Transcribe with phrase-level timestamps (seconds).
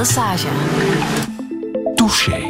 [0.00, 0.46] Massage.
[1.94, 2.42] Touché.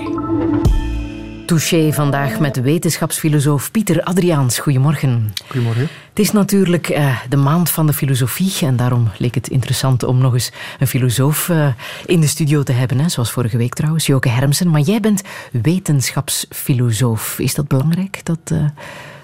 [1.47, 4.59] Touché vandaag met wetenschapsfilosoof Pieter Adriaans.
[4.59, 5.33] Goedemorgen.
[5.47, 5.89] Goedemorgen.
[6.09, 10.19] Het is natuurlijk uh, de maand van de filosofie en daarom leek het interessant om
[10.19, 11.67] nog eens een filosoof uh,
[12.07, 14.71] in de studio te hebben, hè, zoals vorige week trouwens, Joke Hermsen.
[14.71, 15.23] Maar jij bent
[15.63, 17.39] wetenschapsfilosoof.
[17.39, 18.65] Is dat belangrijk, dat, uh,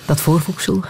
[0.05, 0.85] dat voorvoegsel?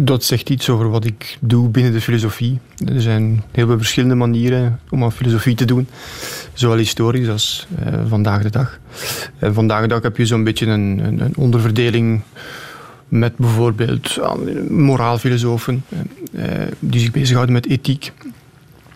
[0.00, 2.58] Dat zegt iets over wat ik doe binnen de filosofie.
[2.86, 5.88] Er zijn heel veel verschillende manieren om aan filosofie te doen.
[6.52, 8.78] Zowel historisch als uh, vandaag de dag.
[9.38, 12.20] En vandaag de dag heb je zo'n beetje een, een, onderverdeling
[13.08, 14.18] met bijvoorbeeld
[14.68, 15.84] moraalfilosofen
[16.32, 16.44] uh,
[16.78, 18.12] die zich bezighouden met ethiek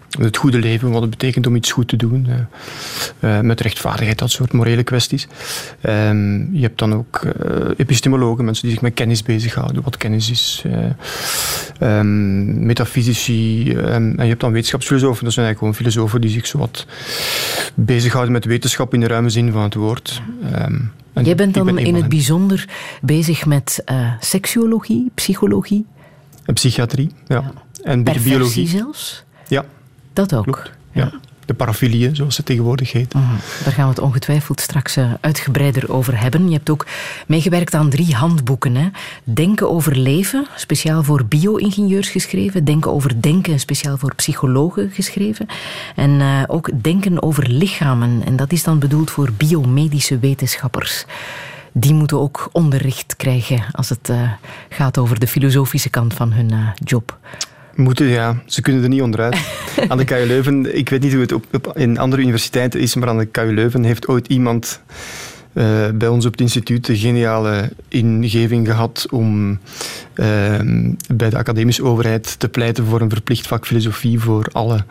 [0.09, 2.27] het goede leven, wat het betekent om iets goed te doen.
[3.21, 5.29] Uh, met rechtvaardigheid, dat soort morele kwesties.
[5.83, 10.31] Um, je hebt dan ook uh, epistemologen, mensen die zich met kennis bezighouden, wat kennis
[10.31, 10.65] is.
[10.67, 13.73] Uh, um, metafysici.
[13.77, 13.85] Um,
[14.19, 16.87] en je hebt dan wetenschapsfilosofen, dat zijn eigenlijk gewoon filosofen die zich zo wat
[17.75, 20.23] bezighouden met wetenschap in de ruime zin van het woord.
[21.23, 22.69] Jij bent dan ben in het bijzonder
[23.03, 23.85] bezig met
[24.21, 25.87] seksuologie, psychologie?
[26.45, 27.37] En psychiatrie, ja.
[27.37, 27.53] ja.
[27.83, 28.69] En Perversie biologie.
[28.69, 29.25] zelfs?
[29.49, 29.65] Ja.
[30.19, 30.45] Dat ook.
[30.45, 30.71] Klopt.
[30.93, 31.11] Ja.
[31.45, 33.15] De parafilieën, zoals ze tegenwoordig heet.
[33.15, 33.23] Mm,
[33.65, 36.49] daar gaan we het ongetwijfeld straks uh, uitgebreider over hebben.
[36.49, 36.87] Je hebt ook
[37.27, 38.75] meegewerkt aan drie handboeken.
[38.75, 38.89] Hè?
[39.25, 42.65] Denken over leven, speciaal voor bio-ingenieurs geschreven.
[42.65, 45.47] Denken over denken, speciaal voor psychologen geschreven.
[45.95, 48.23] En uh, ook Denken over lichamen.
[48.25, 51.05] En dat is dan bedoeld voor biomedische wetenschappers
[51.73, 54.33] die moeten ook onderricht krijgen als het uh,
[54.69, 57.19] gaat over de filosofische kant van hun uh, job.
[57.79, 58.43] Moeten, ja.
[58.47, 59.37] Ze kunnen er niet onderuit.
[59.89, 62.95] aan de KU Leuven, ik weet niet hoe het op, op, in andere universiteiten is,
[62.95, 64.83] maar aan de KU Leuven heeft ooit iemand
[65.53, 69.57] uh, bij ons op het instituut de geniale ingeving gehad om uh,
[71.15, 74.85] bij de academische overheid te pleiten voor een verplicht vak filosofie voor alle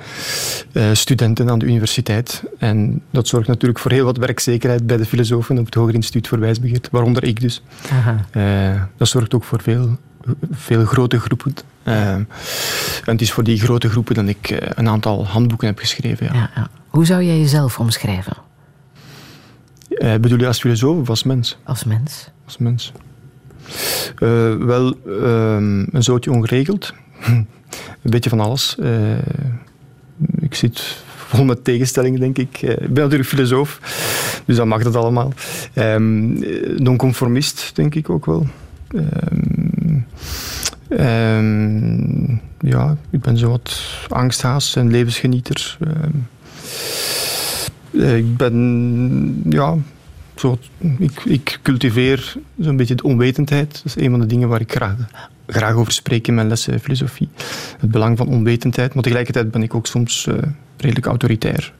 [0.73, 2.43] uh, studenten aan de universiteit.
[2.58, 6.27] En dat zorgt natuurlijk voor heel wat werkzekerheid bij de filosofen op het Hoger Instituut
[6.27, 7.61] voor Wijsbegeerte, waaronder ik dus.
[8.98, 9.98] dat zorgt ook voor veel
[10.52, 11.54] veel grote groepen.
[11.87, 12.27] Uh, en
[13.05, 16.25] het is voor die grote groepen dat ik uh, een aantal handboeken heb geschreven.
[16.25, 16.33] Ja.
[16.33, 16.70] Ja, ja.
[16.87, 18.37] Hoe zou jij jezelf omschrijven?
[19.89, 21.58] Uh, bedoel je als filosoof of als mens?
[21.64, 22.30] Als mens.
[22.45, 22.92] Als mens.
[24.59, 26.93] wel, ehm, een zootje ongeregeld.
[27.25, 27.48] een
[28.02, 28.77] beetje van alles.
[30.39, 32.61] ik zit vol met tegenstellingen, denk ik.
[32.61, 33.80] ik ben natuurlijk filosoof,
[34.45, 35.33] dus dan mag dat allemaal.
[35.75, 36.39] Um,
[36.83, 38.48] nonconformist, denk ik ook wel.
[38.95, 40.05] Um,
[40.89, 45.77] um, ja, ik ben zo wat angsthaas en levensgenieter.
[45.81, 46.27] Um,
[48.17, 49.75] ik ben, ja,
[50.36, 50.59] zo,
[51.25, 53.73] ik, cultiveer zo'n beetje de onwetendheid.
[53.73, 54.95] Dat is een van de dingen waar ik graag,
[55.48, 57.30] graag over spreek in mijn lessen filosofie.
[57.80, 60.36] Het belang van onwetendheid, maar tegelijkertijd ben ik ook soms uh,
[60.77, 61.73] redelijk autoritair.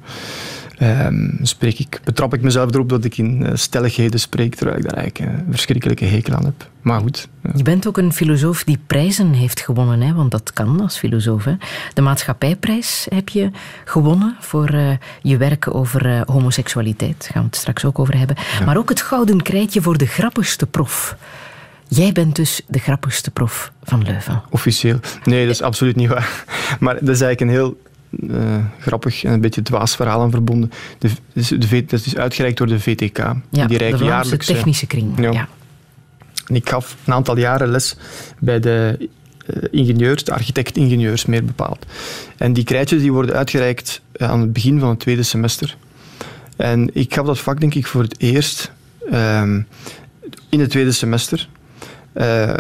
[0.82, 4.84] Um, spreek ik, betrap ik mezelf erop dat ik in uh, stelligheden spreek, terwijl ik
[4.84, 6.70] daar eigenlijk een verschrikkelijke hekel aan heb.
[6.82, 7.28] Maar goed.
[7.44, 7.50] Ja.
[7.56, 10.14] Je bent ook een filosoof die prijzen heeft gewonnen, hè?
[10.14, 11.44] want dat kan als filosoof.
[11.44, 11.54] Hè?
[11.94, 13.52] De Maatschappijprijs heb je
[13.86, 17.20] gewonnen voor uh, je werk over uh, homoseksualiteit.
[17.20, 18.36] Daar gaan we het straks ook over hebben.
[18.60, 18.66] Ja.
[18.66, 21.16] Maar ook het Gouden Krijtje voor de grappigste prof.
[21.88, 24.42] Jij bent dus de grappigste prof van Leuven.
[24.50, 25.00] Officieel.
[25.24, 26.44] Nee, dat is absoluut niet waar.
[26.80, 27.78] Maar dat is eigenlijk een heel
[28.10, 30.72] uh, grappig en een beetje dwaas verhaal aan verbonden.
[30.98, 31.10] De,
[31.58, 33.18] de, dat is uitgereikt door de VTK.
[33.50, 35.20] Ja, die de jaarlijks, Technische Kring.
[35.20, 35.32] Ja.
[35.32, 35.48] ja.
[36.46, 37.96] En ik gaf een aantal jaren les
[38.40, 39.10] bij de
[39.48, 41.86] uh, ingenieurs, de architect-ingenieurs meer bepaald.
[42.38, 45.78] En die krijtjes die worden uitgereikt aan het begin van het tweede semester.
[46.56, 48.72] En ik gaf dat vak denk ik voor het eerst
[49.14, 49.68] um,
[50.50, 51.50] in het tweede semester.
[52.18, 52.54] Uh,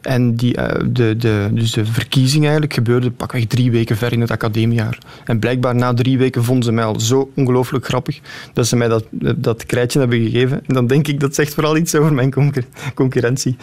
[0.00, 4.20] en die, uh, de, de, dus de verkiezing eigenlijk gebeurde pakweg drie weken ver in
[4.20, 4.98] het academiejaar.
[5.24, 8.20] En blijkbaar na drie weken vonden ze mij al zo ongelooflijk grappig
[8.52, 9.04] dat ze mij dat,
[9.36, 10.62] dat krijtje hebben gegeven.
[10.66, 13.56] En dan denk ik, dat zegt vooral iets over mijn concur concurrentie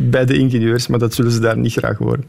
[0.00, 2.24] bij de ingenieurs, maar dat zullen ze daar niet graag horen.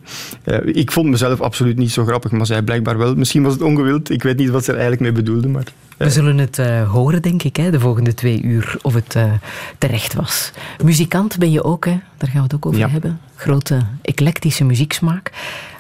[0.66, 3.16] ik vond mezelf absoluut niet zo grappig, maar zij blijkbaar wel.
[3.16, 5.74] Misschien was het ongewild, ik weet niet wat ze er eigenlijk mee bedoelden, maar...
[6.04, 9.34] We zullen het uh, horen, denk ik, hè, de volgende twee uur, of het uh,
[9.78, 10.52] terecht was.
[10.84, 12.00] Muzikant ben je ook, hè?
[12.18, 12.90] daar gaan we het ook over ja.
[12.90, 13.20] hebben.
[13.36, 15.32] Grote eclectische muzieksmaak.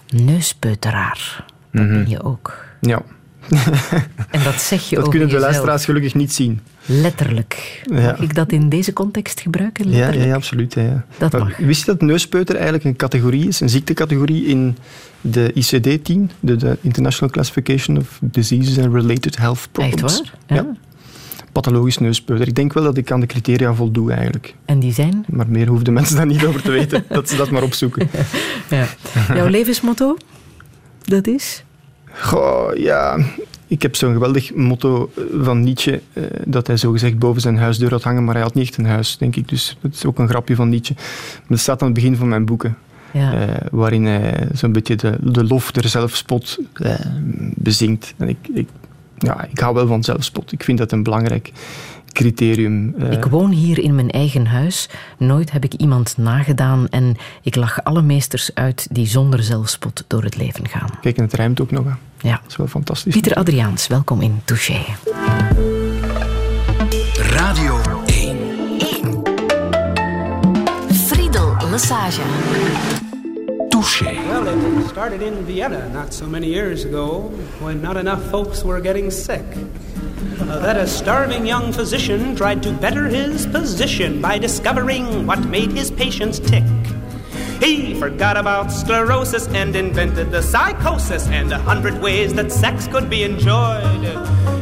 [0.09, 1.97] Neuspeuteraar, dat mm -hmm.
[2.03, 2.65] ben je ook.
[2.81, 3.01] Ja.
[4.29, 5.41] en dat zeg je Dat over kunnen de jezelf.
[5.51, 6.61] luisteraars gelukkig niet zien.
[6.85, 7.83] Letterlijk.
[7.89, 8.17] Mag ja.
[8.19, 9.89] ik dat in deze context gebruiken?
[9.91, 10.73] Ja, ja, absoluut.
[10.73, 11.05] Ja.
[11.17, 11.57] Dat mag.
[11.57, 14.77] Wist je dat neuspeuter eigenlijk een categorie is, een ziektecategorie in
[15.21, 20.21] de ICD-10, de, de, International Classification of Diseases and Related Health Problems?
[20.21, 20.57] Echt waar?
[20.57, 20.75] Ja.
[21.51, 22.47] Pathologisch neuspeuter.
[22.47, 24.55] Ik denk wel dat ik aan de criteria voldoe eigenlijk.
[24.65, 25.25] En die zijn?
[25.29, 27.05] Maar meer hoefden mensen daar niet over te weten.
[27.09, 28.09] dat ze dat maar opzoeken.
[28.69, 28.87] ja.
[29.33, 30.17] Jouw levensmotto?
[31.03, 31.63] Dat is?
[32.11, 33.17] Goh, ja.
[33.71, 38.03] Ik heb zo'n geweldig motto van Nietzsche, uh, dat hij zogezegd boven zijn huisdeur had
[38.03, 39.49] hangen, maar hij had niet echt een huis, denk ik.
[39.49, 40.93] Dus dat is ook een grapje van Nietzsche.
[40.93, 42.77] Maar dat staat aan het begin van mijn boeken.
[43.13, 43.33] Ja.
[43.33, 46.95] Uh, waarin hij zo'n beetje de, de lof der zelfspot uh,
[47.55, 48.13] bezingt.
[48.17, 48.67] En ik, ik,
[49.17, 50.51] ja, ik hou wel van zelfspot.
[50.51, 51.51] Ik vind dat een belangrijk
[52.11, 52.93] criterium.
[52.97, 53.11] Uh...
[53.11, 54.89] Ik woon hier in mijn eigen huis.
[55.17, 60.23] Nooit heb ik iemand nagedaan en ik lach alle meesters uit die zonder zelfspot door
[60.23, 60.89] het leven gaan.
[61.01, 61.85] Kijk, en het rijmt ook nog.
[61.85, 61.91] Hè.
[62.21, 62.31] Ja.
[62.41, 63.13] Dat is wel fantastisch.
[63.13, 64.79] Pieter Adriaans, welkom in Touché.
[67.15, 68.37] Radio 1.
[68.77, 69.23] 1.
[70.93, 72.21] Friedel Lassage.
[73.69, 74.13] Touché.
[74.27, 78.81] Well, it started in Vienna not so many years ago when not enough folks were
[78.81, 79.45] getting sick.
[80.39, 85.71] Uh, that a starving young physician tried to better his position by discovering what made
[85.71, 86.63] his patients tick.
[87.61, 93.07] He forgot about sclerosis and invented the psychosis and a hundred ways that sex could
[93.07, 94.17] be enjoyed.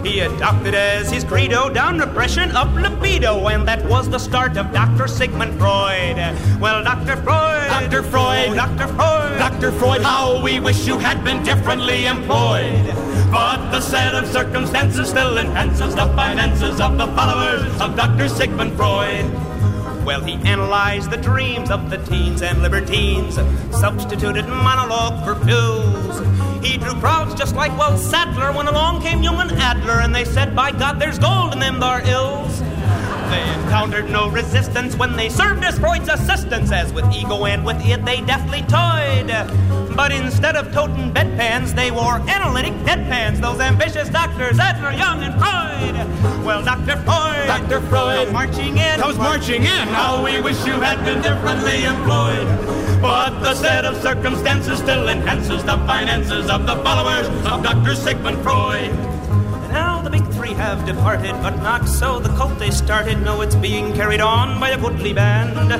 [0.05, 4.73] He adopted as his credo down repression of libido, and that was the start of
[4.73, 5.07] Dr.
[5.07, 6.17] Sigmund Freud.
[6.59, 7.15] Well, Dr.
[7.23, 8.03] Freud, Dr.
[8.03, 8.87] Freud, oh, Dr.
[8.89, 9.71] Freud, Dr.
[9.71, 12.85] Freud, how we wish you had been differently employed.
[13.31, 18.27] But the set of circumstances still enhances the finances of the followers of Dr.
[18.27, 19.25] Sigmund Freud.
[20.09, 23.35] Well, he analyzed the dreams of the teens and libertines,
[23.79, 26.65] substituted monologue for pills.
[26.65, 30.55] He drew crowds just like Walt Sadler when along came Jung Adler, and they said,
[30.55, 32.59] By God, there's gold in them thar ills.
[32.59, 37.79] They encountered no resistance when they served as Freud's assistants, as with ego and with
[37.85, 39.18] it they deftly toyed.
[39.99, 43.41] But instead of toting bedpans, they wore analytic deadpans.
[43.41, 46.45] Those ambitious doctors, Adler, Young, and Freud.
[46.45, 46.95] Well, Dr.
[47.03, 47.81] Freud, Dr.
[47.81, 49.87] Freud, marching in, comes marching in.
[49.89, 52.47] How we wish you had been differently employed.
[53.01, 57.93] But the set of circumstances still enhances the finances of the followers of Dr.
[57.93, 59.08] Sigmund Freud.
[60.55, 63.21] Have departed, but not so the cult they started.
[63.21, 65.71] No, it's being carried on by a goodly band.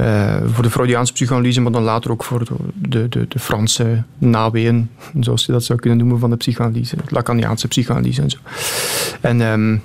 [0.00, 4.90] Uh, voor de Freudiaanse psychoanalyse, maar dan later ook voor de, de, de Franse naweeën,
[5.20, 8.38] zoals je dat zou kunnen noemen, van de psychoanalyse, de Lacaniaanse psychoanalyse en zo.
[9.20, 9.82] En, um,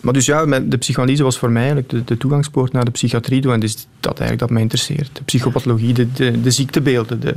[0.00, 3.40] maar dus ja, de psychoanalyse was voor mij eigenlijk de, de toegangspoort naar de psychiatrie
[3.40, 5.10] toe en dus dat eigenlijk dat mij interesseert.
[5.12, 7.34] De psychopathologie, de, de, de ziektebeelden, de,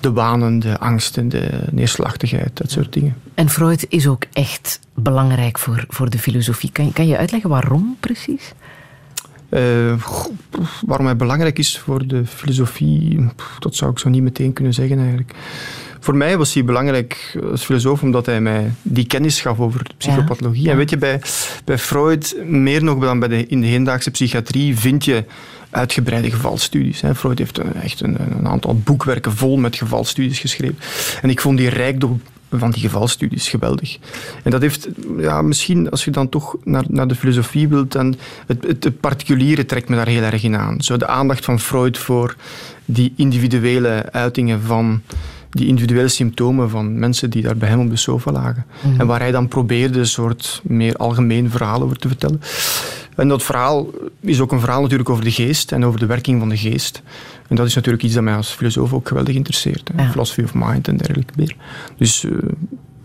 [0.00, 3.16] de wanen, de angsten, de neerslachtigheid, dat soort dingen.
[3.34, 6.72] En Freud is ook echt belangrijk voor, voor de filosofie.
[6.72, 8.52] Kan, kan je uitleggen waarom precies?
[9.50, 9.92] Uh,
[10.86, 13.28] waarom hij belangrijk is voor de filosofie,
[13.58, 15.34] dat zou ik zo niet meteen kunnen zeggen eigenlijk.
[16.00, 19.94] Voor mij was hij belangrijk als filosoof omdat hij mij die kennis gaf over de
[19.96, 20.64] psychopathologie.
[20.64, 20.70] Ja.
[20.70, 21.20] En weet je, bij,
[21.64, 25.24] bij Freud, meer nog dan bij de, in de hedendaagse psychiatrie, vind je
[25.70, 27.02] uitgebreide gevalstudies.
[27.14, 30.78] Freud heeft echt een, een, aantal boekwerken vol met gevalstudies geschreven.
[31.22, 33.98] En ik vond die rijkdom van die gevalstudies geweldig.
[34.42, 34.88] En dat heeft,
[35.18, 38.16] ja, misschien als je dan toch naar, naar de filosofie wilt, dan
[38.46, 40.80] het, het, het particuliere trekt me daar heel erg in aan.
[40.82, 42.36] Zo de aandacht van Freud voor
[42.84, 45.02] die individuele uitingen van
[45.50, 48.66] die individuele symptomen van mensen die daar bij hem op de sofa lagen.
[48.98, 52.40] En waar hij dan probeerde een soort meer algemeen verhaal over te vertellen.
[53.16, 53.86] En dat verhaal
[54.20, 57.02] is ook een verhaal natuurlijk over de geest en over de werking van de geest.
[57.50, 59.90] En dat is natuurlijk iets dat mij als filosoof ook geweldig interesseert.
[59.96, 60.10] Ja.
[60.10, 61.56] Philosophy of mind en dergelijke meer.
[61.96, 62.32] Dus uh,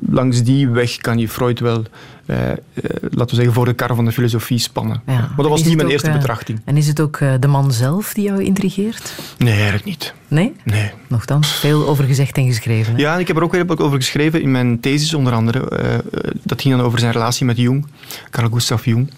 [0.10, 1.84] langs die weg kan je Freud wel,
[2.26, 2.58] eh, eh,
[3.02, 5.02] laten we zeggen, voor de kar van de filosofie spannen.
[5.06, 5.14] Ja.
[5.14, 6.62] Maar dat was niet mijn ook, eerste eh, betrachting.
[6.66, 9.14] En is het ook eh, de man zelf die jou intrigeert?
[9.38, 10.14] Nee, eigenlijk niet.
[10.28, 10.54] Nee?
[10.64, 10.92] Nee.
[11.08, 12.94] Nochtans, veel over gezegd en geschreven.
[12.94, 13.00] hè?
[13.00, 15.70] Ja, ik heb er ook weer wat over geschreven in mijn thesis, onder andere.
[15.70, 16.02] Eh, eh,
[16.44, 17.86] dat ging dan over zijn relatie met Jung,
[18.30, 19.10] Carl Gustav Jung.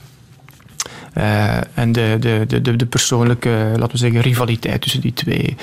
[1.17, 5.55] Eh, en de, de, de, de, persoonlijke, laten we zeggen, rivaliteit tussen die twee.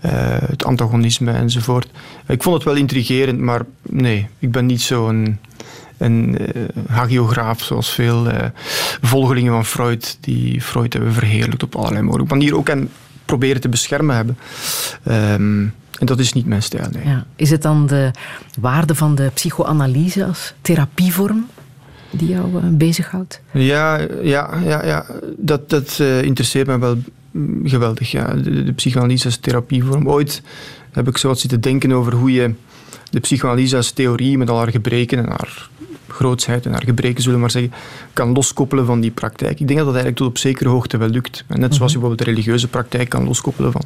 [0.00, 1.88] Eh, het antagonisme enzovoort.
[2.26, 5.38] Ik vond het wel intrigerend, maar nee, ik ben niet zo'n
[5.98, 8.26] een eh, hagiograaf zoals veel
[9.02, 12.58] volgelingen van Freud, die Freud hebben verheerlijkt op allerlei mogelijke manieren.
[12.58, 12.90] Ook en
[13.24, 14.38] proberen te beschermen hebben.
[15.04, 15.66] Ehm,
[15.98, 16.88] en dat is niet mijn stijl.
[17.04, 17.24] Ja.
[17.36, 18.10] Is het dan de
[18.60, 21.46] waarde van de psychoanalyse als therapievorm
[22.10, 23.40] die jou eh, bezighoudt?
[23.50, 25.06] Ja, ja, ja, ja.
[25.36, 26.98] dat, dat eh, interesseert me wel
[27.30, 28.10] mm, geweldig.
[28.10, 28.34] Ja.
[28.34, 30.08] De, de psychoanalyse als therapievorm.
[30.08, 30.42] Ooit
[30.92, 32.54] heb ik zo wat zitten denken over hoe je
[33.10, 35.68] de psychoanalyse als theorie met al haar gebreken en haar
[36.08, 37.72] grootsheid en haar gebreken, zullen we maar zeggen,
[38.12, 39.60] kan loskoppelen van die praktijk.
[39.60, 41.44] Ik denk dat dat eigenlijk tot op zekere hoogte wel lukt.
[41.46, 43.84] En net zoals je bijvoorbeeld de religieuze praktijk kan loskoppelen van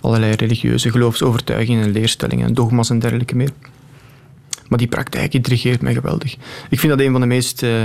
[0.00, 3.50] allerlei religieuze geloofsovertuigingen en leerstellingen en dogma's en dergelijke meer.
[4.68, 6.36] Maar die praktijk intrigeert mij geweldig.
[6.70, 7.84] Ik vind dat een van de meest eh,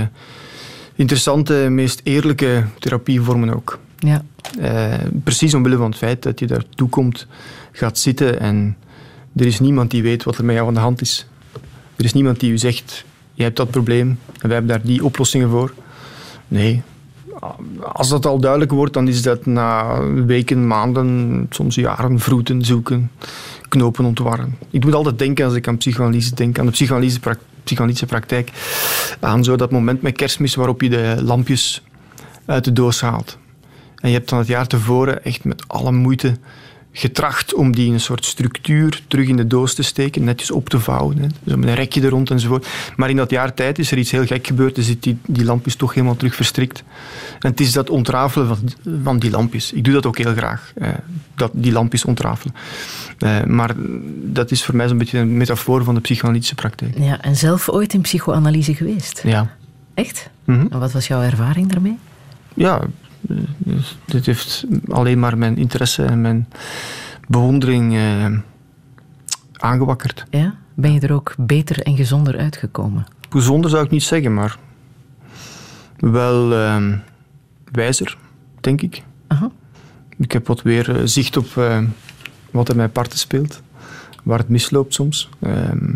[0.94, 3.78] interessante, meest eerlijke therapievormen ook.
[3.98, 4.24] Ja.
[4.60, 7.26] Eh, precies omwille van het feit dat je daartoe komt,
[7.72, 8.76] gaat zitten en
[9.36, 11.26] er is niemand die weet wat er met jou aan de hand is.
[11.96, 15.04] Er is niemand die u zegt, jij hebt dat probleem en wij hebben daar die
[15.04, 15.72] oplossingen voor.
[16.48, 16.82] Nee.
[17.92, 23.10] Als dat al duidelijk wordt, dan is dat na weken, maanden, soms jaren vroeten, zoeken,
[23.72, 24.58] knopen ontwarren.
[24.70, 26.72] Ik moet altijd denken, als ik aan psychoanalyse denk, aan de
[27.62, 28.50] psychoanalyse praktijk,
[29.20, 31.82] aan zo dat moment met kerstmis waarop je de lampjes
[32.46, 33.38] uit de doos haalt.
[33.96, 36.36] En je hebt dan het jaar tevoren echt met alle moeite
[36.92, 40.68] getracht om die in een soort structuur terug in de doos te steken, netjes op
[40.68, 41.18] te vouwen.
[41.18, 41.26] Hè.
[41.50, 42.66] Zo met een rekje er rond enzovoort.
[42.96, 44.76] Maar in dat jaar tijd is er iets heel gek gebeurd.
[44.80, 46.84] Zit die, die lampjes toch helemaal terug verstrikt.
[47.38, 48.58] En het is dat ontrafelen van,
[49.02, 49.72] van die lampjes.
[49.72, 50.88] Ik doe dat ook heel graag, eh,
[51.34, 52.54] dat, die lampjes ontrafelen.
[53.18, 53.74] Eh, maar
[54.22, 56.98] dat is voor mij zo'n beetje een metafoor van de psychoanalytische praktijk.
[56.98, 57.20] ja.
[57.20, 59.22] En zelf ooit in psychoanalyse geweest?
[59.24, 59.56] Ja.
[59.94, 60.30] Echt?
[60.44, 60.66] Mhm.
[60.70, 61.98] En wat was jouw ervaring daarmee?
[62.54, 62.80] ja,
[63.58, 66.48] dus dit heeft alleen maar mijn interesse en mijn
[67.28, 68.26] bewondering eh,
[69.52, 70.24] aangewakkerd.
[70.30, 70.54] Ja?
[70.74, 73.06] Ben je er ook beter en gezonder uitgekomen?
[73.30, 74.58] Gezonder zou ik niet zeggen, maar
[75.98, 76.82] wel eh,
[77.72, 78.16] wijzer,
[78.60, 79.02] denk ik.
[79.26, 79.50] Aha.
[80.18, 81.82] Ik heb wat weer eh, zicht op eh,
[82.50, 83.62] wat er met parten speelt,
[84.22, 85.28] waar het misloopt soms.
[85.40, 85.94] Ehm,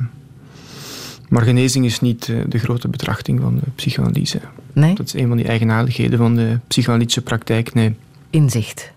[1.29, 4.41] maar genezing is niet de grote betrachting van de psychoanalyse.
[4.77, 4.95] Nee?
[4.95, 7.75] Dat is een van die eigenaardigheden van de psychoanalytische praktijk.
[7.75, 7.97] Nee,
[8.31, 8.91] Inzicht.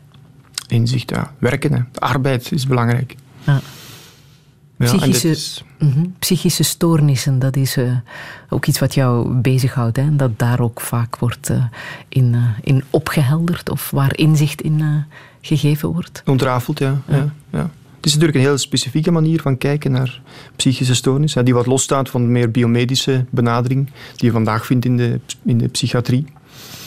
[0.67, 1.33] inzicht, ja.
[1.37, 1.79] Werken, hè.
[1.91, 3.15] De arbeid is belangrijk.
[3.43, 3.59] Ja.
[4.77, 6.05] Ja, Psychische, is- Mhm.
[6.19, 7.91] Psychische stoornissen, dat is eh,
[8.49, 9.97] ook iets wat jou bezighoudt.
[9.97, 10.15] Hè?
[10.15, 11.63] Dat daar ook vaak wordt eh,
[12.09, 15.05] in, eh, in opgehelderd of waar inzicht in
[15.41, 16.21] gegeven wordt.
[16.25, 17.01] Ontrafeld, ja.
[17.07, 17.33] ja.
[17.49, 17.69] Ja,
[17.99, 20.21] Het is natuurlijk een heel specifieke manier van kijken naar
[20.55, 24.85] psychische stoornis, hè, die wat losstaat van de meer biomedische benadering die je vandaag vindt
[24.85, 26.25] in de, in de psychiatrie.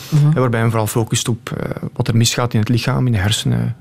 [0.09, 0.33] Mhm.
[0.33, 3.77] Waarbij men vooral focust op eh, wat er misgaat in het lichaam, in de hersenen.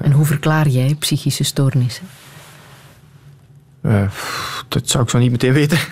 [0.00, 2.06] En hoe verklaar jij psychische stoornissen?
[3.80, 4.10] Eh,
[4.68, 5.78] dat zou ik zo niet meteen weten.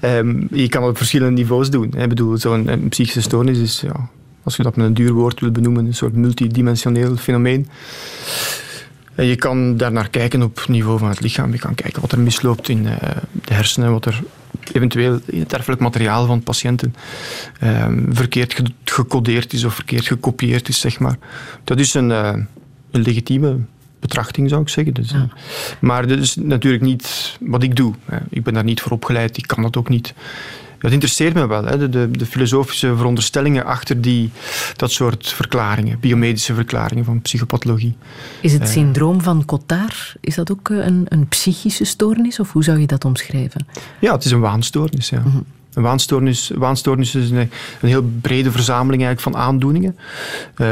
[0.00, 1.92] Ehm, je kan het op verschillende niveaus doen.
[1.96, 4.08] Ik bedoel, zo'n een psychische stoornis is, ja,
[4.42, 7.68] als je dat met een duur woord wil benoemen, een soort multidimensioneel fenomeen.
[9.26, 11.52] Je kan daarnaar kijken op niveau van het lichaam.
[11.52, 13.10] Je kan kijken wat er misloopt in eh,
[13.44, 14.22] de hersenen, wat er
[14.72, 16.94] eventueel in het erfelijk materiaal van patiënten
[17.60, 21.16] ehm, verkeerd ge- gecodeerd is of verkeerd gekopieerd is, zeg maar.
[21.64, 22.32] Dat is een, eh,
[22.90, 23.56] een legitieme
[24.00, 24.94] betrachting, zou ik zeggen.
[24.94, 25.22] Dus, eh,
[25.80, 27.94] Maar dat is natuurlijk niet wat ik doe.
[28.28, 30.14] Ik ben daar niet voor opgeleid, ik kan dat ook niet.
[30.80, 31.78] Dat interesseert me wel, hè.
[31.78, 34.30] De, de, de filosofische veronderstellingen achter die,
[34.76, 37.96] dat soort verklaringen, biomedische verklaringen van psychopathologie.
[38.40, 38.68] Is het Eh.
[38.68, 42.40] syndroom van Cotard, is dat ook eh, een, een psychische stoornis?
[42.40, 43.66] Of hoe zou je dat omschrijven?
[44.00, 45.08] Ja, het is een waanstoornis.
[45.08, 45.22] Ja.
[45.74, 47.36] Een waanstoornis, waanstoornis is een,
[47.80, 49.96] een heel brede verzameling eigenlijk van aandoeningen.
[50.54, 50.66] eh,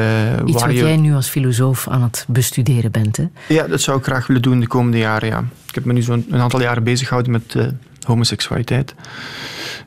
[0.46, 3.16] Iets waar wat je- jij nu als filosoof aan het bestuderen bent.
[3.16, 3.24] Hè?
[3.48, 5.28] Ja, dat zou ik graag willen doen de komende jaren.
[5.28, 5.44] Ja.
[5.68, 7.54] Ik heb me nu zo'n een aantal jaren bezig gehouden met
[8.06, 8.94] homoseksualiteit.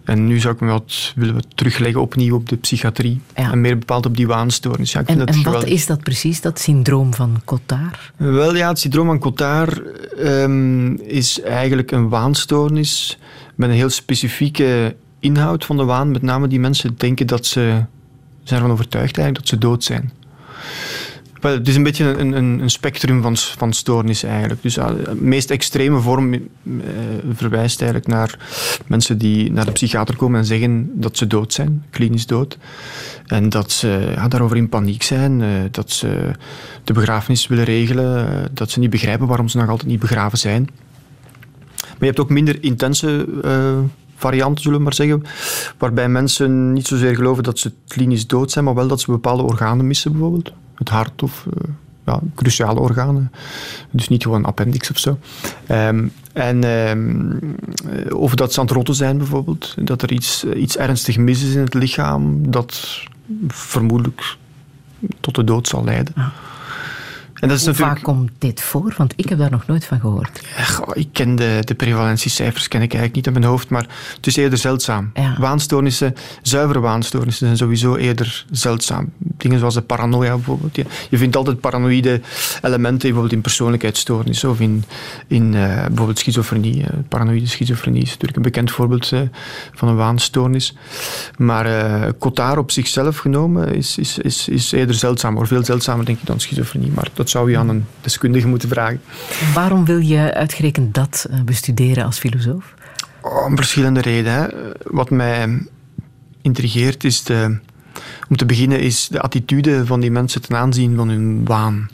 [0.03, 3.21] En nu zou ik me wat willen terugleggen opnieuw op de psychiatrie.
[3.35, 3.51] Ja.
[3.51, 4.91] En meer bepaald op die waanstoornis.
[4.91, 8.11] Ja, ik vind En, dat en wat is dat precies, dat syndroom van Cotard?
[8.15, 9.81] Wel ja, het syndroom van Cotard
[10.17, 13.17] ehm, is eigenlijk een waanstoornis
[13.55, 16.11] met een heel specifieke inhoud van de waan.
[16.11, 17.83] Met name die mensen denken dat ze
[18.43, 20.11] zijn ervan overtuigd eigenlijk dat ze dood zijn.
[21.39, 24.61] Wel, het is een beetje een, een, een spectrum van, van stoornissen eigenlijk.
[24.61, 26.41] Dus de meest extreme vorm uh,
[27.33, 28.37] verwijst eigenlijk naar
[28.87, 32.57] mensen die naar de psychiater komen en zeggen dat ze dood zijn, klinisch dood.
[33.25, 36.31] En dat ze daarover in paniek zijn, uh, dat ze
[36.83, 40.69] de begrafenis willen regelen, dat ze niet begrijpen waarom ze nog altijd niet begraven zijn.
[41.81, 43.27] Maar je hebt ook minder intense
[44.15, 45.23] varianten, zullen we maar zeggen,
[45.77, 49.43] waarbij mensen niet zozeer geloven dat ze klinisch dood zijn, maar wel dat ze bepaalde
[49.43, 51.73] organen missen bijvoorbeeld het hart of uh,
[52.05, 53.31] ja, cruciale organen.
[53.91, 55.19] Dus niet gewoon een appendix of zo.
[55.71, 57.55] Um, en um,
[58.09, 59.75] of dat ze aan het rotten zijn bijvoorbeeld.
[59.77, 63.03] Dat er iets, iets ernstig mis is in het lichaam dat
[63.47, 64.37] vermoedelijk
[65.19, 66.13] tot de dood zal leiden.
[66.15, 66.31] Ja.
[67.39, 67.99] En dat is Hoe natuurlijk...
[67.99, 68.93] vaak komt dit voor?
[68.97, 70.41] Want ik heb daar nog nooit van gehoord.
[70.57, 74.27] Ja, ik ken de, de prevalentiecijfers ken ik eigenlijk niet in mijn hoofd, maar het
[74.27, 75.11] is eerder zeldzaam.
[75.13, 75.35] Ja.
[75.39, 79.09] Waanstoornissen, zuivere waanstoornissen zijn sowieso eerder zeldzaam.
[79.17, 80.75] Dingen zoals de paranoia bijvoorbeeld.
[80.75, 82.21] Je, je vindt altijd paranoïde
[82.61, 84.83] elementen bijvoorbeeld in persoonlijkheidsstoornissen of in,
[85.27, 86.77] in uh, bijvoorbeeld schizofrenie.
[86.77, 89.19] Uh, paranoïde schizofrenie is natuurlijk een bekend voorbeeld uh,
[89.73, 90.75] van een waanstoornis.
[91.37, 91.67] Maar
[92.17, 96.25] Cotard op zichzelf genomen is, is, is, is eerder zeldzaam, of veel zeldzamer denk ik
[96.25, 96.91] dan schizofrenie.
[96.91, 99.01] Maar dat zou je aan een deskundige moeten vragen.
[99.53, 102.73] Waarom wil je uitgerekend dat eh, bestuderen als filosoof?
[103.21, 104.73] Oh, om verschillende redenen.
[104.83, 105.67] Wat mij
[106.41, 107.57] intrigeert is de,
[108.29, 111.89] om te beginnen is de attitude van die mensen ten aanzien van hun waan.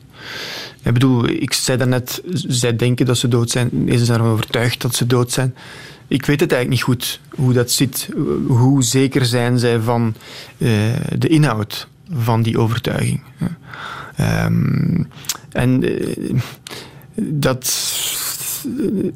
[0.84, 4.82] Ik bedoel, ik zei daarnet, zij denken dat ze dood zijn, ze zijn ervan overtuigd
[4.82, 5.56] dat ze dood zijn.
[6.08, 8.10] Ik weet het eigenlijk niet goed hoe dat zit.
[8.48, 10.15] Hoe zeker zijn zij van
[10.58, 10.70] uh,
[11.18, 13.22] de inhoud van die overtuiging?
[14.20, 15.08] Um,
[15.52, 16.40] en uh,
[17.16, 17.94] dat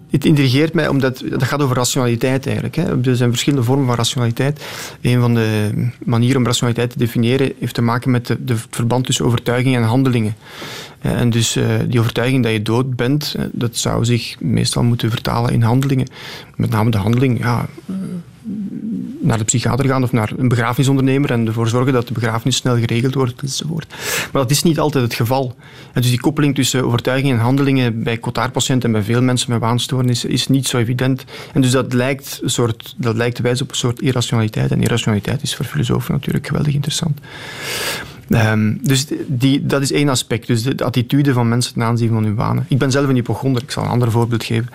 [0.10, 2.76] het intrigeert mij omdat dat gaat over rationaliteit eigenlijk.
[2.76, 3.02] Hè.
[3.10, 4.66] Er zijn verschillende vormen van rationaliteit.
[5.02, 5.70] Een van de
[6.06, 10.36] manieren om rationaliteit te definiëren heeft te maken met de, verband tussen overtuiging en handelingen.
[11.02, 15.54] En dus uh, die overtuiging dat je dood bent, dat zou zich meestal moeten vertalen
[15.54, 16.08] in handelingen.
[16.56, 17.66] Met name de handeling, ja,
[19.30, 22.78] naar de psychiater gaan of naar een begrafenisondernemer en ervoor zorgen dat de begrafenis snel
[22.78, 23.88] geregeld wordt enzovoort.
[24.32, 25.56] Maar dat is niet altijd het geval.
[25.94, 29.60] En dus die koppeling tussen overtuiging en handelingen bij Cotard-patiënten en bij veel mensen met
[29.60, 31.26] waanstoornissen is niet zo evident.
[31.54, 34.72] En dus dat lijkt, een soort, dat lijkt wijzen op een soort irrationaliteit.
[34.72, 37.20] En irrationaliteit is voor filosofen natuurlijk geweldig interessant.
[38.30, 40.48] Um, dus die, dat is één aspect.
[40.48, 42.66] Dus de, de, attitude van mensen ten aanzien van hun wanen.
[42.68, 43.62] Ik ben zelf een hypochonder.
[43.62, 44.70] Ik zal een ander voorbeeld geven.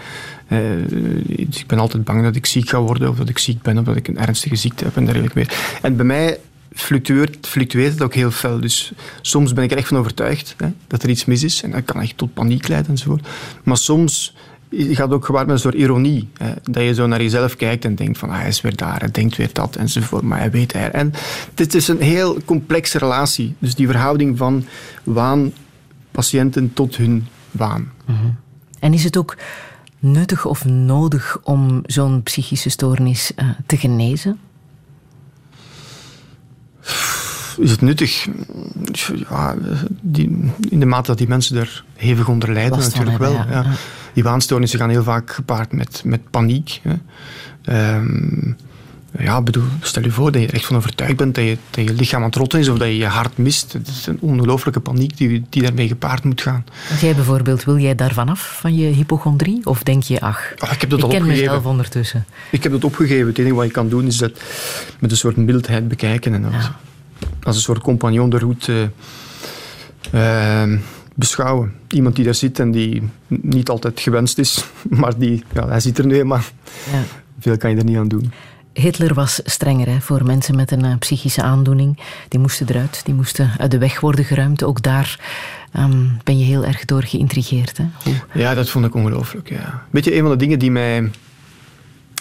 [0.49, 3.79] Uh, ik ben altijd bang dat ik ziek ga worden, of dat ik ziek ben,
[3.79, 5.79] of dat ik een ernstige ziekte heb en dergelijke meer.
[5.83, 6.39] En bij mij
[6.75, 8.61] fluctueert, fluctueert het ook heel fel.
[8.61, 11.63] Dus soms ben ik er echt van overtuigd hè, dat er iets mis is.
[11.63, 13.29] En dat kan echt tot paniek leiden enzovoort.
[13.63, 14.35] Maar soms
[14.71, 16.29] gaat ook gewaar met een soort ironie.
[16.39, 18.99] Hè, dat je zo naar jezelf kijkt en denkt van ah, hij is weer daar,
[18.99, 20.91] hij denkt weer dat enzovoort, maar hij weet hij.
[20.91, 21.13] En
[21.55, 23.55] dit is een heel complexe relatie.
[23.59, 24.65] Dus die verhouding van
[25.05, 27.93] waanpatiënten tot hun waan.
[28.05, 28.37] -hmm.
[28.79, 29.37] En is het ook
[30.05, 34.39] nuttig of nodig om zo'n psychische stoornis uh, te genezen?
[37.59, 38.29] Is het nuttig?
[39.29, 39.55] Ja,
[40.01, 43.33] die, in de mate dat die mensen er hevig onder lijden, natuurlijk wel.
[43.33, 43.47] Ja.
[43.51, 43.65] Ja.
[44.13, 46.81] Die waanstoornissen gaan heel vaak gepaard met, met paniek.
[46.83, 47.97] Hè.
[47.97, 48.57] Um,
[49.19, 51.85] ja, bedoel, stel je voor dat je er echt van overtuigd bent dat je, dat
[51.85, 53.73] je lichaam aan het rotten is of dat je je hart mist.
[53.73, 56.65] Het is een ongelooflijke paniek die, die daarmee gepaard moet gaan.
[56.89, 59.61] Want jij bijvoorbeeld, wil jij daarvan af, van je hypochondrie?
[59.65, 61.45] Of denk je, ach, ach ik, heb dat ik ken opgegeven.
[61.45, 62.25] mezelf ondertussen?
[62.51, 63.27] Ik heb dat opgegeven.
[63.27, 64.33] Het enige wat je kan doen is dat
[64.99, 66.35] met een soort mildheid bekijken.
[66.35, 66.77] En als, ja.
[67.43, 68.91] als een soort compagnon de route
[70.15, 70.79] uh, uh,
[71.15, 71.73] beschouwen.
[71.89, 74.65] Iemand die daar zit en die niet altijd gewenst is,
[75.01, 76.43] maar die, ja, hij zit er nu eenmaal.
[76.93, 77.03] Ja.
[77.41, 78.33] Veel kan je er niet aan doen.
[78.75, 81.99] Hitler was strenger hè, voor mensen met een uh, psychische aandoening.
[82.29, 84.63] Die moesten eruit, die moesten uit de weg worden geruimd.
[84.63, 85.21] Ook daar
[85.79, 87.77] um, ben je heel erg door geïntrigeerd.
[87.77, 87.85] Hè?
[88.33, 89.49] Ja, dat vond ik ongelooflijk.
[89.49, 89.83] Ja.
[89.91, 91.11] Weet je, een van de dingen die mij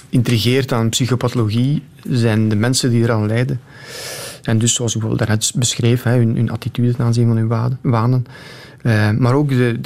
[0.10, 3.62] intrigeert aan psychopathologie zijn de mensen die eraan lijden.
[4.44, 7.72] En dus, zoals ik bijvoorbeeld daarnet beschreef, hè, hun, hun attitude ten aanzien van hun
[7.82, 8.26] wanen.
[8.82, 9.80] Uh, maar ook de,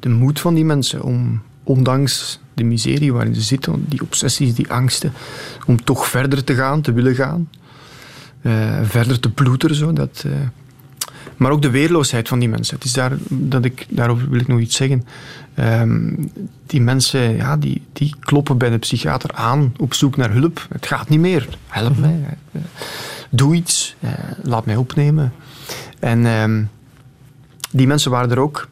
[0.00, 4.72] de moed van die mensen om, ondanks de miserie waarin ze zitten, die obsessies, die
[4.72, 5.12] angsten,
[5.66, 7.48] om toch verder te gaan, te willen gaan.
[8.42, 9.76] Uh, verder te ploeteren.
[9.76, 10.32] Zo, dat, uh,
[11.36, 12.74] maar ook de weerloosheid van die mensen.
[12.74, 15.04] Het is daar, dat ik, daarover wil ik nog iets zeggen.
[15.58, 16.32] Um,
[16.66, 20.66] die mensen ja, die, die kloppen bij de psychiater aan op zoek naar hulp.
[20.72, 21.48] Het gaat niet meer.
[21.66, 22.38] Help mij.
[23.30, 23.96] Doe iets.
[24.42, 25.32] Laat mij opnemen.
[25.98, 26.68] En um,
[27.70, 28.68] die mensen waren er ook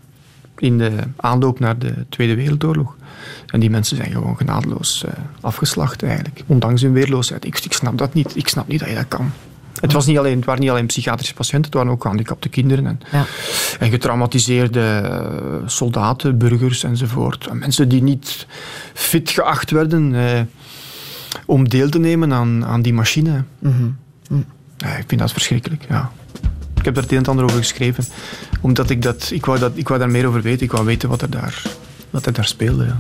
[0.61, 2.97] in de aanloop naar de Tweede Wereldoorlog.
[3.47, 6.43] En die mensen zijn gewoon genadeloos uh, afgeslacht eigenlijk.
[6.47, 7.45] Ondanks hun weerloosheid.
[7.45, 8.37] Ik, ik, snap dat niet.
[8.37, 9.33] Ik snap niet dat je dat kan.
[9.81, 12.87] Het, was niet alleen, het waren niet alleen psychiatrische patiënten, het waren ook gehandicapte kinderen
[12.87, 13.25] en, Ja.
[13.79, 17.47] en getraumatiseerde eh, soldaten, burgers enzovoort.
[17.47, 18.47] En Mensen die niet
[18.95, 20.41] fit geacht werden eh,
[21.47, 23.45] om deel te nemen aan, aan die machine.
[24.77, 26.11] Ja, ik vind dat verschrikkelijk, ja.
[26.81, 28.05] Ik heb daar het een en ander over geschreven,
[28.61, 30.63] omdat ik dat, ik wou, dat, ik wou daar meer over weten.
[30.63, 31.63] Ik wou weten wat er daar,
[32.11, 32.85] wat er daar speelde.
[32.85, 32.99] Ja.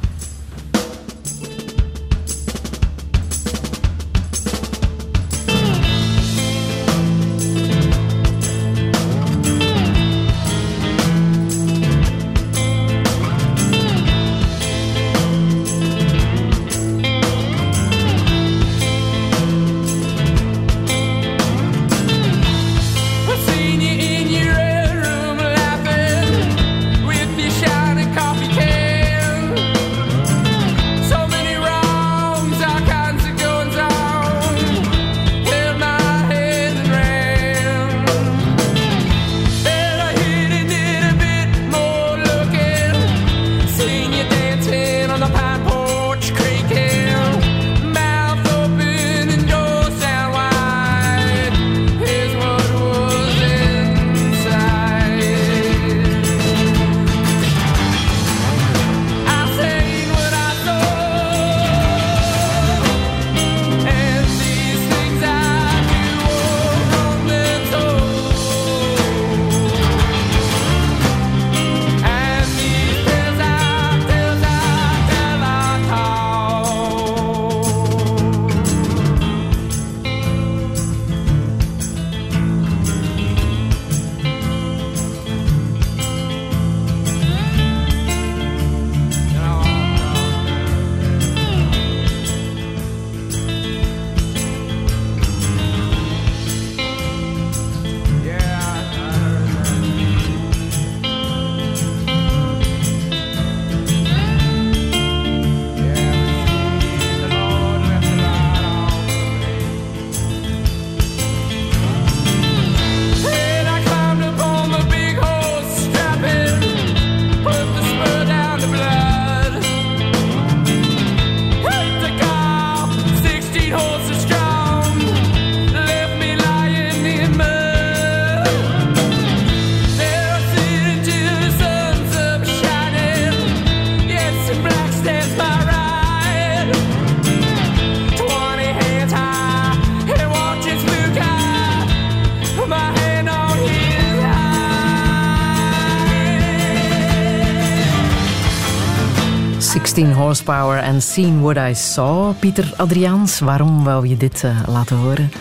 [150.31, 152.35] Horsepower en Seen What I Saw.
[152.38, 155.33] Pieter Adriaans, waarom wou je dit eh, laten horen?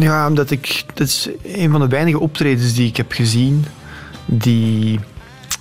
[0.00, 0.84] Ja, omdat ik...
[0.94, 3.64] Dat is een van de weinige optredens die ik heb gezien
[4.26, 5.00] die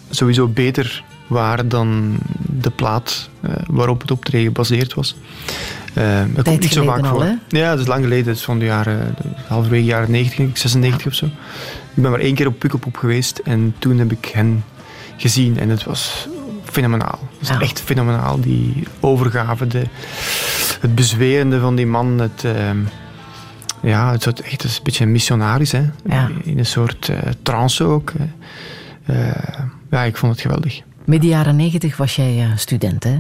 [0.10, 5.16] sowieso beter waren dan de plaat eh, waarop het optreden gebaseerd was.
[5.94, 7.38] Eh, dat komt niet zo vaak al, voor.
[7.48, 8.28] Ja, dat is lang geleden.
[8.28, 9.16] Het is van de jaren,
[9.48, 11.26] halverwege jaren 90, denk ik, 96 of zo.
[11.26, 11.32] Ik
[12.02, 14.64] ben maar één keer op Pukkelpop geweest en toen heb ik hen
[15.18, 16.28] gezien en het was
[16.72, 17.20] fenomenaal.
[17.42, 17.60] Ja.
[17.60, 19.84] echt fenomenaal, die overgave, de,
[20.80, 22.44] het bezwerende van die man, het...
[22.44, 22.78] ehm,
[23.82, 25.84] ja, het, soort, echt, het is een beetje missionarisch, hè?
[26.06, 26.30] Ja.
[26.44, 28.14] In een soort eh, trance ook.
[29.06, 29.28] Eh,
[29.92, 30.82] ja, ik vond het geweldig.
[31.06, 33.20] Midden jaren 90 was jij eh, student, hè?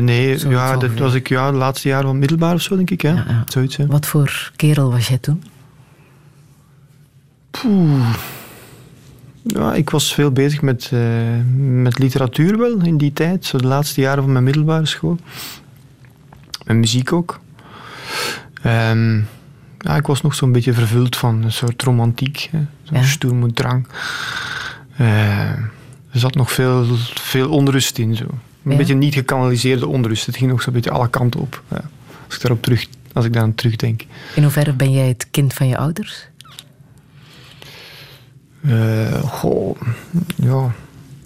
[0.00, 3.00] Nee, ja, dat was ik ja, de laatste jaren van middelbaar of zo, denk ik.
[3.00, 3.08] Hè?
[3.08, 3.42] Ja, ja.
[3.46, 3.86] Zoiets, hè.
[3.86, 5.42] Wat voor kerel was jij toen?
[7.50, 8.14] Poeh.
[9.54, 11.00] Ja, ik was veel bezig met, eh,
[11.56, 15.18] met literatuur wel in die tijd, zo de laatste jaren van mijn middelbare school.
[16.66, 17.40] Met muziek ook.
[18.62, 19.16] Ehm,
[19.78, 22.50] ja, ik was nog zo'n beetje vervuld van een soort romantiek,
[22.82, 23.02] zo'n Ja.
[23.02, 23.86] stoermoedrang.
[24.96, 25.50] Eh,
[26.10, 26.84] er zat nog veel,
[27.14, 28.16] veel onrust in.
[28.16, 28.24] Zo.
[28.64, 28.76] Een Ja.
[28.76, 30.26] beetje niet gekanaliseerde onrust.
[30.26, 31.62] Het ging nog zo'n beetje alle kanten op.
[31.70, 31.80] Ja.
[32.26, 34.04] Als ik daarop terug, als ik daar aan terugdenk.
[34.34, 36.26] In hoeverre ben jij het kind van je ouders?
[38.60, 39.76] Eh, goh,
[40.36, 40.72] ja,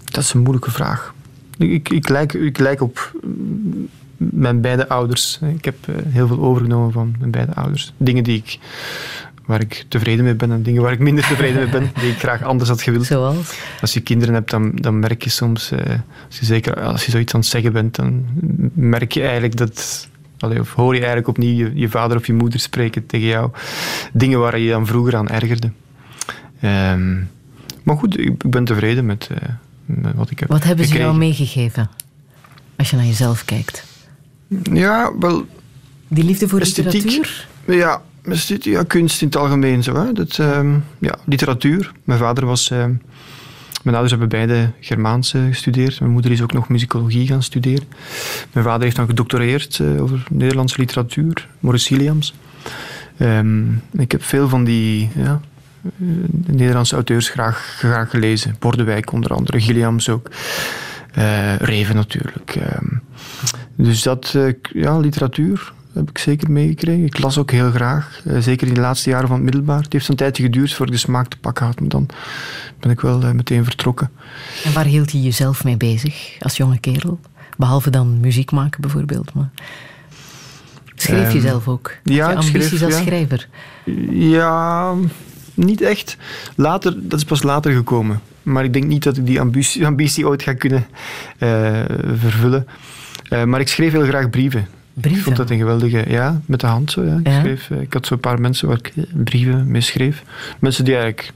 [0.03, 1.13] dat is een moeilijke vraag.
[1.57, 5.39] Ik, ik, lijk, ik lijk op mm, mijn beide ouders.
[5.57, 7.93] Ik heb eh, heel veel overgenomen van mijn beide ouders.
[7.97, 8.59] Dingen die ik,
[9.45, 12.17] waar ik tevreden mee ben en dingen waar ik minder tevreden mee ben, die ik
[12.17, 13.05] graag anders had gewild.
[13.05, 13.59] Zoals?
[13.81, 15.79] Als je kinderen hebt, dan, dan merk je soms, eh,
[16.27, 18.25] als je zeker als je zoiets aan het zeggen bent, dan
[18.73, 22.33] merk je eigenlijk dat, allee, of hoor je eigenlijk opnieuw je, je vader of je
[22.33, 23.51] moeder spreken tegen jou.
[24.13, 25.71] Dingen waar je je dan vroeger aan ergerde.
[26.63, 27.15] Ehm,
[27.83, 29.49] maar goed, ik, ben tevreden met, eh,
[29.85, 31.27] met wat ik heb Wat hebben ze jou gekregen.
[31.37, 31.89] meegegeven?
[32.75, 33.83] Als je naar jezelf kijkt.
[34.73, 35.45] Ja, wel,
[36.07, 37.03] Die liefde voor Esthetiek.
[37.03, 37.47] literatuur?
[37.65, 38.01] Ja,
[38.61, 39.95] ja, kunst in het algemeen zo.
[39.95, 40.13] Hè.
[40.13, 41.91] Dat, ehm, ja, literatuur.
[42.03, 42.69] Mijn vader was...
[42.71, 42.93] ehm,
[43.83, 45.99] mijn ouders hebben beide Germaans eh, gestudeerd.
[45.99, 47.87] Mijn moeder is ook nog muzikologie gaan studeren.
[48.53, 51.47] Mijn vader heeft dan gedoctoreerd eh, over Nederlandse literatuur.
[51.59, 52.33] Maurice Williams.
[53.91, 55.41] Ik heb veel van die ja,
[56.45, 58.55] Nederlandse auteurs graag, graag gelezen.
[58.59, 60.29] Bordewijk onder andere, Gilliams ook.
[61.11, 62.55] Eh, Reven natuurlijk.
[62.55, 62.85] Ehm,
[63.75, 67.05] dus dat, eh, ja, literatuur heb ik zeker meegekregen.
[67.05, 69.81] Ik las ook heel graag, eh, zeker in de laatste jaren van het middelbaar.
[69.81, 72.07] Het heeft een tijdje geduurd voor ik de smaak te pakken had, maar dan
[72.79, 74.09] ben ik wel meteen vertrokken.
[74.63, 77.19] En waar hield je jezelf mee bezig als jonge kerel?
[77.57, 79.33] Behalve dan muziek maken bijvoorbeeld.
[79.33, 79.49] Maar...
[80.95, 81.91] Schreef je Ehm, zelf ook?
[82.03, 83.01] ja, je schreef, ambities als ja.
[83.01, 83.47] schrijver?
[84.09, 84.93] Ja,
[85.53, 86.17] niet echt.
[86.55, 88.19] Later, dat is pas later gekomen.
[88.43, 90.85] Maar ik denk niet dat ik die ambitie, ambitie ooit ga kunnen
[91.37, 91.79] eh,
[92.15, 92.67] vervullen.
[93.29, 94.67] Eh, maar ik schreef heel graag brieven.
[94.93, 95.17] Brieven?
[95.19, 96.03] Ik vond dat een geweldige...
[96.07, 97.03] Ja, met de hand zo.
[97.03, 97.17] Ja.
[97.17, 97.39] Ik, Ja?
[97.39, 100.23] schreef, eh, ik had zo'n paar mensen waar ik brieven mee schreef.
[100.59, 101.31] Mensen die eigenlijk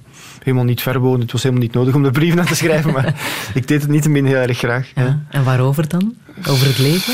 [0.48, 1.20] helemaal niet ver.
[1.20, 2.94] Het was helemaal niet nodig om de brieven aan te schrijven.
[2.94, 3.14] maar
[3.54, 4.92] ik deed het niettemin heel erg graag.
[4.96, 5.04] Ja.
[5.04, 5.20] Ja.
[5.30, 6.16] En waarover dan?
[6.48, 7.14] Over het leven?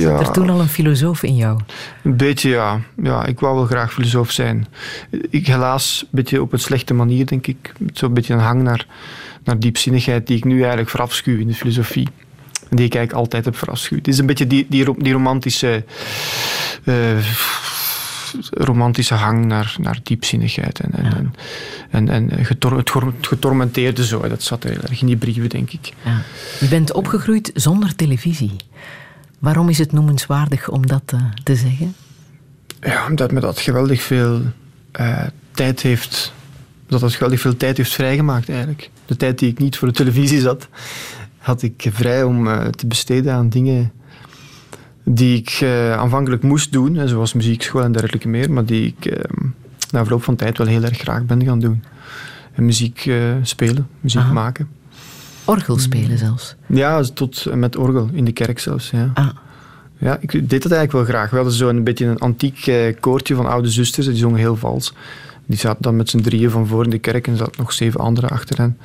[0.00, 1.60] Zat er toen al een filosoof in jou?
[2.02, 2.80] Een beetje, ja.
[3.02, 3.26] ja.
[3.26, 4.66] Ik wou wel graag filosoof zijn.
[5.30, 7.72] Ik helaas een beetje op een slechte manier, denk ik.
[7.92, 8.86] Zo'n beetje een hang naar,
[9.44, 12.08] naar diepzinnigheid die ik nu eigenlijk verafschuw in de filosofie.
[12.68, 13.98] En die ik eigenlijk altijd heb verafschuwd.
[13.98, 15.84] Het is een beetje die, die romantische...
[16.84, 16.94] eh,
[18.50, 21.34] romantische hang naar, naar diepzinnigheid en, en,
[21.90, 22.90] en, en, en getor- het
[23.20, 24.28] getormenteerde zo.
[24.28, 25.92] Dat zat heel erg in die brieven, denk ik.
[26.04, 26.22] Ja.
[26.60, 28.56] Je bent opgegroeid zonder televisie.
[29.38, 31.94] Waarom is het noemenswaardig om dat eh, te zeggen?
[32.80, 34.42] Ja, omdat me dat geweldig veel
[34.92, 36.32] eh, tijd heeft.
[36.86, 38.90] Dat het geweldig veel tijd heeft vrijgemaakt eigenlijk.
[39.06, 40.68] De tijd die ik niet voor de televisie zat,
[41.38, 43.92] had ik vrij om eh, te besteden aan dingen
[45.04, 49.06] die ik eh, aanvankelijk moest doen, hè, zoals muziekschool en dergelijke meer, maar die ik
[49.06, 49.24] eh,
[49.90, 51.84] na verloop van tijd wel heel erg graag ben gaan doen.
[52.54, 54.32] En muziek eh, spelen, muziek Aha.
[54.32, 54.68] maken.
[55.44, 56.56] Orgel spelen zelfs.
[56.66, 58.90] Ja, tot en met orgel in de kerk zelfs.
[58.90, 59.10] Ja.
[59.14, 59.28] Ah,
[59.98, 61.30] Ja, ik deed dat eigenlijk wel graag.
[61.30, 64.94] We hadden zo'n beetje een antiek koortje van oude zusters, die zongen heel vals.
[65.46, 67.72] Die zaten dan met z'n drieën van voor in de kerk en er zaten nog
[67.72, 68.78] zeven anderen achter hen.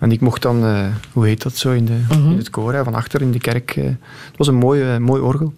[0.00, 2.84] En ik mocht dan, eh, hoe heet dat zo, in, de, in het koor, hè,
[2.84, 3.76] van achter in de kerk.
[3.76, 5.54] eh, het was een mooi, mooi orgel.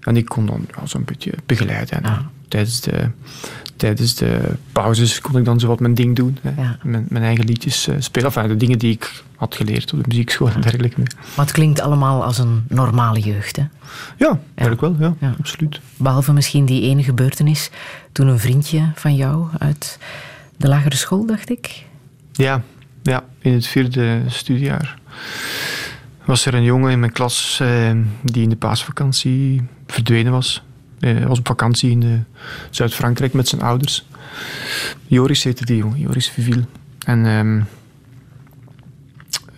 [0.00, 2.02] En ik kon dan ja, zo'n beetje begeleiden.
[2.04, 3.10] En, tijdens, de,
[3.76, 4.40] tijdens de
[4.72, 6.38] pauzes kon ik dan zo wat mijn ding doen.
[6.42, 6.62] Hè.
[6.62, 6.78] Ja.
[6.82, 8.26] Mijn, mijn eigen liedjes eh, spelen.
[8.28, 11.12] Enfin, de dingen die ik had geleerd op de muziekschool en dergelijke meer.
[11.36, 13.56] maar het klinkt allemaal als een normale jeugd.
[13.56, 13.64] Hè?
[14.16, 14.96] Ja, eigenlijk wel.
[14.98, 15.34] Ja, Ja.
[15.38, 15.80] absoluut.
[15.96, 17.70] Behalve misschien die ene gebeurtenis
[18.12, 19.98] toen een vriendje van jou uit
[20.56, 21.84] de lagere school, dacht ik.
[22.32, 22.62] Ja,
[23.02, 24.98] ja, in het vierde studiejaar
[26.24, 27.90] was er een jongen in mijn klas eh,
[28.22, 30.62] die in de paasvakantie verdwenen was.
[31.00, 32.08] Eh, Hij was op vakantie in eh,
[32.70, 34.06] Zuid-Frankrijk met zijn ouders.
[35.06, 36.62] Joris heette die jongen, Joris Vivil.
[37.06, 37.60] En ehm,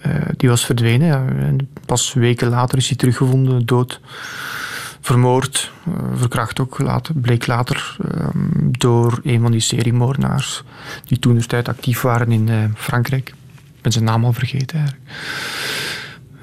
[0.00, 1.38] eh, die was verdwenen.
[1.38, 4.00] En pas weken later is hij teruggevonden, dood.
[5.04, 10.62] Vermoord, eh, verkracht ook, later, bleek later ehm, door een van die seriemoordenaars
[11.04, 13.28] die toen de tijd actief waren in eh, Frankrijk.
[13.74, 15.10] Ik ben zijn naam al vergeten eigenlijk.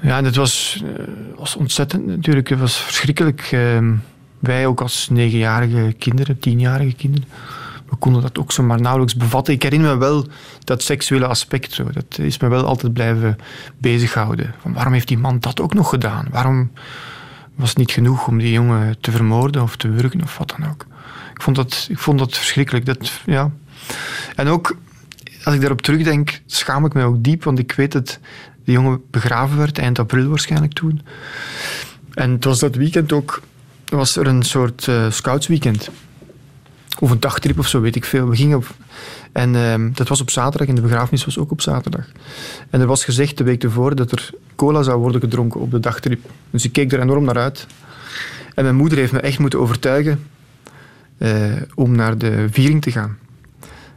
[0.00, 1.04] Ja, en was, eh,
[1.36, 2.48] was ontzettend natuurlijk.
[2.48, 3.48] Het was verschrikkelijk.
[3.52, 3.94] Ehm,
[4.38, 7.28] wij ook als negenjarige kinderen, tienjarige kinderen,
[7.88, 9.54] we konden dat ook zomaar nauwelijks bevatten.
[9.54, 10.26] Ik herinner me wel
[10.64, 13.36] dat seksuele aspect, dat is me wel altijd blijven
[13.78, 14.54] bezighouden.
[14.60, 16.26] Van waarom heeft die man dat ook nog gedaan?
[16.30, 16.70] Waarom
[17.54, 20.86] was niet genoeg om die jongen te vermoorden of te wurgen of wat dan ook?
[21.34, 22.84] Ik vond dat, ik vond dat verschrikkelijk.
[22.84, 23.50] Dat, ja.
[24.36, 24.76] En ook,
[25.44, 28.18] als ik daarop terugdenk, schaam ik me ook diep, want ik weet dat
[28.64, 31.02] die jongen begraven werd, eind april waarschijnlijk toen.
[32.14, 33.42] En het was dat weekend ook,
[33.88, 35.90] was er een soort eh, scoutsweekend.
[36.98, 38.28] Of een dagtrip of zo, weet ik veel.
[38.28, 38.74] We gingen op,
[39.32, 42.06] en ehm, dat was op zaterdag en de begrafenis was ook op zaterdag.
[42.70, 45.80] En er was gezegd de week ervoor dat er cola zou worden gedronken op de
[45.80, 46.30] dagtrip.
[46.50, 47.66] Dus ik keek er enorm naar uit.
[48.54, 50.26] En mijn moeder heeft me echt moeten overtuigen
[51.18, 53.18] eh, om naar de viering te gaan.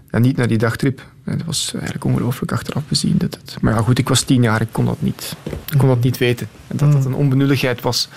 [0.09, 1.01] En niet naar die dagtrip.
[1.23, 3.17] En dat was eigenlijk ongelooflijk achteraf bezien.
[3.17, 5.35] Dat het, maar ja, goed, ik was tien jaar, ik kon dat niet,
[5.71, 6.47] ik kon dat niet weten.
[6.67, 8.09] En dat dat een onbenulligheid was.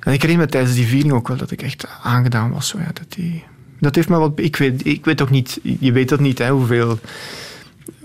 [0.00, 2.74] En ik herinner me tijdens die viering ook wel dat ik echt aangedaan was.
[2.78, 3.44] Ja, dat, die,
[3.80, 4.32] dat heeft me wat...
[4.34, 6.98] Ik weet, ik weet ook niet, je weet dat niet, hè, hoeveel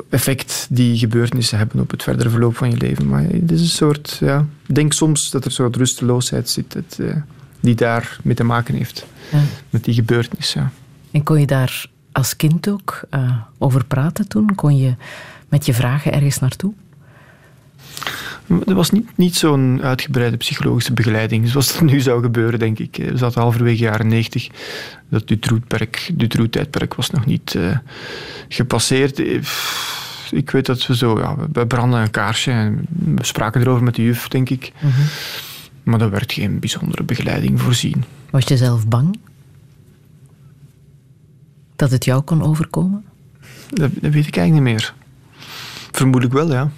[0.09, 3.07] effect die gebeurtenissen hebben op het verdere verloop van je leven.
[3.07, 4.17] Maar het is een soort...
[4.19, 7.15] Ja, ik denk soms dat er een soort rusteloosheid zit dat, eh,
[7.59, 9.05] die daar mee te maken heeft.
[9.31, 9.41] Ja.
[9.69, 10.61] Met die gebeurtenissen.
[10.61, 10.71] ja.
[11.11, 14.55] En kon je daar als kind ook eh, over praten toen?
[14.55, 14.95] Kon je
[15.49, 16.73] met je vragen ergens naartoe?
[18.47, 22.95] Er was niet, niet zo'n uitgebreide psychologische begeleiding zoals dat nu zou gebeuren, denk ik.
[22.95, 24.47] We zaten halverwege jaren 90.
[25.09, 25.27] Dat
[26.13, 27.77] Dutroux-tijdperk was nog niet uh,
[28.47, 29.19] gepasseerd.
[30.31, 31.19] Ik weet dat we zo...
[31.19, 34.71] Ja, we branden een kaarsje en we spraken erover met de juf, denk ik.
[34.79, 35.05] Mm -hmm.
[35.83, 38.03] Maar er werd geen bijzondere begeleiding voorzien.
[38.29, 39.19] Was je zelf bang?
[41.75, 43.05] Dat het jou kon overkomen?
[43.69, 44.93] Dat, dat weet ik eigenlijk niet meer.
[45.91, 46.71] Vermoedelijk wel, ja.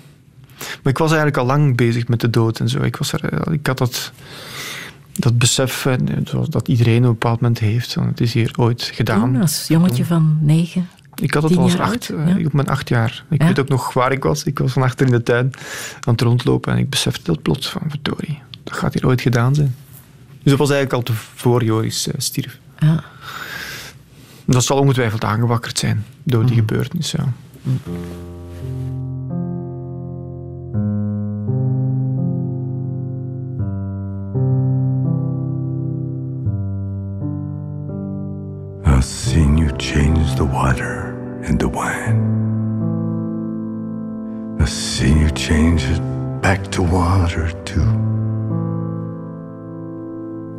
[0.83, 2.81] Maar ik was eigenlijk al lang bezig met de dood en zo.
[2.81, 4.11] Ik, was er, ik had dat,
[5.13, 5.87] dat besef
[6.49, 7.93] dat iedereen op een bepaald moment heeft.
[7.93, 9.19] Want het is hier ooit gedaan.
[9.19, 10.87] Toen, als jongetje van negen?
[11.15, 12.45] Ik had het al als acht, ja?
[12.45, 13.23] op mijn acht jaar.
[13.29, 13.47] Ik ja?
[13.47, 14.43] weet ook nog waar ik was.
[14.43, 15.51] Ik was van achter in de tuin
[15.99, 19.55] aan het rondlopen en ik besefte dat plots van, verdorie, dat gaat hier ooit gedaan
[19.55, 19.75] zijn.
[20.41, 22.59] Dus dat was eigenlijk al te voor Joris uh, stierf.
[22.79, 23.03] Ja.
[24.45, 26.59] Dat zal ongetwijfeld aangewakkerd zijn door die mm.
[26.59, 27.33] gebeurtenis, ja.
[27.61, 27.79] Mm.
[39.75, 42.19] You change the water into wine.
[44.59, 46.01] I've seen you change it
[46.41, 47.89] back to water too.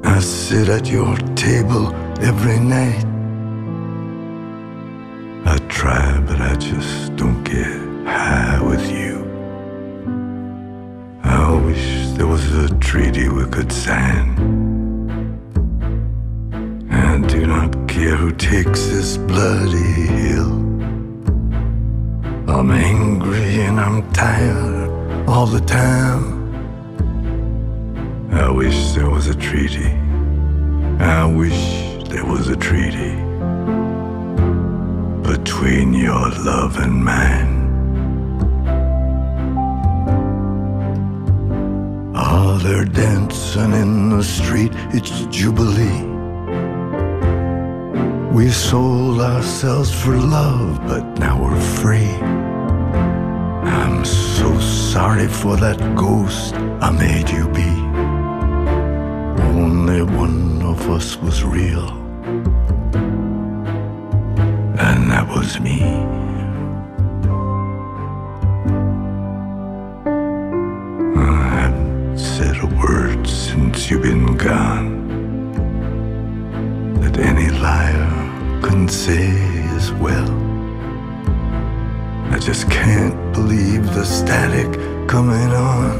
[0.04, 3.04] I sit at your table every night.
[5.46, 9.16] I try, but I just don't get high with you.
[11.22, 14.75] I wish there was a treaty we could sign
[18.04, 20.52] who takes this bloody hill.
[22.46, 24.90] I'm angry and I'm tired
[25.26, 26.24] all the time.
[28.32, 29.92] I wish there was a treaty.
[31.00, 33.14] I wish there was a treaty
[35.22, 37.54] between your love and mine.
[42.14, 46.15] Ah, they're dancing in the street, it's Jubilee.
[48.36, 52.12] We sold ourselves for love, but now we're free.
[53.64, 57.70] I'm so sorry for that ghost I made you be.
[59.58, 61.88] Only one of us was real,
[64.86, 65.80] and that was me.
[71.16, 74.94] I haven't said a word since you've been gone.
[77.00, 78.15] That any liar
[78.66, 79.30] couldn't say
[79.76, 80.28] as well.
[82.34, 84.72] I just can't believe the static
[85.06, 85.94] coming on.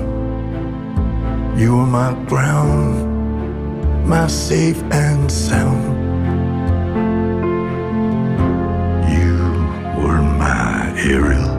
[1.57, 2.97] You were my ground,
[4.05, 5.95] my safe and sound.
[9.17, 9.37] You
[10.03, 11.55] were my Ariel.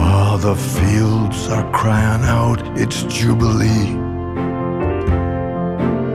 [0.00, 3.99] All the fields are crying out, it's Jubilee.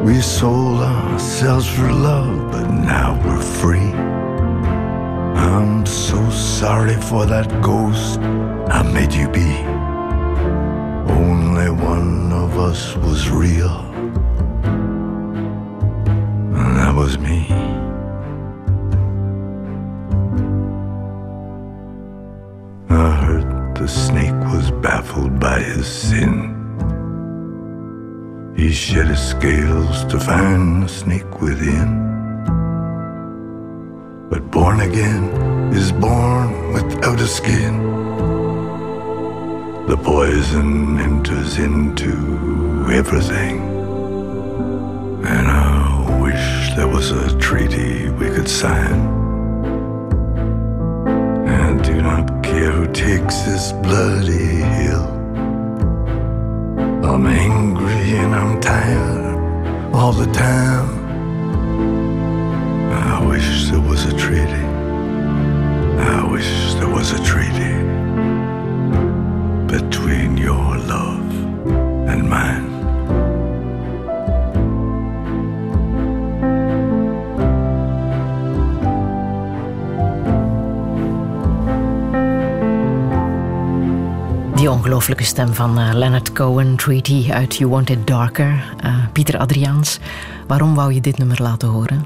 [0.06, 3.92] We sold ourselves for love, but now we're free.
[5.36, 9.52] I'm so sorry for that ghost I made you be.
[11.12, 13.85] Only one of us was real,
[34.86, 35.24] again
[35.74, 37.74] is born without a skin.
[39.88, 42.14] The poison enters into
[42.92, 43.58] everything.
[45.34, 49.00] And I wish there was a treaty we could sign.
[51.48, 55.08] And do not care who takes this bloody hill.
[57.10, 60.90] I'm angry and I'm tired all the time.
[63.16, 64.65] I wish there was a treaty.
[67.06, 67.74] Was a treaty
[69.68, 71.30] between your love
[72.08, 72.66] and mine.
[84.56, 88.76] Die ongelooflijke stem van uh, Leonard Cohen, Treaty uit You Want It Darker.
[88.86, 90.00] Uh, Pieter Adriaans,
[90.48, 92.06] waarom wou je dit nummer laten horen?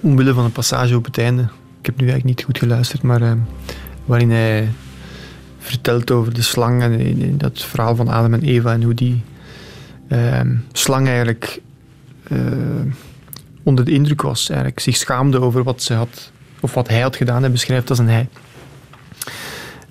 [0.00, 1.48] Omwille van een passage op het einde.
[1.84, 3.32] Ik heb nu eigenlijk niet goed geluisterd, maar uh,
[4.04, 4.68] waarin hij
[5.58, 9.22] vertelt over de slang en dat verhaal van Adam en Eva en hoe die
[10.72, 11.60] slang eigenlijk
[13.62, 17.16] onder de indruk was, eigenlijk zich schaamde over wat ze had of wat hij had
[17.16, 18.28] gedaan, hij beschrijft als een hij.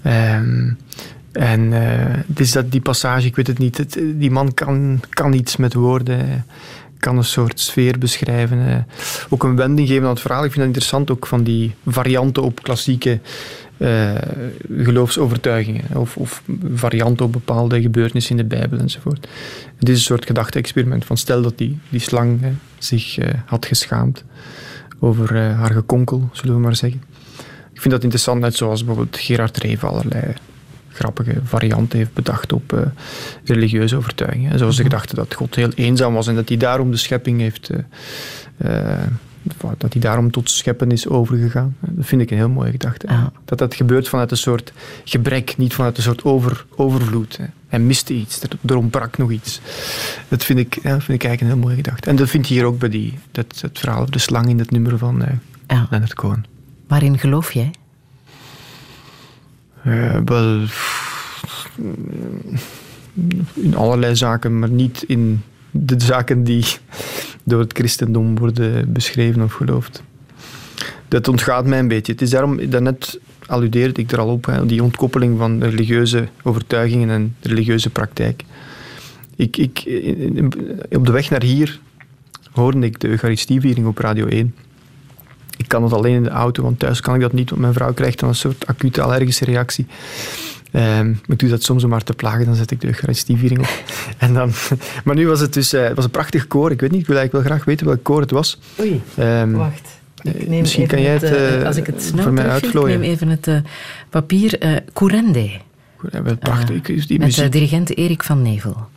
[0.02, 0.72] Ehm,
[1.32, 5.34] en eh, het is dat die passage, ik weet het niet, die man kan, kan
[5.34, 6.46] iets met woorden,
[7.04, 8.68] kan een soort sfeer beschrijven.
[8.68, 8.78] eh.
[9.30, 10.44] ook een wending geven aan het verhaal.
[10.44, 13.20] Ik vind dat interessant, ook van die varianten op klassieke
[13.78, 14.16] eh,
[14.78, 15.84] geloofsovertuigingen.
[15.94, 16.44] Of, of
[16.74, 19.28] varianten op bepaalde gebeurtenissen in de Bijbel enzovoort.
[19.78, 22.42] Het is een soort gedachte-experiment van stel dat die, die slang
[22.78, 24.24] zich eh, had geschaamd
[25.00, 27.04] over haar gekonkel, zullen we maar zeggen.
[27.74, 30.34] Ik vind dat interessant, net zoals bijvoorbeeld Gerard Reven allerlei
[30.94, 32.80] grappige varianten heeft bedacht op eh,
[33.44, 34.58] religieuze overtuigingen.
[34.60, 37.70] Zoals de gedachte dat God heel eenzaam was en dat hij daarom de schepping heeft...
[37.70, 37.80] eh,
[38.94, 39.00] eh,
[39.78, 41.76] dat hij daarom tot scheppen is overgegaan.
[41.80, 43.08] Dat vind ik een heel mooie gedachte.
[43.46, 44.74] Dat dat gebeurt vanuit een soort
[45.04, 47.38] gebrek, niet vanuit een soort over, overvloed.
[47.38, 47.46] hè.
[47.68, 49.60] Hij miste iets, er, ontbrak nog iets.
[50.28, 52.10] Dat vind ik, ja, vind ik eigenlijk een heel mooie gedachte.
[52.10, 54.60] En dat vind je hier ook bij die, dat, het verhaal over de slang in
[54.60, 55.24] het nummer van
[55.68, 55.88] Ja.
[55.90, 56.46] Leonard Cohen.
[56.88, 57.72] Waarin geloof jij?
[59.84, 60.62] Eh, wel,
[63.54, 66.66] in allerlei zaken, maar niet in de zaken die
[67.44, 70.04] door het christendom worden beschreven of geloofd.
[71.08, 72.12] Dat ontgaat mij een beetje.
[72.12, 77.36] Het is daarom, daarnet alludeerde ik er al op, die ontkoppeling van religieuze overtuigingen en
[77.42, 78.44] religieuze praktijk.
[79.36, 79.78] Ik, ik,
[80.90, 81.80] op de weg naar hier
[82.52, 84.56] hoorde ik de Eucharistieviering op Radio 1.
[85.58, 87.74] Ik kan het alleen in de auto, want thuis kan ik dat niet, want mijn
[87.74, 89.86] vrouw krijgt dan een soort acute allergische reactie.
[90.72, 93.84] Maar ik doe dat soms om haar te plagen, dan zet ik de Eucharistieviering op.
[94.18, 94.52] En dan,
[95.06, 96.72] maar nu was het dus eh, het was een prachtig koor.
[96.72, 98.60] Ik weet niet, ik wil eigenlijk wel graag weten welk koor het was.
[98.80, 100.02] Oei, Ehm, wacht.
[100.24, 102.74] Ik eh, neem misschien kan jij het, eh, als ik het snel voor mij ik
[102.74, 103.58] neem even het eh,
[104.10, 104.82] papier.
[104.94, 105.50] Courende,
[106.40, 106.82] prachtig.
[106.82, 107.52] Die met muziek.
[107.52, 108.88] dirigent Erik van Nevel.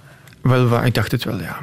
[0.40, 1.58] Wel, ik dacht het wel, ja.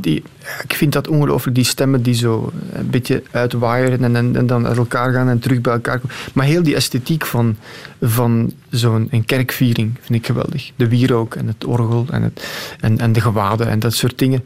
[0.00, 0.22] Die,
[0.62, 4.76] ik vind dat ongelooflijk, die stemmen die zo een beetje uitwaaieren en, en, dan uit
[4.76, 6.16] elkaar gaan en terug bij elkaar komen.
[6.34, 7.56] Maar heel die esthetiek van,
[8.00, 10.70] van zo'n kerkviering vind ik geweldig.
[10.76, 12.46] De wierook en het orgel en, het,
[12.80, 14.44] en, en de gewaden en dat soort dingen.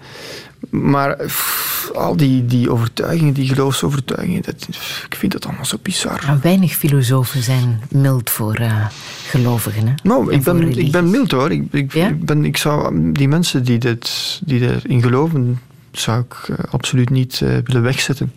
[0.71, 5.77] Maar pff, al die, die overtuigingen, die geloofsovertuigingen, dat, pff, ik vind dat allemaal zo
[5.83, 6.23] bizar.
[6.27, 8.87] Maar weinig filosofen zijn mild voor eh,
[9.27, 9.87] gelovigen.
[9.87, 9.95] Hè?
[10.03, 11.51] Nou, En ik ben, ik ben mild hoor.
[11.51, 12.09] Ik, ik, Ja?
[12.09, 15.61] ik, ben, ik zou die mensen die, dit, die erin geloven,
[15.93, 18.33] zou ik eh, absoluut niet eh, willen wegzetten.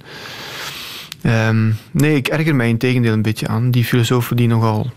[1.22, 4.92] Ehm, nee, ik erger mij in tegendeel een beetje aan die filosofen die nogal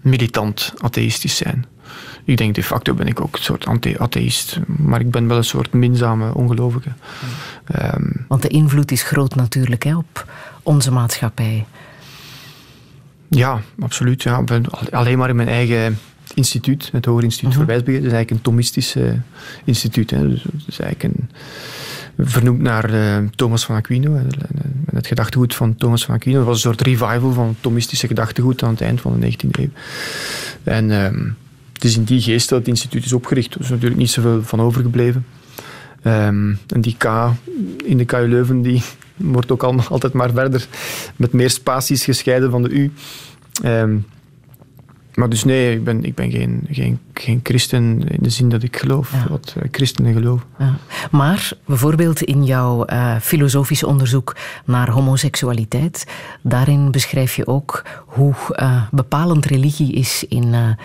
[0.00, 1.66] militant atheïstisch zijn.
[2.28, 5.44] Ik denk de facto ben ik ook een soort anti-atheïst, maar ik ben wel een
[5.44, 6.88] soort minzame ongelovige.
[7.64, 10.26] Ehm, Want de invloed is groot natuurlijk hè, op
[10.62, 11.66] onze maatschappij.
[13.28, 14.22] Ja, absoluut.
[14.22, 14.44] Ja.
[14.90, 15.98] Alleen maar in mijn eigen
[16.34, 18.00] instituut, het Hoger Instituut voor Wijsbegeer.
[18.00, 18.96] Dat is eigenlijk een Thomistisch
[19.64, 20.10] instituut.
[20.10, 20.28] Hè.
[20.28, 21.30] Dus, het is eigenlijk een,
[22.26, 24.14] vernoemd naar eh, Thomas van Aquino.
[24.14, 24.28] En
[24.92, 26.36] Het gedachtegoed van Thomas van Aquino.
[26.36, 29.68] Dat was een soort revival van Thomistische gedachtegoed aan het eind van de 19e eeuw.
[30.62, 31.28] En ehm,
[31.78, 33.54] het is in die geest dat het instituut is opgericht.
[33.54, 35.26] Er is natuurlijk niet zoveel van overgebleven.
[36.02, 37.04] Ehm, en die K
[37.84, 38.82] in de KU Leuven die
[39.16, 40.66] wordt ook allemaal, altijd maar verder
[41.16, 42.92] met meer spaties gescheiden van de U.
[43.62, 43.96] Ehm,
[45.14, 48.62] maar dus nee, ik ben, ik ben geen, geen, geen christen in de zin dat
[48.62, 49.26] ik geloof Ja.
[49.28, 50.46] wat eh, christenen geloven.
[50.58, 50.76] Ja.
[51.10, 56.06] Maar bijvoorbeeld in jouw eh, filosofisch onderzoek naar homoseksualiteit,
[56.42, 60.76] daarin beschrijf je ook hoe eh, bepalend religie is in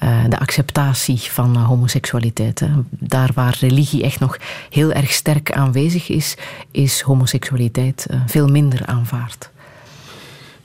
[0.00, 2.60] eh, de acceptatie van eh, homoseksualiteit.
[2.60, 2.68] Hè.
[2.88, 4.36] Daar waar religie echt nog
[4.70, 6.36] heel erg sterk aanwezig is,
[6.70, 9.50] is homoseksualiteit eh, veel minder aanvaard.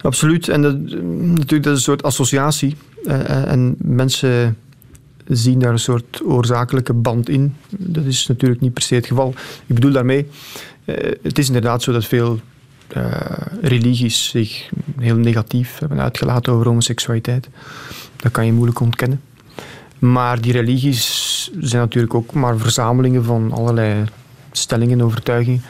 [0.01, 0.47] Absoluut.
[0.47, 2.75] En dat, natuurlijk, dat is een soort associatie.
[3.05, 4.57] En mensen
[5.27, 7.55] zien daar een soort oorzakelijke band in.
[7.69, 9.33] Dat is natuurlijk niet per se het geval.
[9.65, 10.27] Ik bedoel daarmee,
[11.21, 12.39] het is inderdaad zo dat veel
[13.61, 14.69] religies zich
[14.99, 17.49] heel negatief hebben uitgelaten over homoseksualiteit.
[18.16, 19.22] Dat kan je moeilijk ontkennen.
[19.99, 24.03] Maar die religies zijn natuurlijk ook maar verzamelingen van allerlei
[24.51, 25.63] stellingen, overtuigingen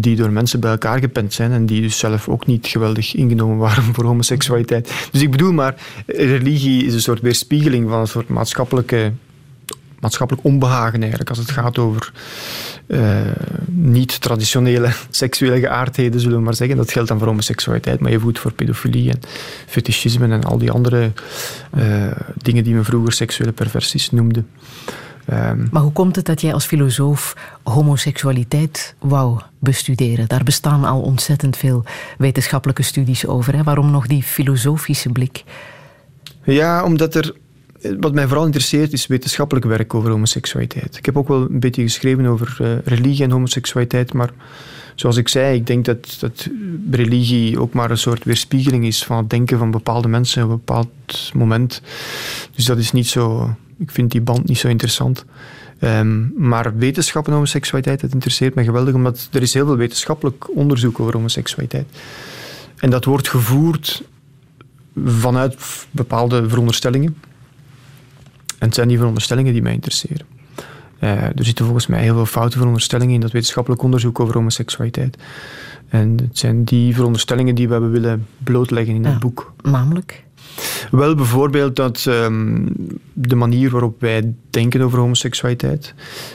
[0.00, 3.56] die door mensen bij elkaar gepend zijn en die dus zelf ook niet geweldig ingenomen
[3.56, 5.08] waren voor homoseksualiteit.
[5.12, 5.74] Dus ik bedoel maar,
[6.06, 9.12] religie is een soort weerspiegeling van een soort maatschappelijke,
[10.00, 12.12] maatschappelijk onbehagen eigenlijk, als het gaat over
[12.86, 13.20] eh,
[13.66, 16.76] niet-traditionele seksuele geaardheden, zullen we maar zeggen.
[16.76, 19.20] Dat geldt dan voor homoseksualiteit, maar je voelt voor pedofilie en
[19.66, 21.12] fetischisme en al die andere
[21.70, 24.44] eh, dingen die men vroeger seksuele perversies noemde.
[25.26, 30.28] Ehm, Maar hoe komt het dat jij als filosoof homoseksualiteit wou bestuderen?
[30.28, 31.84] Daar bestaan al ontzettend veel
[32.18, 33.54] wetenschappelijke studies over.
[33.54, 33.62] Hè?
[33.62, 35.44] Waarom nog die filosofische blik?
[36.44, 37.34] Ja, omdat er.
[38.00, 40.96] Wat mij vooral interesseert is wetenschappelijk werk over homoseksualiteit.
[40.96, 44.30] Ik heb ook wel een beetje geschreven over eh, religie en homoseksualiteit, maar
[44.94, 46.48] zoals ik zei, ik denk dat, dat
[46.90, 50.56] religie ook maar een soort weerspiegeling is van het denken van bepaalde mensen op een
[50.56, 51.82] bepaald moment.
[52.54, 53.54] Dus dat is niet zo...
[53.78, 55.24] Ik vind die band niet zo interessant.
[55.78, 60.56] Ehm, maar wetenschap en homoseksualiteit, dat interesseert me geweldig, omdat er is heel veel wetenschappelijk
[60.56, 61.86] onderzoek over homoseksualiteit.
[62.76, 64.02] En dat wordt gevoerd
[65.04, 67.16] vanuit bepaalde veronderstellingen.
[68.58, 70.26] En het zijn die veronderstellingen die mij interesseren.
[71.00, 75.16] Uh, er zitten volgens mij heel veel foute veronderstellingen in dat wetenschappelijk onderzoek over homoseksualiteit.
[75.88, 79.52] En het zijn die veronderstellingen die we hebben willen blootleggen in ja, het boek.
[79.62, 80.24] Namelijk?
[80.90, 82.68] Wel bijvoorbeeld dat um,
[83.12, 85.94] de manier waarop wij denken over homoseksualiteit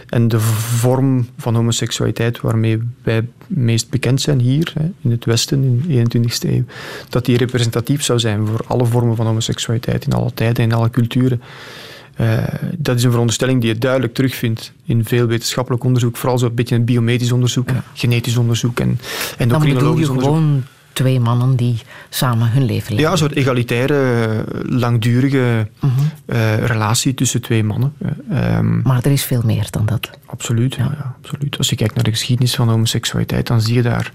[0.09, 5.84] en de vorm van homoseksualiteit waarmee wij meest bekend zijn hier hè, in het Westen
[5.88, 6.63] in de 21ste eeuw,
[7.09, 10.76] dat die representatief zou zijn voor alle vormen van homoseksualiteit in alle tijden en in
[10.76, 11.41] alle culturen.
[12.22, 12.38] Uh,
[12.78, 16.80] dat is een veronderstelling die je duidelijk terugvindt in veel wetenschappelijk onderzoek, vooral zo'n beetje
[16.80, 17.84] biomedisch onderzoek, ja.
[17.93, 18.99] genetisch onderzoek en
[19.38, 20.34] endocrinologisch onderzoek.
[20.34, 20.63] Gewoon
[20.93, 23.05] twee mannen die samen hun leven leiden.
[23.05, 26.38] Ja, een soort egalitaire, langdurige uh -huh.
[26.38, 27.93] uh, relatie tussen twee mannen.
[28.32, 30.09] Um, maar er is veel meer dan dat.
[30.26, 30.84] Absoluut, ja.
[30.84, 31.57] Ja, absoluut.
[31.57, 34.11] Als je kijkt naar de geschiedenis van homoseksualiteit, dan zie je daar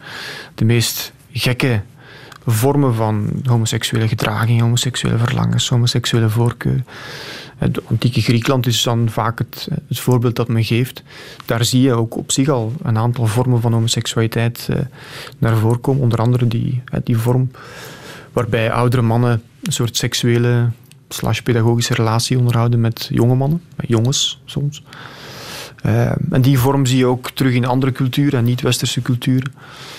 [0.55, 1.83] de meest gekke
[2.47, 6.83] vormen van homoseksuele gedraging, homoseksuele verlangens, homoseksuele voorkeur.
[7.57, 11.03] Het antieke Griekenland is dan vaak het, het, voorbeeld dat men geeft.
[11.45, 14.79] Daar zie je ook op zich al een aantal vormen van homoseksualiteit eh,
[15.39, 16.03] naar voren komen.
[16.03, 17.51] Onder andere die, die vorm
[18.33, 20.71] waarbij oudere mannen een soort seksuele
[21.09, 24.83] slash pedagogische relatie onderhouden met jonge mannen, met jongens soms.
[25.87, 29.53] Uh, en die vorm zie je ook terug in andere culturen en niet-westerse culturen.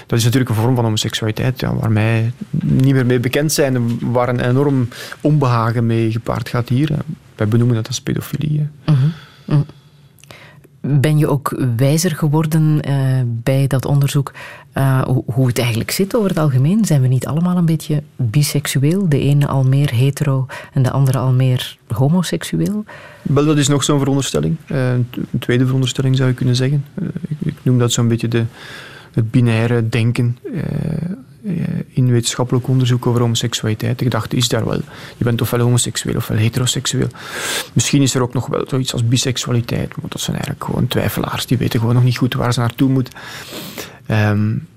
[0.08, 2.32] Dat is natuurlijk een vorm van homoseksualiteit waar wij
[2.64, 4.88] niet meer mee bekend zijn waar een enorm
[5.22, 6.90] onbehagen mee gepaard gaat hier.
[7.36, 8.68] Wij benoemen dat als pedofilie.
[9.46, 9.60] Uh.
[10.90, 14.34] Ben je ook wijzer geworden uh, bij dat onderzoek
[14.74, 16.86] uh, hoe het eigenlijk zit over het algemeen?
[16.86, 19.10] Zijn we niet allemaal een beetje biseksueel?
[19.10, 22.86] De ene al meer hetero en de andere al meer homoseksueel?
[23.22, 24.56] Wel, dat is nog zo'n veronderstelling.
[24.68, 25.08] Uh, een
[25.40, 26.86] tweede veronderstelling zou je kunnen zeggen.
[27.28, 28.44] Ik, ik, noem dat zo'n beetje de,
[29.14, 30.38] het binaire denken
[31.88, 34.02] in wetenschappelijk onderzoek over homoseksualiteit.
[34.02, 34.82] Ik dacht, is daar wel?
[35.18, 37.08] Je bent ofwel homoseksueel ofwel heteroseksueel.
[37.74, 41.46] Misschien is er ook nog wel zoiets als biseksualiteit, maar dat zijn eigenlijk gewoon twijfelaars.
[41.46, 43.14] Die weten gewoon nog niet goed waar ze naartoe moeten.
[44.12, 44.68] Um,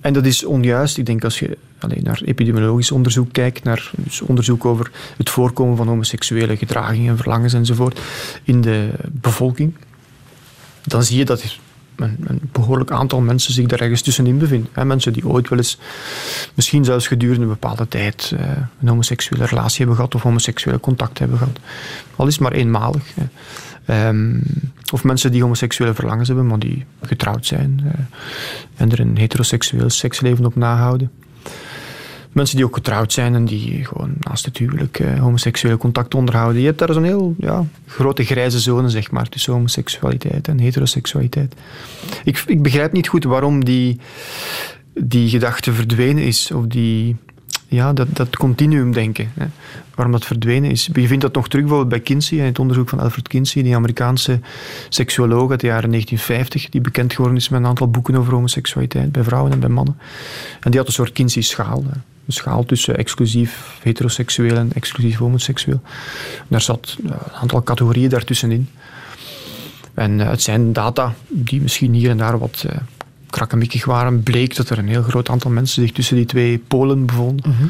[0.00, 0.98] en dat is onjuist.
[0.98, 5.76] Ik denk als je alleen naar epidemiologisch onderzoek kijkt, naar dus onderzoek over het voorkomen
[5.76, 8.00] van homoseksuele gedragingen, verlangens enzovoort
[8.42, 9.74] in de bevolking,
[10.82, 11.58] dan zie je dat
[11.96, 14.68] een, behoorlijk aantal mensen zich daar ergens tussenin bevinden.
[14.72, 14.84] Hè?
[14.84, 15.78] Mensen die ooit wel eens,
[16.54, 18.40] misschien zelfs gedurende een bepaalde tijd, uh,
[18.80, 21.58] een homoseksuele relatie hebben gehad of homoseksuele contact hebben gehad.
[22.16, 23.02] Al is maar eenmalig.
[23.90, 24.42] Um,
[24.92, 27.90] of mensen die homoseksuele verlangens hebben, maar die getrouwd zijn uh,
[28.76, 31.10] en er een heteroseksueel seksleven op nahouden.
[32.36, 36.60] Mensen die ook getrouwd zijn en die gewoon naast het huwelijk uh, homoseksuele contact onderhouden.
[36.60, 41.54] Je hebt daar zo'n heel ja, grote grijze zone zeg maar, tussen homoseksualiteit en heteroseksualiteit.
[42.24, 44.00] Ik, ik begrijp niet goed waarom die,
[44.94, 46.50] die gedachte verdwenen is.
[46.50, 47.16] Of die,
[47.76, 49.30] ja, dat, dat continuum denken.
[49.34, 49.46] Hè.
[49.94, 50.88] Waarom dat verdwenen is.
[50.92, 53.74] Je vindt dat nog terug bijvoorbeeld bij Kinsey, in het onderzoek van Alfred Kinsey, die
[53.74, 54.40] Amerikaanse
[54.88, 59.12] seksuoloog uit de jaren 1950, die bekend geworden is met een aantal boeken over homoseksualiteit,
[59.12, 59.98] bij vrouwen en bij mannen.
[60.60, 61.84] En die had een soort Kinsey-schaal.
[62.26, 65.80] Een schaal tussen exclusief heteroseksueel en exclusief homoseksueel.
[66.48, 68.68] Daar zat een aantal categorieën daartussenin.
[69.94, 72.64] En het zijn data die misschien hier en daar wat
[73.36, 77.06] krakkemikkig waren, bleek dat er een heel groot aantal mensen zich tussen die twee polen
[77.06, 77.50] bevonden.
[77.50, 77.66] Mhm.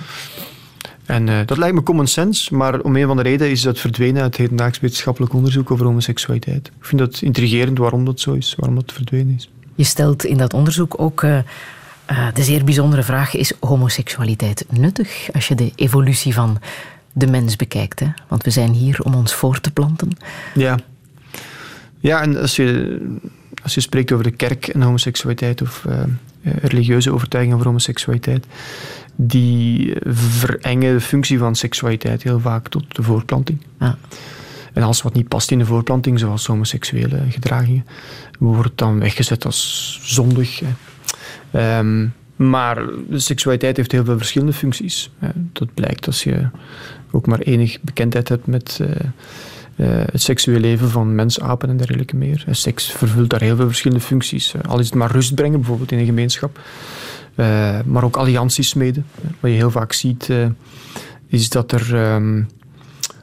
[1.04, 3.78] En uh, dat lijkt me common sense, maar om een van de redenen is dat
[3.78, 6.66] verdwenen uit hedendaags wetenschappelijk onderzoek over homoseksualiteit.
[6.66, 9.50] Ik vind dat intrigerend waarom dat zo is, waarom dat verdwenen is.
[9.74, 11.38] Je stelt in dat onderzoek ook uh,
[12.10, 16.58] uh, de zeer bijzondere vraag: is homoseksualiteit nuttig als je de evolutie van
[17.12, 18.00] de mens bekijkt?
[18.00, 18.08] Hè?
[18.28, 20.10] Want we zijn hier om ons voor te planten.
[20.54, 20.78] Ja.
[22.00, 23.00] Ja, en als je
[23.66, 26.02] als je spreekt over de kerk en homoseksualiteit of uh,
[26.62, 28.46] religieuze overtuigingen over homoseksualiteit,
[29.16, 33.58] die verengen de functie van seksualiteit heel vaak tot de voorplanting.
[33.80, 33.98] Ja.
[34.72, 37.86] En alles wat niet past in de voorplanting, zoals homoseksuele gedragingen,
[38.38, 40.62] wordt dan weggezet als zondig.
[41.52, 42.76] Um, maar
[43.08, 45.10] de seksualiteit heeft heel veel verschillende functies.
[45.52, 46.48] Dat blijkt als je
[47.10, 48.88] ook maar enig bekendheid hebt met uh,
[49.76, 52.44] uh, het seksueel leven van mens, apen en dergelijke meer.
[52.50, 54.54] Seks vervult daar heel veel verschillende functies.
[54.68, 56.60] Al is het maar rust brengen, bijvoorbeeld in een gemeenschap.
[57.34, 59.06] Uh, maar ook allianties smeden.
[59.40, 60.46] Wat je heel vaak ziet, uh,
[61.28, 62.48] is dat er um,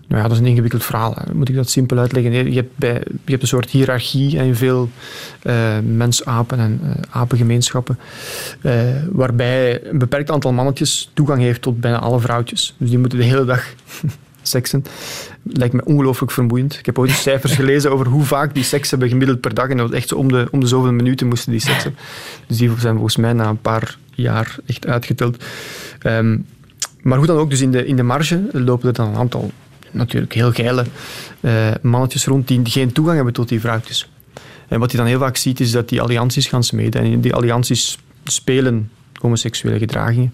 [0.07, 1.17] Nou ja, dat is een ingewikkeld verhaal.
[1.33, 2.31] Moet ik dat simpel uitleggen?
[2.31, 2.93] Je hebt, bij,
[3.25, 4.89] je hebt een soort hiërarchie in veel
[5.41, 7.99] eh mensapen en eh, apengemeenschappen,
[8.61, 8.73] eh,
[9.11, 12.75] waarbij een beperkt aantal mannetjes toegang heeft tot bijna alle vrouwtjes.
[12.77, 13.63] Dus die moeten de hele dag
[14.47, 14.85] seksen.
[15.43, 16.73] Lijkt me ongelooflijk vermoeiend.
[16.79, 19.69] Ik heb ooit cijfers gelezen over hoe vaak die seks hebben gemiddeld per dag.
[19.69, 21.95] En dat was echt zo om de, om de zoveel minuten moesten die seksen.
[22.47, 25.43] Dus die zijn volgens mij na een paar jaar echt uitgeteld.
[25.99, 26.37] Ehm,
[27.01, 29.51] maar hoe dan ook, dus in de, in de marge lopen er dan een aantal
[29.91, 30.85] natuurlijk heel geile
[31.39, 34.09] eh, mannetjes rond die geen toegang hebben tot die vrouwtjes.
[34.67, 37.01] En wat je dan heel vaak ziet, is dat die allianties gaan smeden.
[37.01, 38.89] En in die allianties spelen
[39.19, 40.33] homoseksuele gedragingen,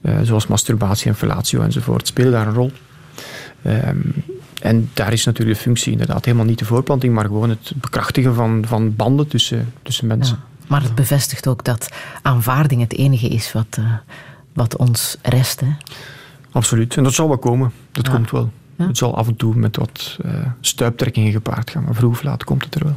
[0.00, 2.72] eh, zoals masturbatie en fellatio enzovoort, spelen daar een rol.
[3.62, 3.96] Ehm,
[4.62, 8.34] en daar is natuurlijk de functie inderdaad helemaal niet de voorplanting, maar gewoon het bekrachtigen
[8.34, 10.36] van, van banden tussen, tussen mensen.
[10.36, 10.66] Ja.
[10.68, 11.88] Maar het bevestigt ook dat
[12.22, 13.92] aanvaarding het enige is wat, eh,
[14.52, 15.60] wat ons rest.
[15.60, 15.66] Hè.
[16.50, 16.96] Absoluut.
[16.96, 17.72] En dat zal wel komen.
[17.92, 18.12] Dat Ja.
[18.12, 18.50] komt wel.
[18.76, 18.86] Ja.
[18.86, 22.44] Het zal af en toe met wat eh, stuiptrekkingen gepaard gaan, maar vroeg of laat
[22.44, 22.96] komt het er wel.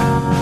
[0.00, 0.39] De heel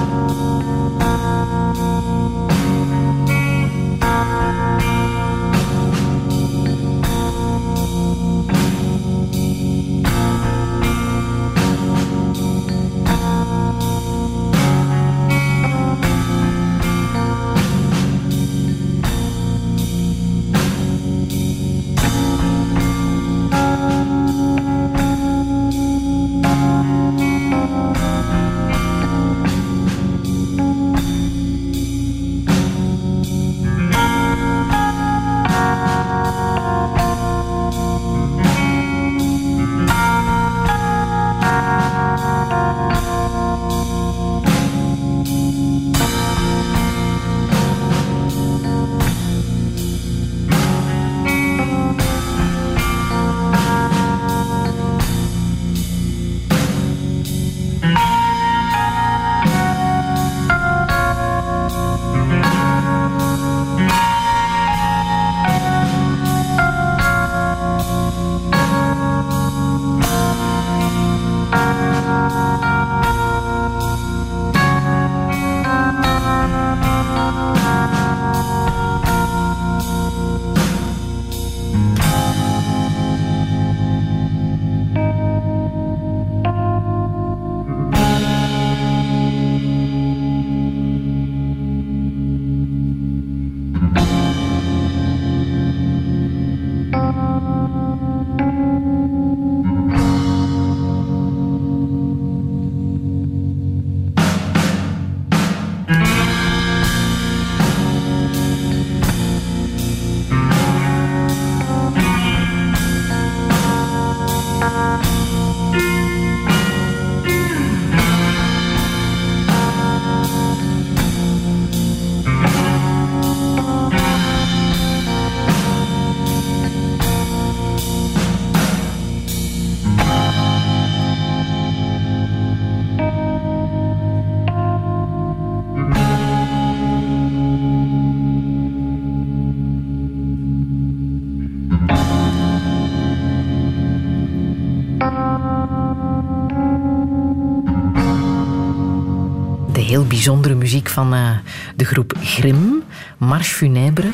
[150.29, 151.31] bijzondere muziek van eh,
[151.77, 152.83] de groep Grim,
[153.19, 154.11] Marche Funèbre.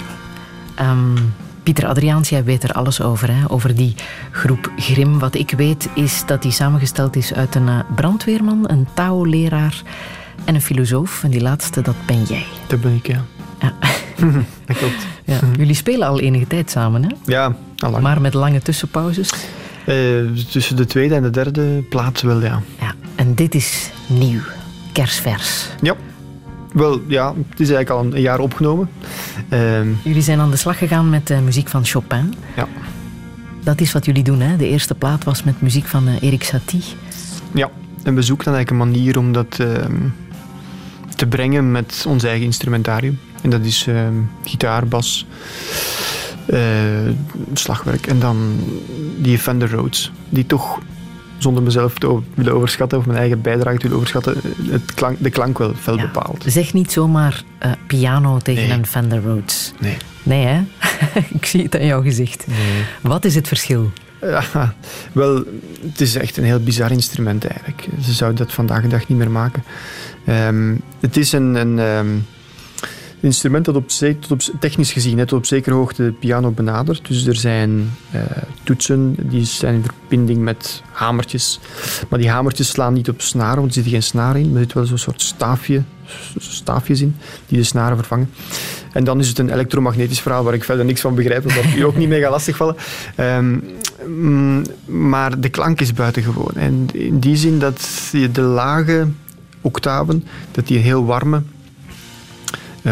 [0.74, 1.16] Ehm,
[1.62, 3.50] Pieter Adriaans, jij weet er alles over, hè?
[3.50, 3.94] over die
[4.30, 5.18] groep Grim.
[5.18, 9.82] Wat ik weet is dat die samengesteld is uit een eh, brandweerman, een Tao-leraar
[10.44, 11.24] en een filosoof.
[11.24, 12.46] En die laatste, dat ben jij.
[12.66, 13.24] Dat ben ik, ja.
[13.60, 13.72] Ja.
[14.66, 15.06] Dat klopt.
[15.26, 15.38] Ja.
[15.56, 17.08] Jullie spelen al enige tijd samen, hè?
[17.24, 18.02] Ja, al lang.
[18.02, 19.30] maar met lange tussenpauzes.
[19.86, 19.96] Eh,
[20.50, 22.62] tussen de tweede en de derde plaats wel, ja.
[22.80, 22.94] Ja.
[23.14, 24.40] En dit is nieuw,
[24.94, 25.66] kersvers.
[25.80, 25.94] Ja.
[26.72, 28.90] Wel, ja, het is eigenlijk al een jaar opgenomen.
[29.48, 32.34] Ehm, Jullie zijn aan de slag gegaan met de muziek van Chopin.
[32.56, 32.68] ja.
[33.64, 34.56] Dat is wat jullie doen, hè?
[34.56, 36.82] De eerste plaat was met muziek van eh, Erik Satie.
[37.54, 37.70] ja,
[38.02, 39.94] en we zoeken dan eigenlijk een manier om dat ehm,
[41.16, 43.18] te brengen met ons eigen instrumentarium.
[43.42, 44.14] En dat is ehm,
[44.44, 45.26] gitaar, bas,
[46.46, 46.58] eh,
[47.52, 48.56] slagwerk en dan
[49.18, 50.12] die Fender Rhodes.
[50.28, 50.78] Die toch
[51.44, 54.36] zonder mezelf te willen overschatten of mijn eigen bijdrage te willen overschatten,
[54.70, 56.44] het klank, de klank wel fel bepaald.
[56.46, 58.78] Zeg niet zomaar eh, piano tegen Nee.
[58.78, 59.72] een Fender Rhodes.
[59.80, 59.96] Nee.
[60.22, 60.62] Nee, hè?
[61.38, 62.46] Ik zie het aan jouw gezicht.
[63.00, 63.90] Wat is het verschil?
[64.20, 64.74] Ja,
[65.12, 65.42] wel,
[65.82, 67.88] het is echt een heel bizar instrument eigenlijk.
[68.02, 69.64] Ze zouden dat vandaag de dag niet meer maken.
[70.26, 72.06] Ehm, het is een, een ehm,
[73.24, 77.06] instrument dat op, tot op, technisch gezien tot op zekere hoogte de piano benadert.
[77.08, 78.20] Dus er zijn eh,
[78.62, 81.60] toetsen die zijn in verbinding met hamertjes.
[82.08, 84.46] Maar die hamertjes slaan niet op snaren, want er zit geen snaar in.
[84.46, 85.82] Maar er zit wel zo'n soort staafje,
[86.38, 87.16] staafjes in
[87.46, 88.30] die de snaren vervangen.
[88.92, 91.84] En dan is het een elektromagnetisch verhaal waar ik verder niks van begrijp, wat u
[91.84, 92.76] ook niet mee gaat lastigvallen.
[93.14, 93.58] Ehm,
[94.06, 96.52] mm, maar de klank is buitengewoon.
[96.54, 99.08] En in die zin dat je de lage
[99.60, 101.42] octaven, dat die heel warme,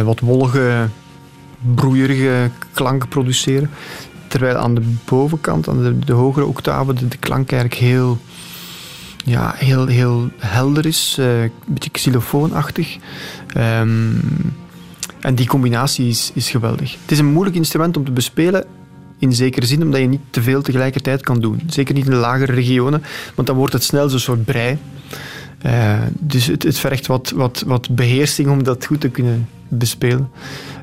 [0.01, 0.89] wat wollige,
[1.75, 3.71] broeierige klank produceren.
[4.29, 8.19] Terwijl aan de bovenkant, aan de, de hogere octaven, de, de klank eigenlijk heel,
[9.25, 11.17] ja, heel, heel helder is.
[11.19, 12.97] eh, een beetje xylofoonachtig.
[13.55, 14.11] Ehm,
[15.21, 16.93] en die combinatie is, is geweldig.
[17.03, 18.65] Het is een moeilijk instrument om te bespelen.
[19.19, 21.61] In zekere zin, omdat je niet te veel tegelijkertijd kan doen.
[21.67, 23.03] Zeker niet in de lagere regionen,
[23.35, 24.79] want dan wordt het snel zo'n soort brei.
[25.59, 29.49] Eh, dus het, het vergt wat, wat, wat beheersing om dat goed te kunnen
[29.79, 30.31] bespelen.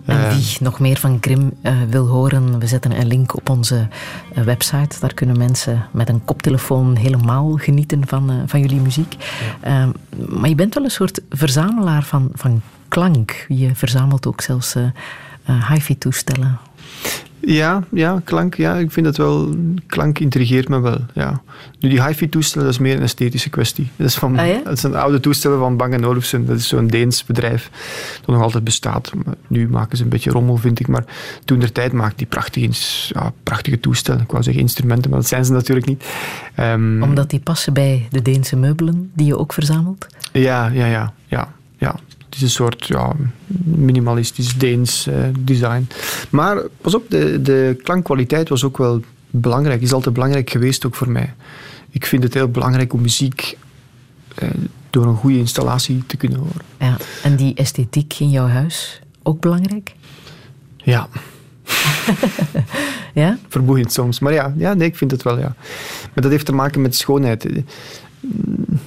[0.06, 3.50] En Eh, wie nog meer van Grim eh, wil horen, we zetten een link op
[3.50, 3.88] onze
[4.34, 5.00] eh, website.
[5.00, 9.16] Daar kunnen mensen met een koptelefoon helemaal genieten van, van jullie muziek.
[9.60, 9.88] Eh,
[10.28, 13.46] maar je bent wel een soort verzamelaar van, van klank.
[13.48, 16.60] Je verzamelt ook zelfs eh, hi-fi-toestellen.
[17.42, 18.56] Ja, ja, klank.
[18.56, 19.56] Ja, ik vind dat wel.
[19.88, 20.98] Klank intrigeert me wel.
[21.14, 21.42] Ja.
[21.80, 23.90] Nu, die hi-fi-toestellen, dat is meer een esthetische kwestie.
[23.96, 24.62] Dat, is van, Ah, ja?
[24.64, 26.46] dat zijn oude toestellen van Bang Olufsen.
[26.46, 27.70] Dat is zo'n Deens bedrijf
[28.26, 29.12] dat nog altijd bestaat.
[29.26, 30.88] Maar Nu maken ze een beetje rommel, vind ik.
[30.88, 31.04] Maar
[31.46, 32.70] toen der tijd maakten die prachtige,
[33.14, 34.22] ja, prachtige toestellen.
[34.22, 36.06] Ik wou zeggen instrumenten, maar dat zijn ze natuurlijk niet.
[36.56, 40.08] Ehm, Omdat die passen bij de Deense meubelen die je ook verzamelt.
[40.32, 41.96] Ja, ja, ja, ja, ja.
[42.40, 43.16] Is een soort ja,
[43.64, 45.88] minimalistisch Deens eh, design.
[46.30, 49.82] Maar pas op, de, de klankkwaliteit was ook wel belangrijk.
[49.82, 51.34] Is altijd belangrijk geweest ook voor mij.
[51.90, 53.58] Ik vind het heel belangrijk om muziek
[54.36, 54.50] eh,
[54.90, 56.62] door een goede installatie te kunnen horen.
[56.80, 56.98] Ja.
[57.24, 59.96] En die esthetiek in jouw huis, ook belangrijk?
[60.78, 61.08] Ja,
[63.14, 63.38] Ja?
[63.48, 64.20] vermoeiend soms.
[64.20, 65.56] Maar ja, ja nee, ik vind het wel, ja.
[66.14, 67.46] Maar dat heeft te maken met schoonheid.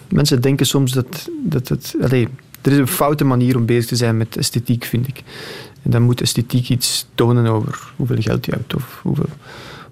[0.08, 1.94] Mensen denken soms dat, dat het...
[2.02, 2.28] Allee,
[2.62, 5.22] er is een foute manier om bezig te zijn met esthetiek, vind ik.
[5.82, 9.28] En dan moet esthetiek iets tonen over hoeveel geld je hebt of hoeveel,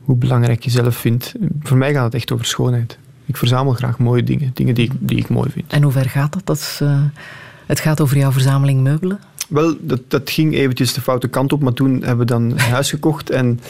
[0.02, 1.34] hoe belangrijk je zelf vindt.
[1.62, 2.98] Voor mij gaat het echt over schoonheid.
[3.26, 5.72] Ik verzamel graag mooie dingen, dingen die ik, die ik mooi vind.
[5.72, 6.46] En hoe ver gaat dat?
[6.46, 7.02] dat is, eh,
[7.66, 9.20] het gaat over jouw verzameling meubelen?
[9.48, 12.58] Wel, dat, dat ging eventjes de foute kant op, maar toen hebben we dan een
[12.76, 13.60] huis gekocht en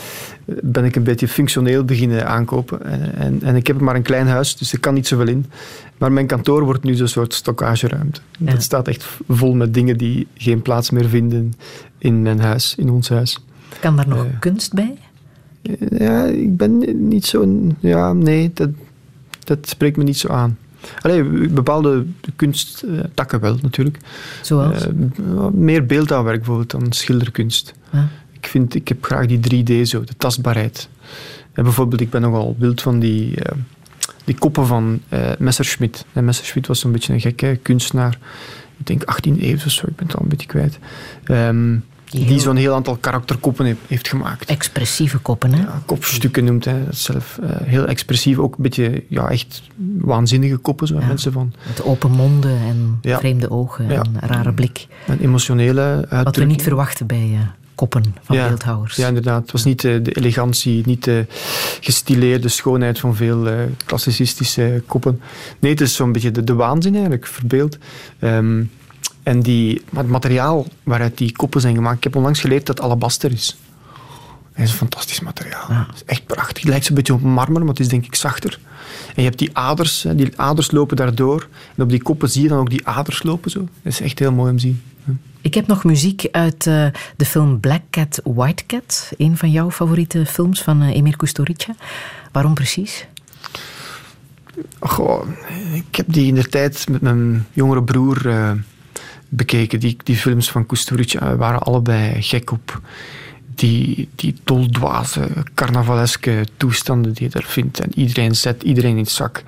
[0.44, 2.84] eh, ben ik een beetje functioneel beginnen aankopen.
[2.84, 5.46] En, en, en ik heb maar een klein huis, dus er kan niet zoveel in.
[6.00, 8.20] Maar mijn kantoor wordt nu zo'n soort stockageruimte.
[8.38, 8.52] Ja.
[8.52, 11.52] Dat staat echt vol met dingen die geen plaats meer vinden
[11.98, 13.38] in mijn huis, in ons huis.
[13.80, 14.38] Kan daar nog Eh.
[14.38, 14.98] kunst bij?
[15.98, 17.66] Ja, ik ben niet zo...
[17.80, 18.68] Ja, nee, dat,
[19.44, 20.58] dat spreekt me niet zo aan.
[21.00, 22.04] Allee, bepaalde
[22.36, 23.98] kunsttakken wel, natuurlijk.
[24.42, 24.86] Zoals?
[24.86, 24.92] Eh,
[25.52, 27.74] meer beeldaanwerk bijvoorbeeld dan schilderkunst.
[28.32, 29.38] Ik, vind, ik heb graag die
[29.84, 30.88] 3D zo, de tastbaarheid.
[31.52, 33.56] En bijvoorbeeld, ik ben nogal wild van die, eh,
[34.24, 36.04] die koppen van eh Messerschmitt.
[36.12, 38.18] En Messerschmitt was zo'n beetje een gekke kunstenaar.
[38.78, 40.78] Ik denk 18 eeuw of zo, ik ben het al een beetje kwijt.
[41.24, 41.76] Ehm,
[42.10, 44.44] Die zo'n heel aantal karakterkoppen heeft, heeft gemaakt.
[44.50, 45.60] Expressieve koppen, hè?
[45.62, 47.38] Ja, kopstukken noemt hij dat zelf.
[47.42, 49.62] eh, heel expressief, ook een beetje ja, echt
[49.98, 50.86] waanzinnige koppen.
[50.86, 50.98] Zo.
[50.98, 51.06] Ja.
[51.06, 53.18] Mensen van Met open monden en Ja.
[53.18, 54.86] vreemde ogen en een rare blik.
[55.06, 56.24] een emotionele uitdrukking.
[56.24, 57.38] Wat we niet verwachten bij eh,
[57.80, 58.48] koppen van Ja.
[58.48, 58.96] beeldhouwers.
[58.96, 59.42] Ja, inderdaad.
[59.42, 61.26] Het was niet eh, de elegantie, niet de
[61.80, 63.54] gestileerde schoonheid van veel eh,
[63.84, 65.20] klassicistische koppen.
[65.58, 67.78] Nee, het is zo'n beetje de, de waanzin eigenlijk, verbeeld.
[68.18, 68.62] Ehm,
[69.22, 72.80] en die, maar het materiaal waaruit die koppen zijn gemaakt, ik heb onlangs geleerd dat
[72.80, 73.56] alabaster is.
[74.54, 75.64] Dat is een fantastisch materiaal.
[75.68, 75.86] Ja.
[75.86, 76.56] Het is echt prachtig.
[76.62, 78.58] Het lijkt zo'n beetje op marmer, maar het is denk ik zachter.
[79.08, 81.48] En je hebt die aders, die aders lopen daardoor.
[81.76, 83.50] En op die koppen zie je dan ook die aders lopen.
[83.50, 83.58] Zo.
[83.58, 84.82] Dat is echt heel mooi om te zien.
[85.40, 86.86] Ik heb nog muziek uit eh,
[87.16, 89.12] de film Black Cat, White Cat.
[89.16, 91.74] Een van jouw favoriete films van eh, Emir Kusturica.
[92.32, 93.06] Waarom precies?
[94.78, 95.26] Goh,
[95.74, 98.52] ik heb die in de tijd met mijn jongere broer eh,
[99.28, 99.80] bekeken.
[99.80, 102.80] Die, die films van Kusturica waren allebei gek op
[103.54, 107.80] die, die doldwaze, carnavaleske toestanden die je daar vindt.
[107.80, 109.42] En iedereen zet iedereen in het zak.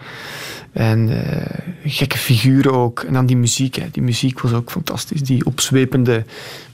[0.72, 3.00] En eh, gekke figuren ook.
[3.00, 3.74] En dan die muziek.
[3.74, 3.86] Hè.
[3.90, 5.22] Die muziek was ook fantastisch.
[5.22, 6.24] Die opzwepende,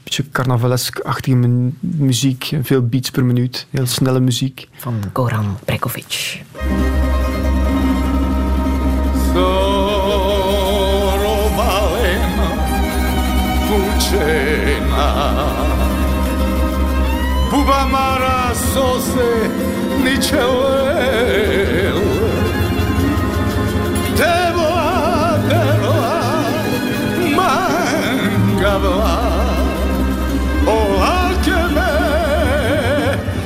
[0.03, 1.37] beetje carnavalesk-achtige
[1.81, 2.51] muziek.
[2.63, 3.67] Veel beats per minuut.
[3.71, 4.69] Heel snelle muziek.
[4.77, 6.43] Van Goran Prekovic.
[17.51, 19.49] Puba mara sose
[28.87, 29.67] hablar
[30.67, 31.95] o a que me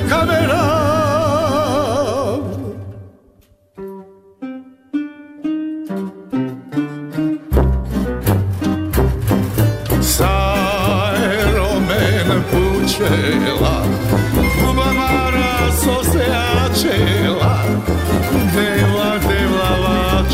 [0.08, 0.82] caberá.
[12.50, 13.76] Pučela,
[14.66, 16.24] u se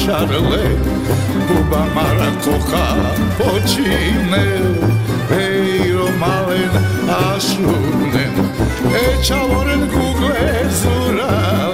[0.08, 0.68] צ'רלה,
[1.50, 2.98] ובמר הכוכב
[3.36, 4.72] פוצ'ינר,
[5.30, 6.68] הירומלן
[7.08, 8.34] אשרונן,
[8.90, 11.68] את שעורן גוגלה זורלה,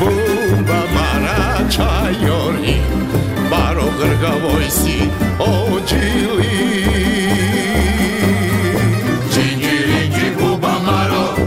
[0.00, 2.80] ובמר הצ'יורי,
[3.48, 6.80] ברוך רגבויסי, אוג'ילי.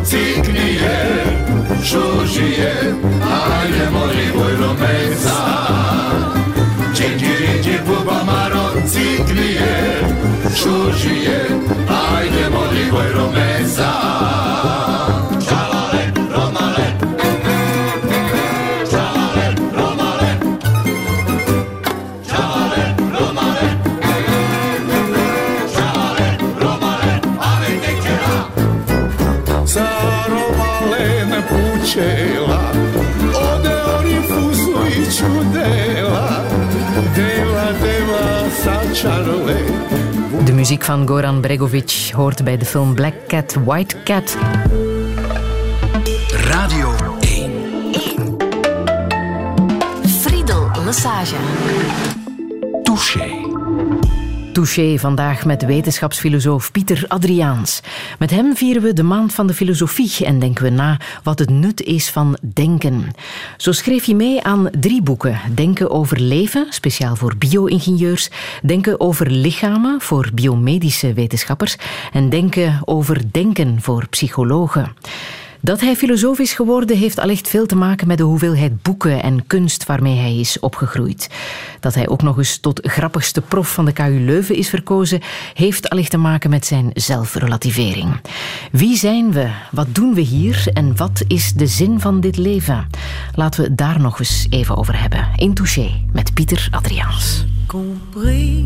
[0.10, 0.78] Cicnie,
[1.88, 2.60] Shushie,
[3.36, 4.93] Aie Mori Bojrome.
[8.94, 10.02] biciclie,
[10.56, 11.46] žužije,
[11.90, 13.94] ajdemo divoj Romeza.
[15.50, 16.04] Čalale,
[16.36, 16.88] romale,
[18.92, 20.32] čalale, romale,
[22.30, 22.86] čalale,
[23.20, 23.70] romale,
[25.74, 28.38] čalale, romale, ale nekera.
[29.66, 29.88] Za
[30.30, 32.23] romale ne puće,
[38.94, 44.38] De muziek van Goran Bregovic hoort bij de film Black Cat, White Cat.
[46.32, 47.52] Radio 1.
[50.22, 52.13] Friedel Lassage.
[54.54, 54.98] Touché.
[54.98, 57.82] Vandaag met wetenschapsfilosoof Pieter Adriaans.
[58.20, 61.50] Met hem vieren we de maand van de filosofie en denken we na wat het
[61.50, 63.12] nut is van denken.
[63.58, 65.40] Zo schreef hij mee aan drie boeken.
[65.56, 68.30] Denken over leven, speciaal voor bio-ingenieurs.
[68.62, 71.76] Denken over lichamen, voor biomedische wetenschappers.
[72.12, 74.96] En denken over denken, voor psychologen.
[75.66, 79.48] Dat hij filosoof is geworden heeft allicht veel te maken met de hoeveelheid boeken en
[79.48, 81.30] kunst waarmee hij is opgegroeid.
[81.80, 85.22] Dat hij ook nog eens tot grappigste prof van de KU Leuven is verkozen,
[85.54, 88.22] heeft allicht te maken met zijn zelfrelativering.
[88.72, 89.50] Wie zijn we?
[89.72, 90.68] Wat doen we hier?
[90.74, 92.88] En wat is de zin van dit leven?
[93.36, 95.28] Laten we daar nog eens even over hebben.
[95.36, 97.46] In Touché met Pieter Adriaans.
[97.68, 98.66] compris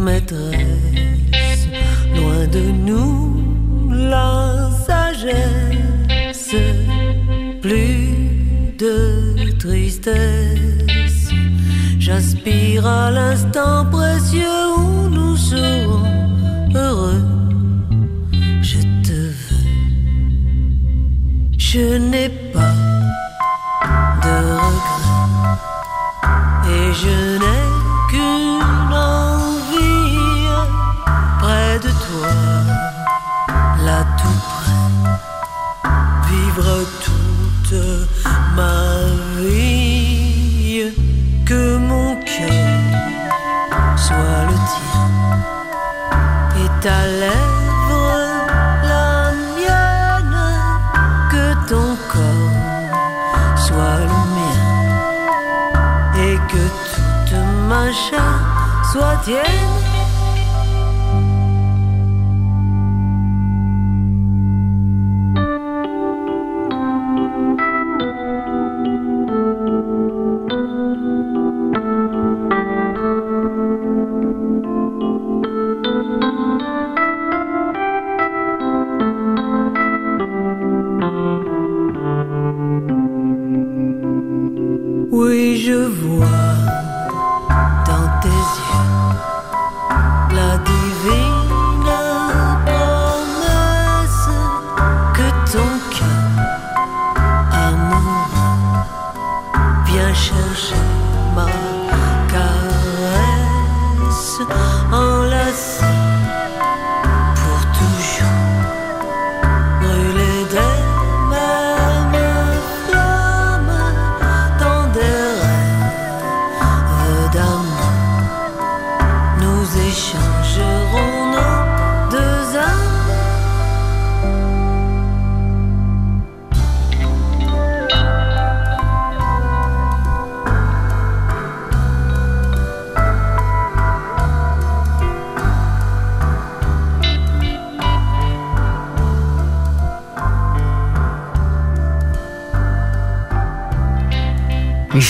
[0.00, 1.68] maîtresse,
[2.16, 3.42] loin de nous
[3.92, 6.54] la sagesse,
[7.60, 11.30] plus de tristesse.
[11.98, 16.02] J'aspire à l'instant précieux où nous serons
[16.74, 17.22] heureux.
[18.62, 19.60] Je te veux.
[21.58, 22.74] Je n'ai pas
[24.24, 25.10] de regrets
[26.72, 27.39] et je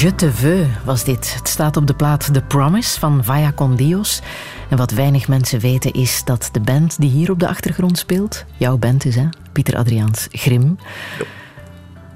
[0.01, 1.35] Je te veux was dit.
[1.35, 4.21] Het staat op de plaat The Promise van Vaya con Dios.
[4.69, 8.45] En wat weinig mensen weten is dat de band die hier op de achtergrond speelt,
[8.57, 9.29] jouw band is, hè?
[9.53, 10.79] Pieter Adriaans Grim.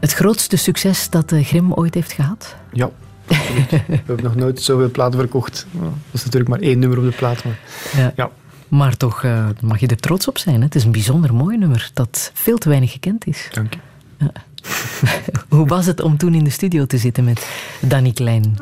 [0.01, 2.57] Het grootste succes dat de Grim ooit heeft gehad?
[2.73, 2.91] Ja.
[3.27, 5.67] We hebben nog nooit zoveel platen verkocht.
[5.73, 7.45] Dat is natuurlijk maar één nummer op de plaat.
[7.45, 7.59] Maar
[7.97, 8.13] Ja.
[8.17, 8.31] ja.
[8.69, 10.57] Maar toch eh, mag je er trots op zijn.
[10.57, 10.65] Hè?
[10.65, 13.49] Het is een bijzonder mooi nummer dat veel te weinig gekend is.
[13.53, 13.81] Dank je.
[15.49, 17.49] Hoe was het om toen in de studio te zitten met
[17.81, 18.57] Danny Klein?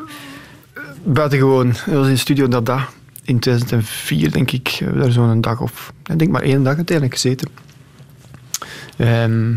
[1.05, 1.69] Buitengewoon.
[1.69, 2.89] Dat was in Studio Dada
[3.25, 4.77] in 2004, denk ik.
[4.79, 5.93] We hebben daar zo'n dag of...
[6.07, 7.49] Ik denk maar één dag uiteindelijk gezeten.
[8.97, 9.53] Ehm,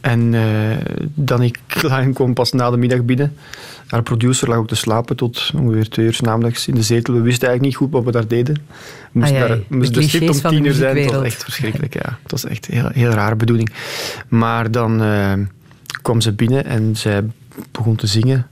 [0.00, 0.76] en eh
[1.14, 3.34] Danny Klein kwam pas na de middag binnen.
[3.86, 7.14] Haar producer lag ook te slapen tot ongeveer twee uur 's namiddags in de zetel.
[7.14, 8.54] We wisten eigenlijk niet goed wat we daar deden.
[8.54, 10.96] We moesten, daar, we moesten de om tien uur zijn.
[10.96, 12.18] Het was echt verschrikkelijk, ja.
[12.22, 13.72] Het was echt een heel, heel rare bedoeling.
[14.28, 15.32] Maar dan eh,
[16.02, 17.22] kwam ze binnen en zij
[17.70, 18.46] begon te zingen.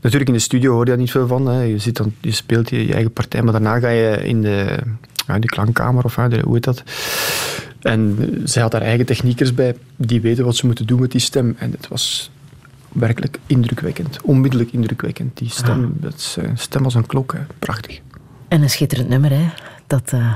[0.00, 1.46] Natuurlijk in de studio hoor je daar niet veel van.
[1.46, 1.62] Hè.
[1.62, 4.78] Je, zit dan, je speelt je, je eigen partij, maar daarna ga je in de,
[5.26, 6.82] ja, de klankkamer of ja, de- hoe heet dat.
[7.80, 11.20] En zij had haar eigen techniekers bij, die weten wat ze moeten doen met die
[11.20, 11.54] stem.
[11.58, 12.30] En het was
[12.92, 15.36] werkelijk indrukwekkend, onmiddellijk indrukwekkend.
[15.38, 17.40] Die stem, dat is, eh, stem als een klok, hè.
[17.58, 18.00] prachtig.
[18.48, 19.48] En een schitterend nummer, hè?
[19.86, 20.34] Dat eh,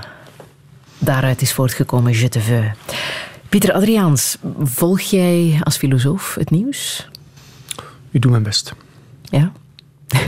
[0.99, 2.73] daaruit is voortgekomen, Je te veux.
[3.53, 7.09] Pieter Adriaans, volg jij als filosoof het nieuws?
[8.11, 8.75] Ik doe mijn best.
[9.23, 9.53] Ja?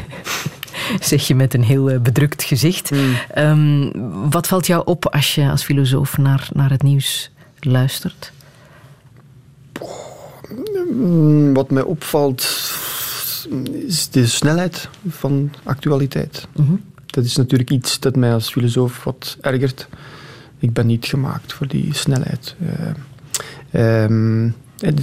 [1.00, 2.90] zeg je met een heel eh, bedrukt gezicht.
[3.30, 3.90] Ehm,
[4.30, 8.32] wat valt jou op als je als filosoof naar, naar het nieuws luistert?
[10.90, 12.72] Mm, Wat mij opvalt
[13.86, 16.46] is de snelheid van actualiteit.
[17.06, 19.88] Dat is natuurlijk iets dat mij als filosoof wat ergert.
[20.58, 22.54] Ik ben niet gemaakt voor die snelheid.
[22.66, 22.90] Eh,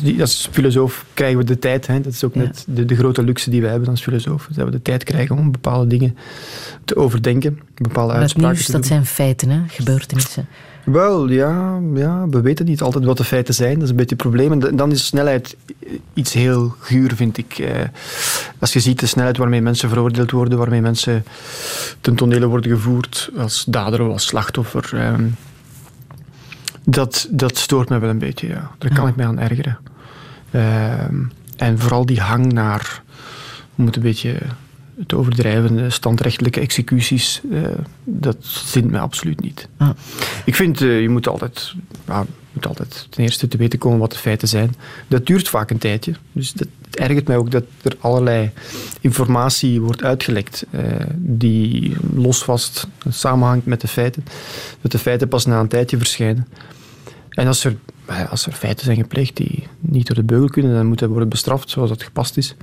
[0.02, 1.88] die- als filosoof krijgen we de tijd.
[1.88, 2.02] Hè.
[2.02, 4.48] Dat is ook net de, de grote luxe die wij hebben als filosoof.
[4.52, 6.18] Dat we de tijd krijgen om bepaalde dingen
[6.86, 7.60] te overdenken.
[7.76, 9.60] Bepaalde Maar uitspraken nieuws, dat zijn feiten, hè?
[9.68, 10.48] gebeurtenissen.
[10.84, 13.74] Wel, ja, ja, we weten niet altijd wat de feiten zijn.
[13.74, 14.52] Dat is een beetje het probleem.
[14.52, 15.56] En dan is snelheid
[16.14, 17.58] iets heel guur, vind ik.
[17.60, 17.72] Eh,
[18.60, 21.24] Als je ziet de snelheid waarmee mensen veroordeeld worden, waarmee mensen
[22.02, 24.90] ten tonele worden gevoerd als dader of als slachtoffer.
[24.94, 25.24] ehm,
[26.92, 28.72] dat, dat stoort me wel een beetje, ja.
[28.78, 29.78] Daar kan ik mij aan ergeren.
[30.52, 31.24] Ehm,
[31.58, 33.04] en vooral die hang naar,
[33.76, 34.38] om het een beetje
[35.08, 37.62] te overdrijven, de standrechtelijke executies, eh,
[38.04, 39.68] dat zint mij absoluut niet.
[40.46, 41.74] Ik vind, eh, je moet altijd,
[42.08, 44.76] ja, moet altijd ten eerste te weten komen wat de feiten zijn.
[45.08, 46.14] Dat duurt vaak een tijdje.
[46.32, 48.52] Dus dat, het ergert mij ook dat er allerlei
[49.02, 50.84] informatie wordt uitgelekt eh,
[51.16, 54.24] die losvast samenhangt met de feiten.
[54.82, 56.48] Dat de feiten pas na een tijdje verschijnen.
[57.32, 57.76] En als er,
[58.30, 61.30] als er feiten zijn gepleegd die niet door de beugel kunnen, dan moet dat worden
[61.30, 62.56] bestraft zoals dat gepast is.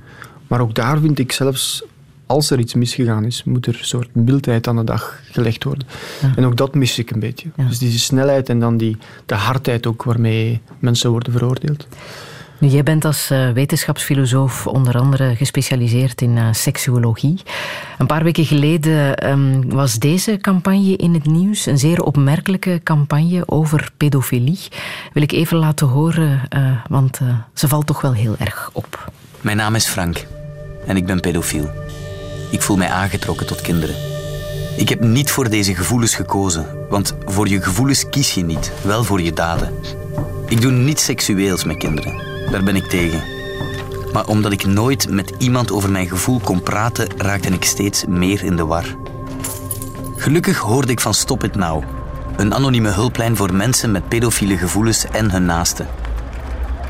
[0.47, 1.83] Maar ook daar vind ik zelfs,
[2.25, 5.87] als er iets misgegaan is, moet er een soort mildheid aan de dag gelegd worden.
[6.35, 7.49] En ook dat mis ik een beetje.
[7.67, 11.87] Dus die snelheid en dan die, de hardheid ook waarmee mensen worden veroordeeld.
[12.59, 17.41] Jij bent als eh, wetenschapsfilosoof onder andere gespecialiseerd in eh, seksuologie.
[17.97, 23.43] Een paar weken geleden ehm, was deze campagne in het nieuws, een zeer opmerkelijke campagne
[23.45, 24.59] over pedofilie.
[25.13, 27.19] Wil ik even laten horen, eh, want
[27.53, 29.11] ze valt toch wel heel erg op.
[29.41, 30.25] Mijn naam is Frank
[30.85, 31.69] en ik ben pedofiel.
[32.51, 33.95] Ik voel mij aangetrokken tot kinderen.
[34.77, 39.03] Ik heb niet voor deze gevoelens gekozen, want voor je gevoelens kies je niet, wel
[39.03, 39.73] voor je daden.
[40.47, 43.23] Ik doe niets seksueels met kinderen, daar ben ik tegen.
[44.13, 48.43] Maar omdat ik nooit met iemand over mijn gevoel kon praten, raakte ik steeds meer
[48.43, 48.85] in de war.
[50.15, 51.83] Gelukkig hoorde ik van Stop It Now,
[52.37, 55.87] een anonieme hulplijn voor mensen met pedofiele gevoelens en hun naasten.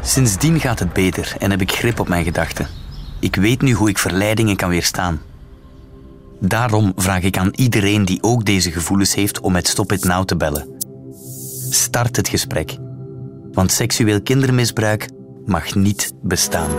[0.02, 2.68] Sindsdien gaat het beter en heb ik grip op mijn gedachten.
[3.20, 5.22] Ik weet nu hoe ik verleidingen kan weerstaan.
[6.40, 10.26] Daarom vraag ik aan iedereen die ook deze gevoelens heeft om met Stop It Now
[10.26, 10.68] te bellen.
[11.70, 12.78] Start het gesprek.
[13.52, 15.08] Want seksueel kindermisbruik
[15.50, 16.70] mag niet bestaan.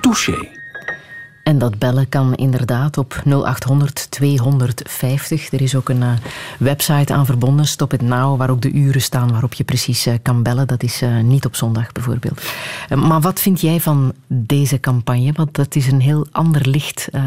[0.00, 0.48] Touché.
[1.42, 5.52] En dat bellen kan inderdaad op 0800 250.
[5.52, 6.12] Er is ook een eh,
[6.58, 10.14] website aan verbonden, Stop It Now, waar ook de uren staan waarop je precies eh,
[10.22, 10.66] kan bellen.
[10.66, 12.42] Dat is eh, niet op zondag bijvoorbeeld.
[12.94, 15.32] Maar wat vind jij van deze campagne?
[15.32, 17.24] Want dat is een heel ander licht eh,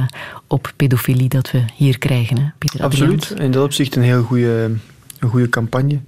[0.48, 3.22] op pedofilie dat we hier krijgen, hè, Pieter Absoluut.
[3.22, 3.44] Adriaans?
[3.46, 4.72] In dat opzicht een heel goede,
[5.20, 6.00] een goede campagne.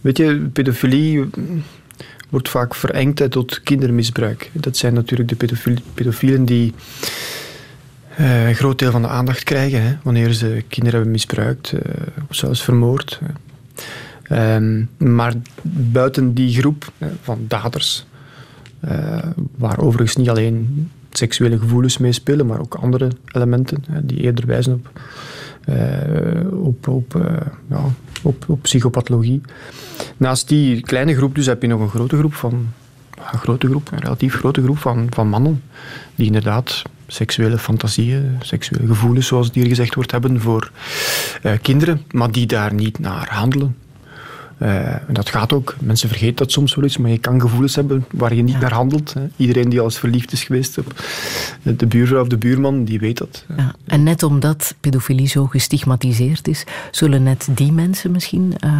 [0.00, 1.30] Weet je, pedofilie
[2.34, 4.50] wordt vaak verengd tot kindermisbruik.
[4.52, 6.74] Dat zijn natuurlijk de pedofiel- pedofielen die
[8.16, 11.80] eh, een groot deel van de aandacht krijgen hè, wanneer ze kinderen hebben misbruikt eh,
[12.28, 13.20] of zelfs vermoord.
[14.22, 15.32] Ehm, maar
[15.92, 18.06] buiten die groep van daders,
[18.80, 19.18] eh,
[19.56, 25.00] waar overigens niet alleen seksuele gevoelens meespelen, maar ook andere elementen die eerder wijzen op,
[26.50, 27.80] op, op, eh, ja,
[28.22, 29.40] op, op psychopathologie.
[30.16, 32.66] Naast die kleine groep dus heb je nog een grote groep van
[33.32, 35.62] een grote groep, een relatief grote groep van, van mannen
[36.14, 40.70] die inderdaad seksuele fantasieën, seksuele gevoelens, zoals hier gezegd wordt, hebben voor
[41.42, 43.76] eh, kinderen, maar die daar niet naar handelen.
[44.58, 45.76] Eh, dat gaat ook.
[45.80, 48.72] Mensen vergeten dat soms wel eens, maar je kan gevoelens hebben waar je niet naar
[48.72, 49.12] handelt.
[49.14, 49.26] Hè.
[49.36, 50.94] Iedereen die al eens verliefd is geweest op
[51.62, 53.44] de buurvrouw of de buurman, die weet dat.
[53.56, 58.78] Ja, en net omdat pedofilie zo gestigmatiseerd is, zullen net die mensen misschien eh,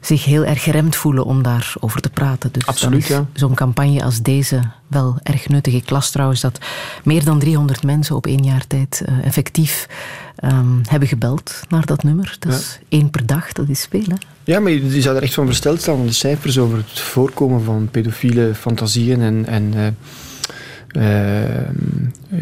[0.00, 2.52] zich heel erg geremd voelen om daarover te praten.
[2.52, 3.26] Dus Absoluut, ja.
[3.32, 5.74] Zo'n campagne als deze wel erg nuttig.
[5.74, 6.58] Ik las trouwens dat
[7.04, 9.88] meer dan 300 mensen op één jaar tijd eh, effectief
[10.36, 12.36] ehm, hebben gebeld naar dat nummer.
[12.38, 14.04] Dat is één per dag, dat is veel.
[14.08, 14.16] Hè?
[14.50, 16.98] Ja, maar je je zou er echt van versteld staan van de cijfers over het
[17.00, 21.68] voorkomen van pedofiele fantasieën en, en eh, eh,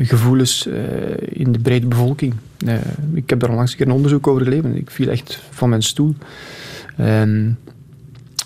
[0.02, 0.80] gevoelens eh,
[1.18, 2.34] in de brede bevolking.
[3.14, 4.76] Ik heb daar onlangs een keer een onderzoek over gelezen.
[4.76, 6.14] Ik viel echt van mijn stoel.
[6.96, 7.50] Ehm,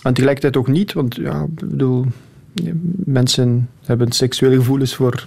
[0.03, 2.07] en tegelijkertijd ook niet, want ja, bedoel,
[3.05, 5.27] mensen hebben seksuele gevoelens voor,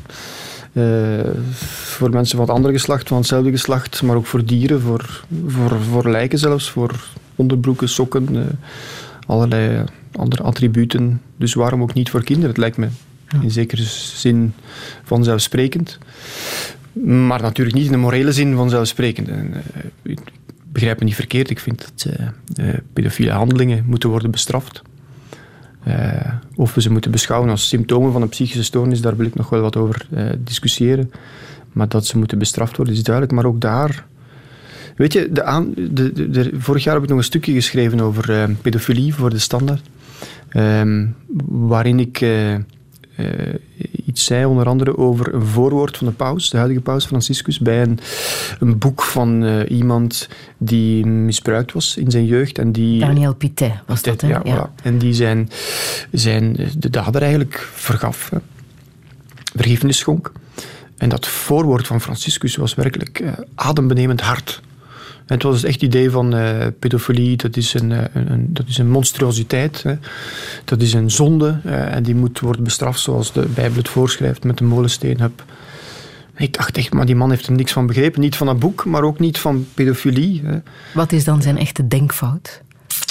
[1.61, 5.79] voor mensen van het andere geslacht, van hetzelfde geslacht, maar ook voor dieren, voor, voor,
[5.81, 8.41] voor lijken zelfs, voor onderbroeken, sokken, eh,
[9.27, 11.21] allerlei andere attributen.
[11.37, 12.49] Dus waarom ook niet voor kinderen?
[12.49, 12.87] Het lijkt me
[13.41, 14.53] in zekere zin
[15.03, 15.97] vanzelfsprekend.
[17.03, 19.27] Maar natuurlijk niet in de morele zin vanzelfsprekend.
[19.27, 20.19] En, eh, ik
[20.71, 21.49] begrijp me niet verkeerd.
[21.49, 22.13] Ik vind dat
[22.55, 24.81] eh, pedofiele handelingen moeten worden bestraft.
[26.55, 29.49] Of we ze moeten beschouwen als symptomen van een psychische stoornis, daar wil ik nog
[29.49, 30.07] wel wat over
[30.39, 31.11] discussiëren.
[31.71, 33.35] Maar dat ze moeten bestraft worden is duidelijk.
[33.35, 34.05] Maar ook daar.
[34.95, 38.41] Weet je, de aan, de, de, vorig jaar heb ik nog een stukje geschreven over
[38.41, 39.89] eh, pedofilie voor de standaard.
[40.55, 41.05] Ehm,
[41.47, 42.61] waarin ik eh, eh,
[44.05, 47.81] iets zei, onder andere over een voorwoord van de paus, de huidige paus Franciscus, bij
[47.81, 47.99] een,
[48.59, 52.57] een boek van eh, iemand die misbruikt was in zijn jeugd.
[52.57, 54.27] En die, Daniel Pitet was dat, hè?
[54.27, 54.83] ja, voilà.
[54.83, 55.49] En die zijn,
[56.11, 58.37] zijn de dader eigenlijk vergaf, hè.
[59.55, 60.31] vergiffenis schonk.
[60.97, 63.23] En dat voorwoord van Franciscus was werkelijk
[63.55, 64.61] adembenemend hard.
[65.25, 68.31] En het was dus echt het idee van eh, pedofilie, dat is een, eh, een,
[68.31, 69.83] een- dat is een monstruositeit.
[69.83, 69.95] Hè.
[70.65, 74.43] Dat is een zonde eh, en die moet worden bestraft zoals de Bijbel het voorschrijft
[74.43, 75.43] met de molensteenhub.
[76.37, 78.21] Ik dacht echt, maar die man heeft er niks van begrepen.
[78.21, 80.41] Niet van dat boek, maar ook niet van pedofilie.
[80.45, 80.57] Hè.
[80.93, 82.61] Wat is dan zijn echte denkfout?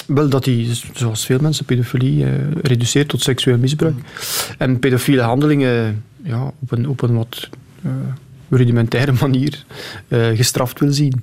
[0.07, 2.27] Wel dat hij, zoals veel mensen, pedofilie
[2.63, 3.95] reduceert tot seksueel misbruik.
[4.59, 7.49] En pedofiele handelingen ja, op, een, op een wat
[8.49, 9.65] rudimentaire manier
[10.35, 11.23] gestraft wil zien.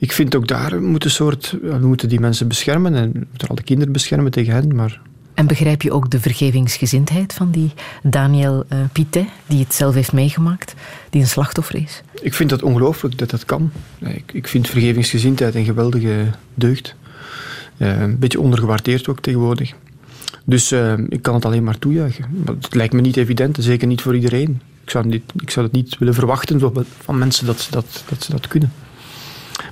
[0.00, 1.56] Ik vind ook daar moet een soort...
[1.62, 5.00] We moeten die mensen beschermen en moeten alle kinderen beschermen tegen hen, maar...
[5.34, 7.70] En begrijp je ook de vergevingsgezindheid van die
[8.02, 10.74] Daniel eh, Pitet, die het zelf heeft meegemaakt,
[11.10, 12.02] die een slachtoffer is?
[12.22, 13.70] Ik vind het ongelooflijk dat dat kan.
[13.98, 16.94] Ik, ik vind vergevingsgezindheid een geweldige deugd.
[17.76, 19.74] Eh, een beetje ondergewaardeerd ook tegenwoordig.
[20.44, 22.24] Dus eh, ik kan het alleen maar toejuichen.
[22.44, 24.60] Maar het lijkt me niet evident, zeker niet voor iedereen.
[24.84, 28.04] Ik zou, niet, ik zou het niet willen verwachten van, van mensen dat ze dat,
[28.08, 28.72] dat ze dat kunnen.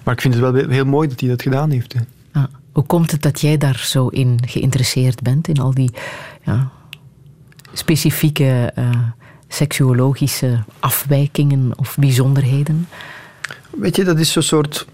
[0.08, 1.92] Maar ik vind het wel heel mooi dat hij dat gedaan heeft.
[1.92, 2.00] hè.
[2.32, 5.90] Ah, hoe komt het dat jij daar zo in geïnteresseerd bent, in al die
[6.44, 6.70] ja,
[7.72, 8.90] specifieke eh,
[9.48, 12.88] seksuologische afwijkingen of bijzonderheden?
[13.70, 14.86] Weet je, dat is zo'n soort...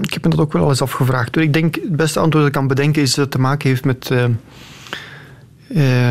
[0.00, 1.36] Ik heb me dat ook wel eens afgevraagd.
[1.36, 3.84] Ik denk, het beste antwoord dat ik kan bedenken is dat het te maken heeft
[3.84, 4.24] met eh,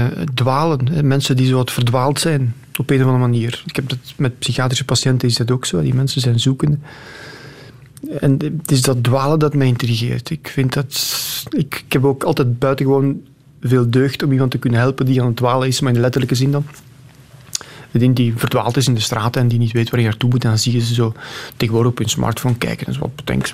[0.03, 1.07] eh, dwalen.
[1.07, 3.63] Mensen die zo wat verdwaald zijn, op een of andere manier.
[3.65, 5.81] Ik heb dat met psychiatrische patiënten is dat ook zo.
[5.81, 6.77] Die mensen zijn zoekende.
[8.19, 10.29] En het is dat dwalen dat mij intrigeert.
[10.29, 11.15] Ik vind dat...
[11.49, 13.21] Ik, heb ook altijd buitengewoon
[13.61, 16.01] veel deugd om iemand te kunnen helpen die aan het dwalen is, maar in de
[16.01, 16.65] letterlijke zin dan.
[17.91, 20.41] Die, die verdwaald is in de straten en die niet weet waar hij naartoe moet.
[20.41, 21.13] Dan zie je ze zo
[21.57, 23.53] tegenwoordig op hun smartphone kijken en zo wat bedenk,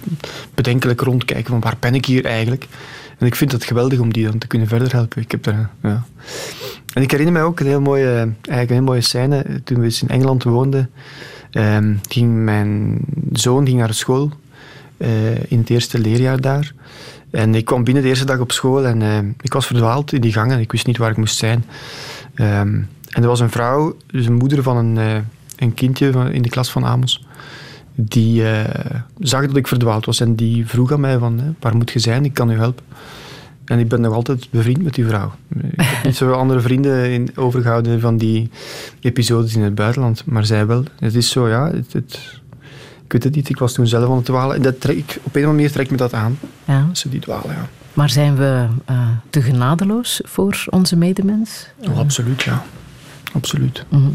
[0.54, 2.68] bedenkelijk rondkijken van waar ben ik hier eigenlijk.
[3.18, 5.22] En ik vind het geweldig om die dan te kunnen verder helpen.
[5.22, 6.06] Ik heb daar, ja.
[6.94, 9.62] En ik herinner mij ook een heel mooie, eigenlijk heel mooie scène.
[9.64, 10.90] Toen we eens in Engeland woonden,
[11.52, 13.00] ehm, ging mijn
[13.32, 14.32] zoon ging naar school
[15.48, 16.74] in het eerste leerjaar daar.
[17.32, 20.22] En ik kwam binnen de eerste dag op school en eh, ik was verdwaald in
[20.22, 20.60] die gangen.
[20.60, 21.66] Ik wist niet waar ik moest zijn.
[22.34, 22.74] Ehm,
[23.10, 25.16] en er was een vrouw, dus een moeder van een, eh,
[25.58, 27.26] een kindje van, in de klas van Amos,
[27.96, 31.76] die eh, zag dat ik verdwaald was en die vroeg aan mij van, eh, waar
[31.76, 32.86] moet je zijn, ik kan u helpen.
[33.66, 35.32] En ik ben nog altijd bevriend met die vrouw.
[35.62, 38.50] Ik heb niet zoveel andere vrienden in, overgehouden van die
[39.00, 40.84] episodes in het buitenland, maar zij wel.
[41.00, 42.41] Het is zo, ja, het, het-
[43.14, 44.56] ik weet het niet, ik was toen zelf aan het dwalen.
[44.56, 46.88] En dat trek, ik- op een of andere manier trekt me dat aan, Ja.
[46.92, 47.68] ze die dwalen, ja.
[47.94, 51.68] Maar zijn we eh, te genadeloos voor onze medemens?
[51.80, 52.64] Oh, absoluut, ja.
[53.34, 53.86] Absoluut.
[53.90, 54.10] Mhm.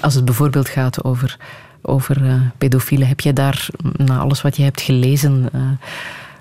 [0.00, 1.36] Als het bijvoorbeeld gaat over,
[1.82, 5.60] over eh, pedofielen, heb jij daar, na alles wat je hebt gelezen, eh,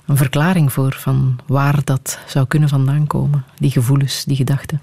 [0.06, 3.44] een verklaring voor van waar dat zou kunnen vandaan komen?
[3.58, 4.82] Die gevoelens, die gedachten?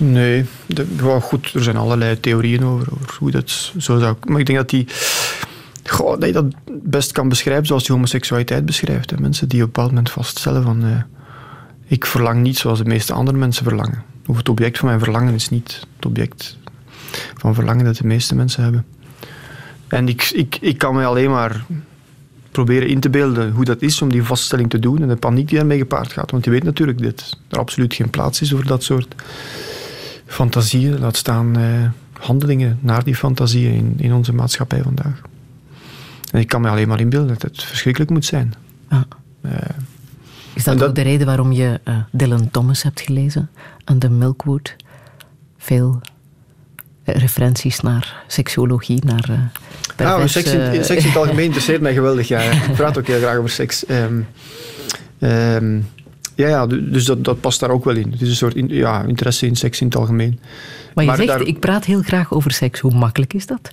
[0.00, 4.16] Nee, de, goed, er zijn allerlei theorieën over, over hoe dat zo zou...
[4.26, 4.86] Maar ik denk dat die...
[5.84, 6.44] Goh, dat dat
[6.82, 9.10] best kan beschrijven zoals die homoseksualiteit beschrijft.
[9.10, 9.16] Hè.
[9.20, 10.84] Mensen die op een bepaald moment vaststellen van...
[10.84, 11.02] eh,
[11.86, 14.02] ik verlang niet zoals de meeste andere mensen verlangen.
[14.26, 16.56] Of het object van mijn verlangen is niet het object
[17.36, 18.86] van verlangen dat de meeste mensen hebben.
[19.88, 21.64] En ik, ik, ik kan me alleen maar
[22.50, 25.48] proberen in te beelden hoe dat is om die vaststelling te doen en de paniek
[25.48, 26.30] die daarmee gepaard gaat.
[26.30, 29.14] Want je weet natuurlijk dat er absoluut geen plaats is voor dat soort
[30.28, 31.64] fantasieën, laat staan eh,
[32.12, 35.20] handelingen naar die fantasieën in, in onze maatschappij vandaag.
[36.30, 38.54] En ik kan me alleen maar inbeelden dat het verschrikkelijk moet zijn.
[38.88, 39.00] Ah.
[39.40, 39.52] Eh,
[40.54, 43.50] Is dat, ook de reden waarom je eh, Dylan Thomas hebt gelezen?
[43.84, 44.76] En de Milkwood?
[45.58, 46.00] Veel
[47.04, 52.28] referenties naar seksuologie, naar eh Ah, seks, in, seks in het algemeen interesseert mij geweldig.
[52.28, 52.40] Ja.
[52.40, 53.84] Ik praat ook heel graag over seks.
[53.86, 54.20] Ehm,
[56.38, 58.10] ja, ja, du- dus dat, dat past daar ook wel in.
[58.12, 60.38] Het is een soort in- ja, interesse in seks in het algemeen.
[60.94, 62.80] Maar je zegt, daar- ik praat heel graag over seks.
[62.80, 63.72] Hoe makkelijk is dat?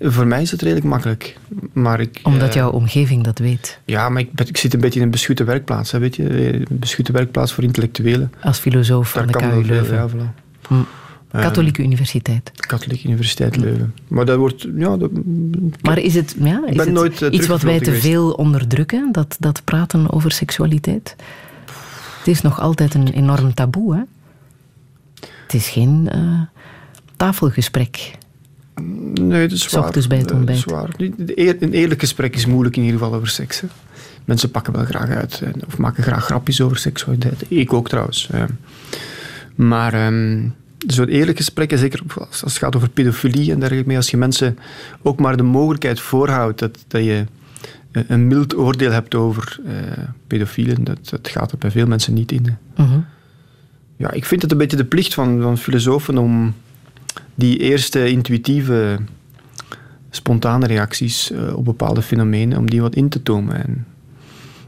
[0.00, 1.36] Voor mij is het redelijk makkelijk.
[1.72, 3.78] Maar ik, Omdat eh, jouw omgeving dat weet.
[3.84, 5.90] Ja, maar ik, zit een beetje in een beschutte werkplaats.
[5.90, 6.52] Hè, weet je?
[6.54, 8.32] Een beschutte werkplaats voor intellectuelen.
[8.42, 9.96] Als filosoof Daar aan de KU veel, Leuven.
[9.96, 10.34] ja, voilà.
[10.68, 10.74] Hm.
[11.30, 12.50] Eh, Katholieke Universiteit.
[12.54, 13.94] Katholieke Universiteit Leuven.
[14.08, 14.66] Maar dat wordt...
[14.76, 15.10] Ja, dat,
[15.82, 19.08] Maar is het, ja, is het nooit, eh, iets wat wij te veel onderdrukken?
[19.12, 21.16] Dat, dat praten over seksualiteit?
[22.28, 24.00] Het is nog altijd een enorm taboe, hè?
[25.42, 26.40] Het is geen eh,
[27.16, 28.10] tafelgesprek.
[29.14, 29.92] Nee, dat is waar.
[30.08, 31.62] bij het Eh, ontbijt.
[31.62, 33.60] Een eerlijk gesprek is moeilijk in ieder geval over seks.
[33.60, 33.66] hè.
[34.24, 35.40] Mensen pakken wel graag uit.
[35.40, 37.44] hè, Of maken graag grapjes over seksualiteit.
[37.48, 38.28] Ik ook trouwens.
[38.30, 38.42] eh.
[39.54, 40.48] Maar ehm,
[40.86, 44.58] zo'n eerlijk gesprek, zeker als het gaat over pedofilie en dergelijke, als je mensen
[45.02, 47.24] ook maar de mogelijkheid voorhoudt dat, dat je
[47.92, 49.72] een- een mild oordeel hebt over eh,
[50.26, 52.56] pedofielen, dat, dat gaat er bij veel mensen niet in.
[52.76, 52.98] Mhm.
[53.96, 56.54] Ja, ik vind het een beetje de plicht van, van filosofen om
[57.34, 58.98] die eerste intuïtieve,
[60.10, 63.64] spontane reacties eh, op bepaalde fenomenen, om die wat in te tomen.
[63.64, 63.86] En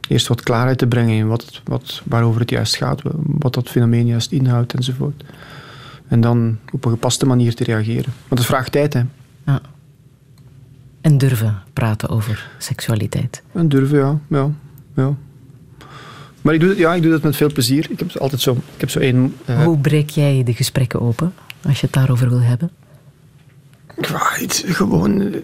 [0.09, 4.07] eerst wat klaarheid te brengen in wat, wat, waarover het juist gaat, wat dat fenomeen
[4.07, 5.25] juist inhoudt enzovoort.
[6.09, 8.13] En dan op een gepaste manier te reageren.
[8.29, 9.03] Want het vraagt tijd, hè.
[9.47, 9.61] Ja.
[11.01, 13.43] En durven praten over seksualiteit.
[13.53, 14.19] En durven, ja.
[14.29, 14.51] ja,
[14.97, 15.15] ja.
[16.43, 17.87] Maar ik doe, het, ja, ik doe dat met veel plezier.
[17.91, 19.35] Ik heb altijd zo, ik heb zo één...
[19.45, 21.33] eh, Hoe breek jij de gesprekken open
[21.67, 22.71] als je het daarover wil hebben?
[24.01, 25.41] Ja, het- gewoon eh,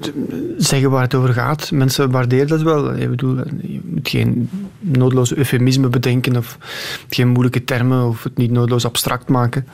[0.58, 1.70] zeggen waar het over gaat.
[1.70, 2.94] Mensen waarderen dat wel.
[2.96, 4.48] Ik bedoel, je moet geen
[4.80, 6.58] noodloze eufemisme bedenken of
[7.10, 9.66] geen moeilijke termen of het niet noodloos abstract maken.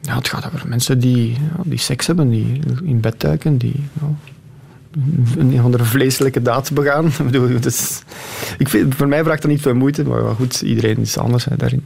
[0.00, 3.74] Ja, het gaat over mensen die, ja, die seks hebben, die in bed duiken, die
[4.00, 4.06] ja,
[5.36, 7.12] een andere vleeselijke daad begaan.
[7.64, 8.02] Is,
[8.58, 11.84] ik vind, voor mij vraagt dat niet veel moeite, maar goed, iedereen is anders daarin.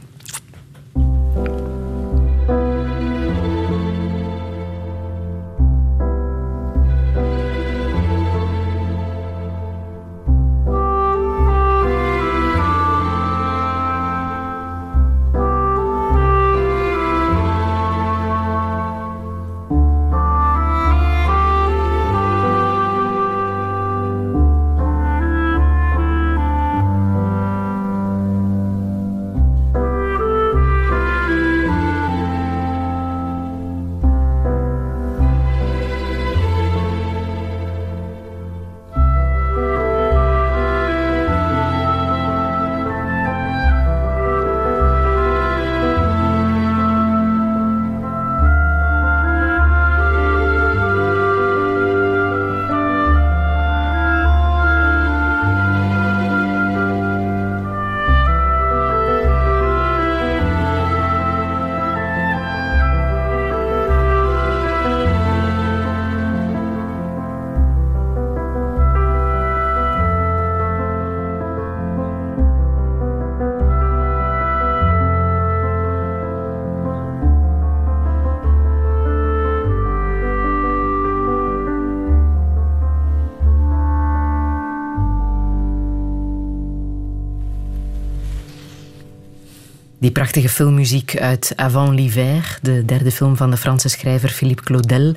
[90.25, 95.15] Prachtige filmmuziek uit Avant l'hiver, de derde film van de Franse schrijver Philippe Claudel.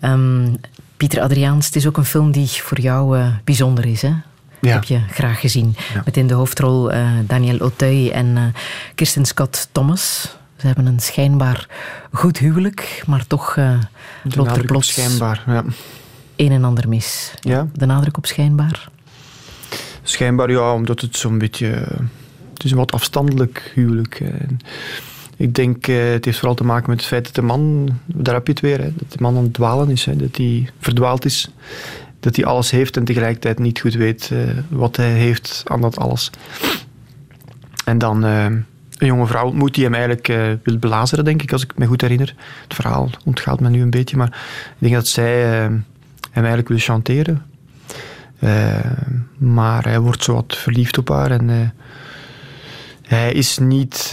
[0.00, 0.54] Ehm,
[0.96, 4.12] Pieter Adriaans, het is ook een film die voor jou eh, bijzonder is, hè?
[4.60, 4.72] Ja.
[4.72, 5.76] Heb je graag gezien.
[6.04, 8.42] Met in de hoofdrol eh, Daniel Auteuil en eh,
[8.94, 10.36] Kirsten Scott Thomas.
[10.56, 11.66] Ze hebben een schijnbaar
[12.12, 13.78] goed huwelijk, maar toch uh,
[14.22, 15.64] loopt er plots schijnbaar, ja.
[16.36, 17.34] een en ander mis.
[17.40, 17.66] Ja.
[17.72, 18.88] De nadruk op schijnbaar?
[20.02, 21.86] Schijnbaar ja, omdat het zo'n beetje...
[22.64, 24.20] Is een wat afstandelijk huwelijk.
[24.20, 24.58] En
[25.36, 27.88] ik denk, eh, het heeft vooral te maken met het feit dat de man...
[28.06, 30.08] Daar heb je het weer, dat de man aan het dwalen is.
[30.14, 31.50] Dat hij verdwaald is.
[32.20, 34.38] Dat hij alles heeft en tegelijkertijd niet goed weet eh,
[34.68, 36.30] wat hij heeft aan dat alles.
[37.84, 38.22] En dan...
[38.22, 40.26] Een jonge vrouw ontmoet die hem eigenlijk
[40.62, 42.34] wil belazeren, denk ik, als ik me goed herinner.
[42.62, 44.28] Het verhaal ontgaat me nu een beetje, maar
[44.66, 45.84] ik denk dat zij hem
[46.30, 47.42] eigenlijk wil chanteren.
[49.38, 51.72] Maar hij wordt zo wat verliefd op haar en
[53.16, 54.10] hij is niet.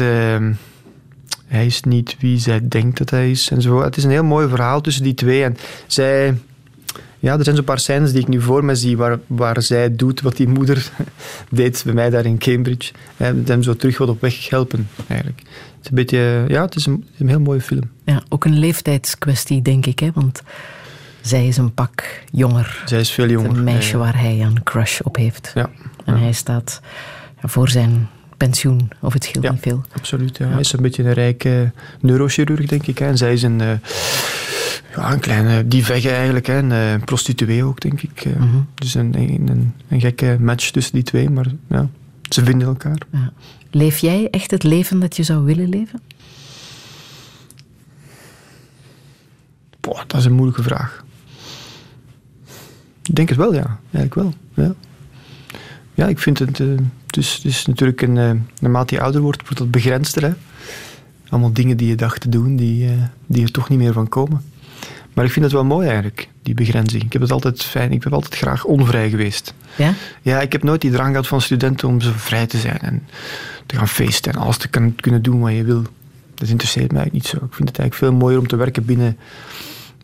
[1.48, 3.82] hij is niet wie zij denkt dat hij is en zo.
[3.82, 5.44] Het is een heel mooi verhaal tussen die twee.
[5.44, 5.58] En
[5.88, 6.38] zij.
[7.20, 9.96] Ja, er zijn zo'n paar scènes die ik nu voor me zie waar, waar zij
[9.96, 10.92] doet wat die moeder
[11.50, 12.94] deed bij mij daar in Cambridge.
[13.18, 15.40] En hem zo terug wat op weg helpen, eigenlijk.
[15.40, 17.92] Het is een beetje, ja, het is een, een heel mooie film.
[18.04, 20.10] Ja, ook een leeftijdskwestie, denk ik, hè?
[20.14, 20.42] want
[21.22, 22.84] zij is een pak jonger.
[22.86, 23.50] Zij is veel jonger.
[23.50, 23.98] Een meisje ja.
[23.98, 25.52] waar hij een crush op heeft.
[25.56, 25.70] Ja.
[26.06, 26.82] En hij staat
[27.42, 29.82] voor zijn pensioen, of het scheelt ja, niet veel.
[29.94, 30.48] Absoluut, ja.
[30.48, 32.98] Hij is een beetje een rijke neurochirurg, denk ik.
[32.98, 33.06] Hè.
[33.06, 33.60] En zij is een...
[33.60, 33.72] Uh,
[34.96, 36.58] ja, een kleine divegge eigenlijk, hè.
[36.58, 38.26] een uh, prostituee ook, denk ik.
[38.26, 38.44] Uh, Mhm.
[38.46, 38.68] mm -hmm.
[38.74, 41.90] Dus een, een, een, gekke match tussen die twee, maar ja,
[42.30, 42.98] ze vinden elkaar.
[43.12, 43.32] Ja.
[43.72, 46.02] Leef jij echt het leven dat je zou willen leven?
[49.80, 51.06] Boah, dat is een moeilijke vraag.
[53.04, 53.80] Ik denk het wel, ja.
[53.92, 54.34] Eigenlijk wel,
[54.66, 54.74] ja.
[55.94, 56.60] Ja, ik vind het...
[56.60, 58.16] Uh, het is natuurlijk een...
[58.16, 60.34] Uh, naarmate je ouder wordt, wordt dat begrensder, hè.
[61.30, 62.90] Allemaal dingen die je dacht te doen, die,
[63.26, 64.42] die er toch niet meer van komen.
[65.18, 67.04] Maar ik vind het wel mooi eigenlijk, die begrenzing.
[67.04, 69.54] Ik heb het altijd fijn, ik ben altijd graag onvrij geweest.
[69.76, 69.94] Ja?
[70.22, 73.08] Ja, ik heb nooit die drang gehad van studenten om zo vrij te zijn en
[73.66, 75.82] te gaan feesten en alles te kunnen doen wat je wil.
[76.34, 77.46] Dat interesseert mij eigenlijk niet zo.
[77.46, 79.18] Ik vind het eigenlijk veel mooier om te werken binnen,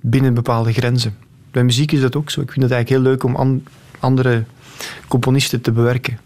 [0.01, 1.15] binnen bepaalde grenzen.
[1.51, 2.41] Bij muziek is dat ook zo.
[2.41, 3.63] Ik vind het eigenlijk heel leuk om an,
[3.99, 4.43] andere
[5.07, 6.19] componisten te bewerken.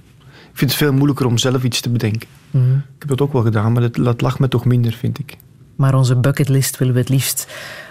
[0.58, 2.28] Ik vind het veel moeilijker om zelf iets te bedenken.
[2.52, 2.76] Mm -hmm.
[2.76, 5.38] Ik heb dat ook wel gedaan, maar dat, dat lag me toch minder, vind ik.
[5.76, 7.48] Maar onze bucketlist willen we het liefst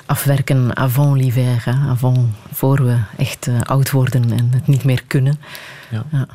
[0.07, 1.65] afwerken avant l'hiver.
[1.89, 5.41] Avant, voor we echt uh, oud worden en het niet meer kunnen.
[5.91, 6.05] Ja.
[6.13, 6.29] Ja.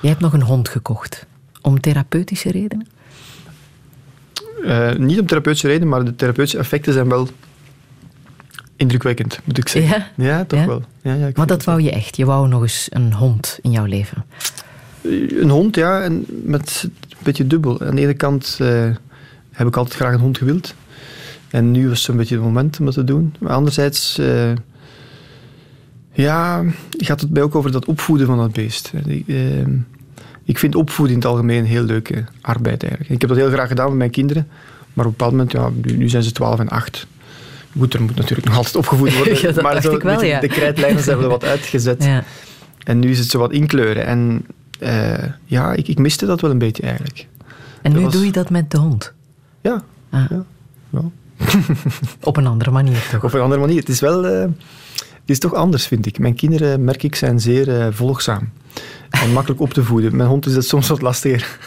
[0.00, 1.26] Jij hebt nog een hond gekocht.
[1.60, 2.86] Om therapeutische redenen?
[4.62, 7.28] Uh, niet om therapeutische redenen, maar de therapeutische effecten zijn wel
[8.76, 10.06] indrukwekkend, moet ik zeggen.
[10.16, 10.66] Ja, ja toch ja?
[10.66, 10.82] wel.
[11.02, 12.16] Ja, ja, maar dat wou je echt.
[12.16, 14.24] Je wou nog eens een hond in jouw leven.
[15.40, 17.80] Een hond, ja, en met een beetje dubbel.
[17.80, 18.90] Aan de ene kant uh,
[19.50, 20.74] heb ik altijd graag een hond gewild.
[21.50, 23.34] En nu was het een beetje het moment om dat te doen.
[23.40, 24.52] Maar anderzijds, uh,
[26.12, 28.92] ja, gaat het mij ook over dat opvoeden van dat beest.
[29.06, 29.66] Ik, uh,
[30.44, 33.12] ik vind opvoeden in het algemeen heel leuke arbeid eigenlijk.
[33.12, 34.48] Ik heb dat heel graag gedaan met mijn kinderen.
[34.92, 37.06] Maar op een bepaald moment, ja, nu, nu zijn ze 12 en 8.
[37.78, 39.40] Goed, er moet natuurlijk nog altijd opgevoed worden.
[39.40, 40.40] ja, maar zo, wel, ja.
[40.40, 42.04] de krijtlijnen zijn er wat uitgezet.
[42.04, 42.24] Ja.
[42.84, 44.06] En nu is het zo wat inkleuren.
[44.06, 44.46] En
[44.80, 45.14] uh,
[45.44, 47.28] ja, ik, ik miste dat wel een beetje eigenlijk.
[47.82, 48.12] En nu was...
[48.12, 49.12] doe je dat met de hond?
[49.60, 49.82] Ja.
[50.10, 50.30] Ah.
[50.30, 50.44] ja.
[52.20, 53.24] Op een andere manier toch?
[53.24, 53.78] Op een andere manier.
[53.78, 54.24] Het is wel...
[54.24, 54.46] Uh,
[55.00, 56.18] het is toch anders, vind ik.
[56.18, 58.50] Mijn kinderen, merk ik, zijn zeer uh, volgzaam.
[59.10, 60.16] En makkelijk op te voeden.
[60.16, 61.58] Mijn hond is dat soms wat lastiger.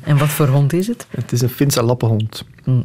[0.00, 1.06] en wat voor hond is het?
[1.20, 2.44] Het is een Finse lappenhond.
[2.64, 2.84] Mm.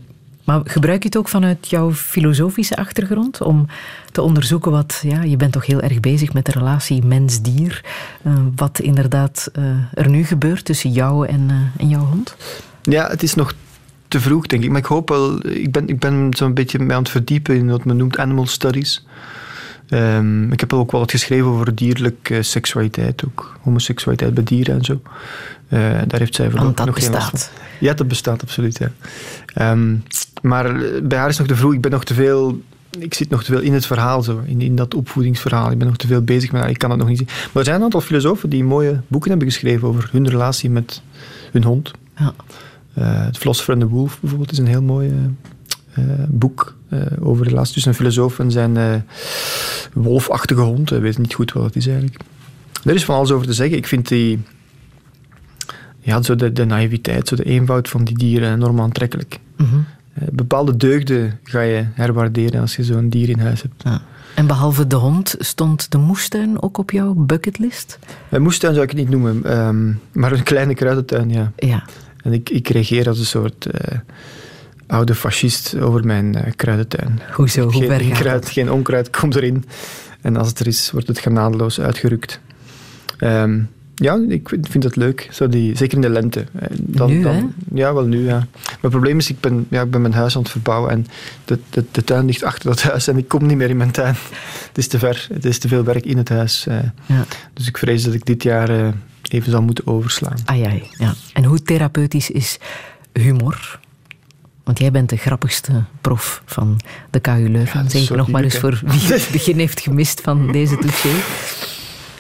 [0.50, 3.68] Maar gebruik je het ook vanuit jouw filosofische achtergrond om
[4.12, 7.84] te onderzoeken wat, ja, je bent toch heel erg bezig met de relatie mens-dier,
[8.24, 9.64] uh, wat inderdaad uh,
[9.94, 12.36] er nu gebeurt tussen jou en, uh, en jouw hond?
[12.82, 13.54] Ja, het is nog
[14.08, 14.70] te vroeg, denk ik.
[14.70, 17.70] Maar ik hoop wel, ik ben, ik ben zo'n beetje mee aan het verdiepen in
[17.70, 19.06] wat men noemt animal studies.
[19.90, 24.84] Um, ik heb ook wel wat geschreven over dierlijke seksualiteit, ook homoseksualiteit bij dieren en
[24.84, 25.02] zo.
[25.70, 27.52] daar heeft zij Want dat nog bestaat.
[27.80, 28.78] Ja, dat bestaat absoluut.
[28.78, 28.92] Ja.
[29.72, 30.04] Um,
[30.42, 31.74] maar bij haar is nog te vroeg.
[31.74, 32.62] Ik ben nog te veel.
[33.00, 35.72] Ik zit nog te veel in het verhaal, zo, in, in dat opvoedingsverhaal.
[35.72, 36.70] Ik ben nog te veel bezig met haar.
[36.70, 37.28] Ik kan het nog niet zien.
[37.28, 41.02] Maar er zijn een aantal filosofen die mooie boeken hebben geschreven over hun relatie met
[41.52, 41.92] hun hond.
[42.18, 42.34] Ja.
[42.98, 45.14] Uh, het Philosopher and the Wolf bijvoorbeeld is een heel mooi
[46.00, 49.06] uh, boek uh, over de relatie tussen een filosoof en zijn
[49.94, 50.90] wolfachtige hond.
[50.90, 52.20] Weet niet goed wat het is eigenlijk.
[52.84, 53.78] Er is van alles over te zeggen.
[53.78, 54.40] Ik vind die
[56.00, 59.40] ja, zo de, de naïviteit, zo de eenvoud van die dieren enorm aantrekkelijk.
[59.58, 59.86] Mm -hmm.
[60.14, 63.84] Uh, bepaalde deugden ga je herwaarderen als je zo'n dier in huis hebt.
[63.84, 64.02] Ja.
[64.36, 68.00] En behalve de hond, stond de moestuin ook op jouw bucketlist?
[68.30, 71.52] Een moestuin zou ik het niet noemen, um, maar een kleine kruidentuin, ja.
[71.56, 71.84] ja.
[72.24, 73.98] En ik, ik reageer als een soort uh,
[74.88, 77.20] oude fascist over mijn uh, kruidentuin.
[77.32, 77.72] Hoezo?
[77.72, 79.66] Hoe geen, kruid, geen onkruid komt erin.
[80.22, 82.40] En als het er is, wordt het genadeloos uitgerukt.
[83.20, 83.70] Um,
[84.00, 85.28] ja, ik vind het leuk.
[85.32, 86.46] Zo die, zeker in de lente.
[86.60, 87.44] Eh, Dan, Nu, dan, hè?
[87.74, 88.48] Ja, wel nu, ja.
[88.82, 91.06] Mijn probleem is, ik ben, ja, ik ben mijn huis aan het verbouwen en
[91.46, 93.92] de, de, de tuin ligt achter dat huis en ik kom niet meer in mijn
[93.92, 94.16] tuin.
[94.68, 95.28] Het is te ver.
[95.34, 96.68] Het is te veel werk in het huis.
[96.68, 96.78] eh.
[97.06, 97.26] Ja.
[97.54, 98.88] Dus ik vrees dat ik dit jaar eh,
[99.30, 100.38] even zal moeten overslaan.
[100.46, 101.14] Ai, ai, ja.
[101.34, 102.58] En hoe therapeutisch is
[103.14, 103.80] humor?
[104.64, 107.84] Want jij bent de grappigste prof van de KU Leuven.
[107.84, 111.10] dat zo ik nog maar eens voor wie het begin heeft gemist van deze touché.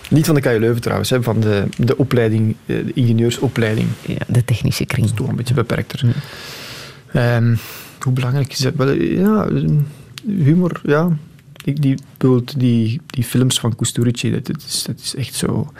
[0.09, 3.87] Niet van de KU Leuven trouwens, hè, van de, de opleiding, eh, de ingenieursopleiding.
[4.05, 5.09] Ja, de technische kring.
[5.09, 6.15] Toch een beetje beperkter.
[7.13, 7.55] Ehm,
[7.99, 8.73] hoe belangrijk is dat?
[8.75, 9.47] Wel, ja,
[10.25, 11.09] humor, ja.
[11.63, 11.97] Ik, die,
[12.57, 15.71] die, die films van Kusturici, dat, dat, is, dat is echt zo...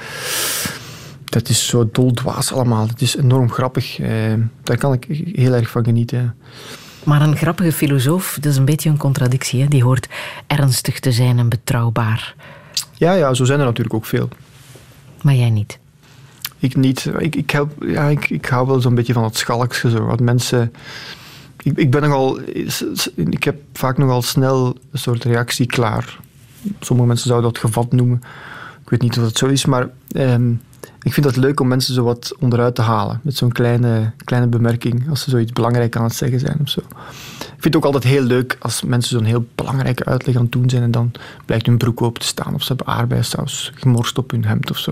[1.26, 2.88] Dat is zo doldwaas allemaal.
[2.88, 4.00] Het is enorm grappig.
[4.00, 4.34] Eh,
[4.64, 6.36] daar kan ik heel erg van genieten.
[7.04, 9.62] Maar een grappige filosoof, dat is een beetje een contradictie.
[9.62, 9.68] Hè?
[9.68, 10.08] Die hoort
[10.48, 12.36] ernstig te zijn en betrouwbaar.
[12.94, 14.30] Ja, ja, zo zijn er natuurlijk ook veel.
[15.22, 15.80] Maar jij niet.
[16.60, 17.12] Ik niet.
[17.18, 19.90] Ik, ik, help, ja, ik, ik hou wel zo'n beetje van het schalkse.
[19.90, 20.06] Zo.
[20.06, 20.74] Wat mensen...
[21.64, 22.40] Ik, ik ben nogal...
[23.16, 26.20] Ik heb vaak nogal snel een soort reactie klaar.
[26.80, 28.22] Sommige mensen zouden dat gevat noemen.
[28.84, 29.90] Ik weet niet of dat zo is, maar...
[30.12, 30.52] ehm,
[31.02, 33.20] ik vind het leuk om mensen zo wat onderuit te halen.
[33.24, 35.10] Met zo'n kleine, kleine bemerking.
[35.10, 36.80] Als ze zoiets belangrijk aan het zeggen zijn of zo.
[37.40, 40.52] Ik vind het ook altijd heel leuk als mensen zo'n heel belangrijke uitleg aan het
[40.52, 40.84] doen zijn.
[40.84, 41.12] En dan
[41.46, 42.54] blijkt hun broek open te staan.
[42.54, 44.92] Of ze hebben aardbeiensaus gemorst op hun hemd of zo.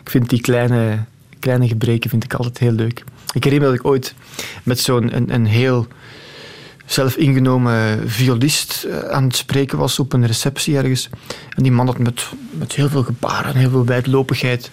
[0.00, 1.04] Ik vind die kleine,
[1.38, 3.04] kleine gebreken vind ik altijd heel leuk.
[3.32, 4.14] Ik herinner me dat ik ooit
[4.62, 5.86] met zo'n een, een heel
[6.86, 11.08] zelfingenomen violist eh, aan het spreken was op een receptie ergens.
[11.56, 14.70] En die man had met, met heel veel gebaren en heel veel wijdlopigheid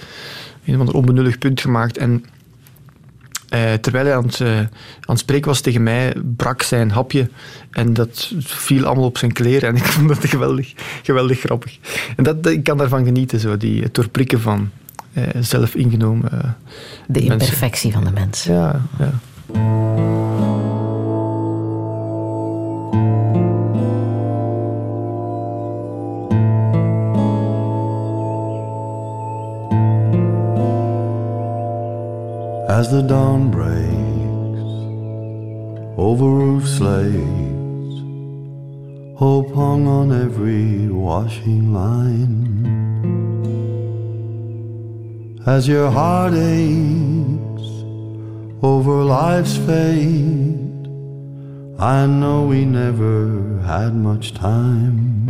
[0.66, 1.98] een of ander onbenullig punt gemaakt.
[1.98, 2.26] En
[3.50, 4.70] eh, terwijl hij aan het, eh, aan
[5.06, 7.30] het spreken was tegen mij, brak zijn hapje.
[7.72, 9.70] En dat viel allemaal op zijn kleren.
[9.70, 10.74] En ik vond dat geweldig,
[11.04, 11.78] geweldig grappig.
[12.16, 14.70] En dat, ik kan daarvan genieten, zo, die, het doorprikken van
[15.14, 16.48] eh, zelfingenomen eh, De
[17.08, 17.32] mensen.
[17.32, 18.44] imperfectie van de mens.
[18.44, 19.12] Ja, ja.
[32.82, 34.74] As the dawn breaks
[36.00, 37.96] over roof slates,
[39.20, 42.34] hope hung on every washing line.
[45.46, 47.68] As your heart aches
[48.64, 50.88] over life's fate,
[51.78, 55.28] I know we never had much time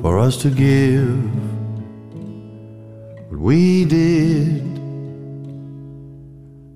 [0.00, 1.41] for us to give
[3.42, 4.62] we did.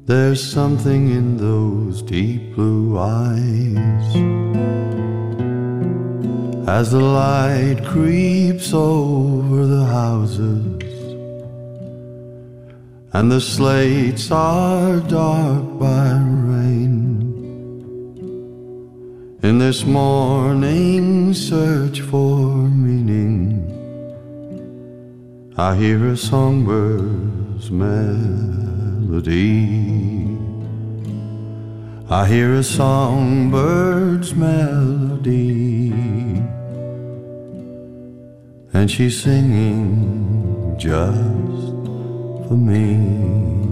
[0.04, 4.08] There's something in those deep blue eyes.
[6.68, 10.82] As the light creeps over the houses,
[13.12, 16.18] and the slates are dark by
[16.52, 16.96] rain.
[19.44, 22.44] In this morning search for
[22.84, 23.75] meaning,
[25.58, 27.96] I hear a songbird's melody.
[32.10, 35.92] I hear a songbird's melody.
[38.74, 41.72] And she's singing just
[42.46, 43.65] for me.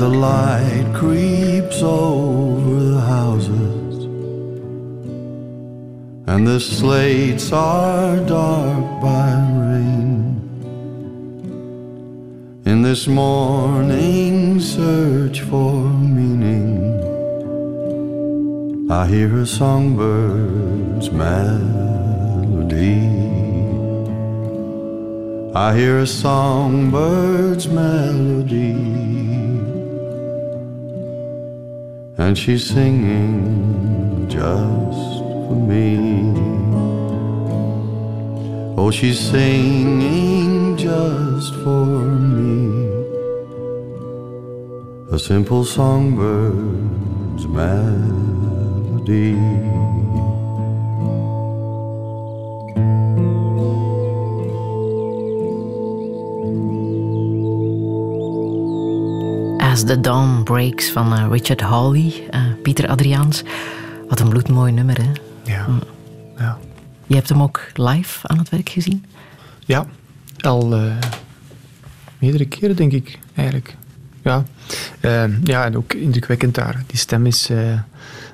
[0.00, 4.04] The light creeps over the houses
[6.26, 10.40] and the slates are dark by rain.
[12.64, 15.74] In this morning search for
[16.18, 16.72] meaning,
[18.90, 23.02] I hear a songbird's melody.
[25.54, 29.29] I hear a songbird's melody.
[32.20, 35.96] And she's singing just for me.
[38.76, 41.86] Oh, she's singing just for
[42.36, 42.50] me.
[45.10, 49.34] A simple songbird's melody.
[59.80, 63.42] As the Dawn Breaks van eh, Richard Hawley, eh, Pieter Adriaans.
[64.08, 65.10] Wat een bloedmooi nummer, hè?
[65.52, 65.66] Ja.
[66.38, 66.58] ja.
[67.06, 69.04] Je hebt hem ook live aan het werk gezien?
[69.64, 69.86] Ja,
[70.40, 70.92] al eh,
[72.18, 73.76] meerdere keren denk ik eigenlijk.
[74.22, 74.42] Ja.
[75.44, 76.82] Ja, en ook indrukwekkend daar.
[76.86, 77.46] Die stem is,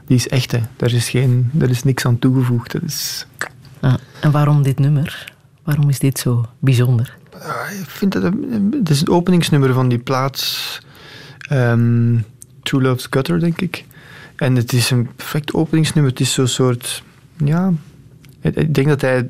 [0.06, 0.52] die is echt.
[0.52, 0.60] Hè.
[0.76, 2.72] Daar, is geen, daar is niks aan toegevoegd.
[2.72, 3.26] Dat is,
[3.80, 5.32] Ah, en waarom dit nummer?
[5.64, 7.16] Waarom is dit zo bijzonder?
[7.80, 10.84] ik vind dat een- het is het openingsnummer van die plaats.
[11.48, 12.16] Ehm,
[12.62, 13.84] True Love's Gutter, denk ik.
[14.36, 16.10] En het is een perfect openingsnummer.
[16.12, 17.02] Het is zo'n soort.
[17.44, 17.72] Ja.
[18.40, 19.28] Ik denk dat hij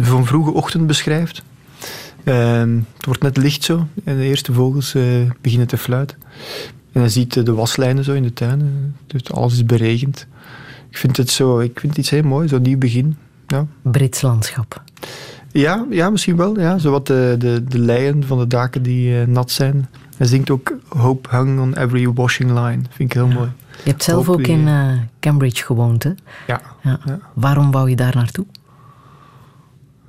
[0.00, 1.42] van vroege ochtend beschrijft.
[2.24, 3.86] Ehm, het wordt net licht zo.
[4.04, 5.02] En de eerste vogels eh,
[5.40, 6.16] beginnen te fluiten.
[6.92, 8.60] En hij ziet eh, de waslijnen zo in de tuin.
[8.60, 8.66] eh,
[9.06, 10.26] Dus alles is beregend.
[10.90, 11.58] Ik vind het zo.
[11.60, 12.48] Ik vind het iets heel mooi.
[12.48, 13.16] Zo'n nieuw begin.
[13.46, 13.66] Ja.
[13.82, 14.82] Brits landschap.
[15.52, 16.60] Ja, ja, misschien wel.
[16.60, 16.78] Ja.
[16.78, 19.88] Zowat de, de, de leien van de daken die nat zijn.
[20.18, 22.80] Hij zingt ook Hope hung on every washing line.
[22.90, 23.50] Vind ik heel mooi.
[23.84, 26.12] Je hebt zelf ook in eh, Cambridge gewoond, hè?
[26.46, 26.60] Ja.
[26.82, 27.00] Ja.
[27.34, 28.46] Waarom wou je daar naartoe?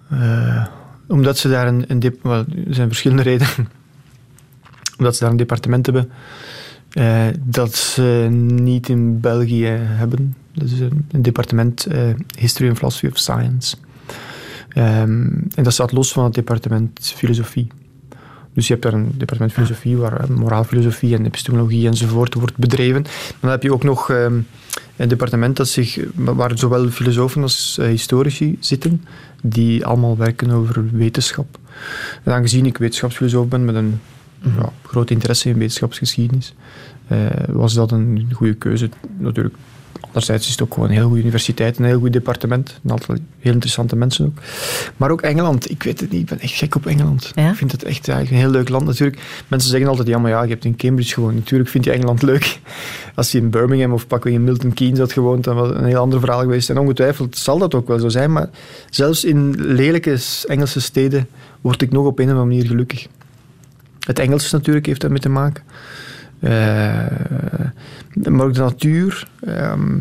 [0.10, 0.65] Eh,
[1.07, 3.53] omdat ze daar een, een wel, er zijn verschillende redenen.
[4.98, 6.11] omdat ze daar een departement hebben
[6.90, 10.36] eh, dat ze niet in België hebben.
[10.53, 11.88] Dat is een, een departement
[12.38, 13.76] History and Philosophy of Science.
[14.69, 17.68] Ehm, en dat staat los van het departement Filosofie.
[18.54, 23.02] Dus je hebt daar een departement filosofie waar eh, moraalfilosofie en epistemologie enzovoort wordt bedreven.
[23.02, 24.40] Maar dan heb je ook nog ehm,
[24.96, 29.04] een departement dat zich, waar zowel filosofen als eh, historici zitten,
[29.42, 31.58] die allemaal werken over wetenschap.
[32.24, 34.00] En aangezien ik wetenschapsfilosoof ben met een
[34.42, 36.54] ja, groot interesse in wetenschapsgeschiedenis,
[37.08, 38.90] eh, was dat een goede keuze.
[39.18, 39.56] Natuurlijk,
[40.02, 42.80] anderzijds is het ook gewoon een heel goede universiteit, een heel goed departement.
[42.84, 44.38] En altijd heel interessante mensen ook.
[44.98, 47.32] Maar ook Engeland, ik weet het niet, ik ben echt gek op Engeland.
[47.36, 49.22] Ik vind het echt eigenlijk een heel leuk land natuurlijk.
[49.48, 51.36] Mensen zeggen altijd, ja maar ja, je hebt in Cambridge gewoond.
[51.36, 52.60] Natuurlijk vind je Engeland leuk.
[53.16, 55.86] Als je in Birmingham of pakken in Milton Keynes had gewoond, dan was het een
[55.86, 56.70] heel ander verhaal geweest.
[56.70, 58.50] En ongetwijfeld zal dat ook wel zo zijn, maar
[58.90, 60.18] zelfs in lelijke
[60.48, 61.28] Engelse steden
[61.62, 63.08] word ik nog op een of andere manier gelukkig.
[64.00, 65.64] Het Engels natuurlijk heeft daarmee te maken.
[66.40, 67.06] Eh,
[68.30, 69.28] maar ook de natuur.
[69.41, 69.98] ehm,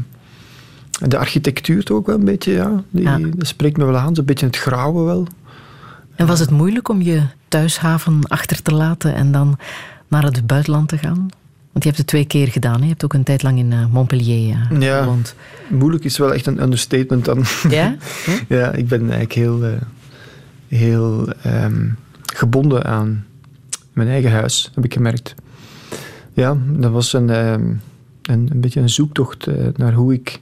[1.01, 2.83] de architectuur toch ook wel een beetje, ja.
[2.91, 4.15] Die, Dat spreekt me wel aan.
[4.15, 5.27] Zo'n beetje het grauwe wel.
[6.15, 9.59] En was het moeilijk om je thuishaven achter te laten en dan
[10.09, 11.17] naar het buitenland te gaan?
[11.73, 12.75] Want je hebt het twee keer gedaan.
[12.77, 12.83] Hè?
[12.83, 15.35] Je hebt ook een tijd lang in eh, Montpellier eh, Ja, gewoond.
[15.69, 17.45] moeilijk is wel echt een understatement dan.
[17.69, 17.97] Ja?
[18.49, 19.63] ja, ik ben eigenlijk heel,
[20.69, 21.87] heel ehm,
[22.35, 23.25] gebonden aan
[23.93, 25.35] mijn eigen huis, heb ik gemerkt.
[26.39, 27.63] Ja, dat was een, ehm,
[28.23, 30.39] een, een beetje een zoektocht eh, naar hoe ik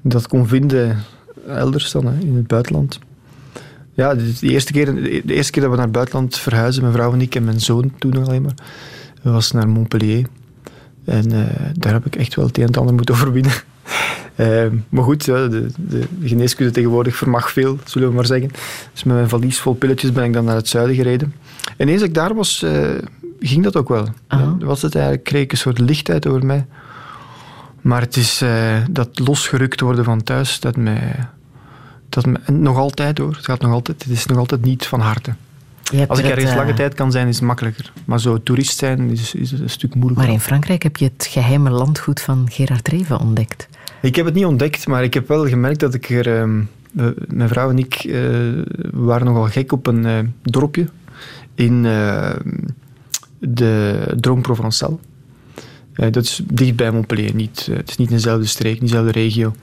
[0.00, 0.98] dat kon vinden
[1.46, 2.98] elders dan, in het buitenland.
[3.94, 7.12] Ja, de, eerste keer, de eerste keer dat we naar het buitenland verhuizen, mijn vrouw
[7.12, 8.54] en ik en mijn zoon toen nog alleen maar,
[9.22, 10.26] was naar Montpellier.
[11.04, 13.52] En eh, daar heb ik echt wel het een en ander moeten overwinnen.
[14.34, 18.50] Eh, maar goed, de, de geneeskunde tegenwoordig vermag veel, zullen we maar zeggen.
[18.92, 21.34] Dus met mijn valies vol pilletjes ben ik dan naar het zuiden gereden.
[21.76, 22.88] En eens ik daar was, eh,
[23.40, 24.08] ging dat ook wel.
[24.28, 26.66] Dan was het eigenlijk, kreeg ik een soort lichtheid over mij.
[27.80, 31.28] Maar het is eh, dat losgerukt worden van thuis, dat mij...
[32.08, 35.00] Dat me, nog altijd hoor, het gaat nog altijd, het is nog altijd niet van
[35.00, 35.34] harte.
[36.08, 37.92] Als ik er het, ergens eh, lange tijd kan zijn, is het makkelijker.
[38.04, 40.24] Maar zo toerist zijn is, is een stuk moeilijker.
[40.26, 43.68] Maar in Frankrijk heb je het geheime landgoed van Gerard Reven ontdekt.
[44.02, 46.38] Ik heb het niet ontdekt, maar ik heb wel gemerkt dat ik er...
[46.38, 46.62] ehm,
[47.28, 48.20] mijn vrouw en ik eh,
[48.92, 50.86] waren nogal gek op een dorpje
[51.54, 52.30] in eh,
[53.40, 55.00] de Drôme Provençal.
[55.92, 57.34] Eh, dat is dicht bij Montpellier.
[57.34, 59.54] Niet, eh, het is niet in dezelfde streek, niet dezelfde regio.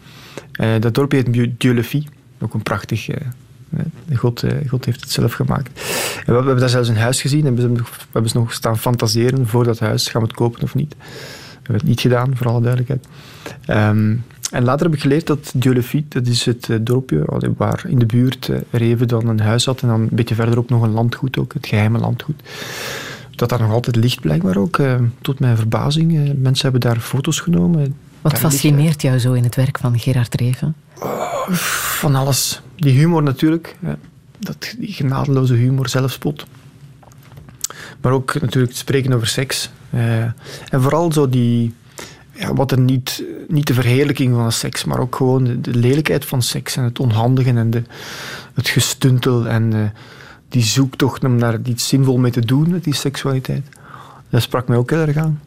[0.51, 2.05] Eh, dat dorpje heet Dieu- Dieu-le-Fille.
[2.39, 3.09] Ook een prachtig...
[4.15, 5.81] God, God heeft het zelf gemaakt.
[6.25, 7.61] En we, hebben daar zelfs een huis gezien en we
[8.11, 10.07] hebben, nog staan fantaseren voor dat huis.
[10.07, 10.95] Gaan we het kopen of niet?
[10.97, 13.07] We hebben het niet gedaan, voor alle duidelijkheid.
[13.65, 14.15] Ehm,
[14.51, 17.25] en later heb ik geleerd dat Dieu-le-Fille, dat is het dorpje
[17.57, 20.81] waar in de buurt Reven dan een huis had en dan een beetje verderop nog
[20.81, 22.41] een landgoed ook, het geheime landgoed.
[23.37, 26.15] Dat daar nog altijd ligt blijkbaar ook, eh, tot mijn verbazing.
[26.15, 27.79] Eh, mensen hebben daar foto's genomen.
[27.79, 30.75] Wat Daar ligt, fascineert jou zo in het werk van Gerard Reven?
[31.49, 32.61] van alles.
[32.75, 33.75] Die humor natuurlijk.
[34.39, 36.45] Dat, die genadeloze humor, zelfspot.
[38.01, 39.69] Maar ook natuurlijk het spreken over seks.
[39.89, 40.21] Eh,
[40.69, 41.73] en vooral zo die...
[42.33, 46.25] Ja, wat er niet, niet de verheerlijking van seks, maar ook gewoon de, de lelijkheid
[46.25, 47.81] van seks en het onhandigen en de,
[48.53, 49.81] het gestuntel en eh,
[50.49, 53.69] die zoektocht om daar iets zinvol mee te doen met die seksualiteit.
[54.29, 55.41] Dat sprak mij ook heel erg aan.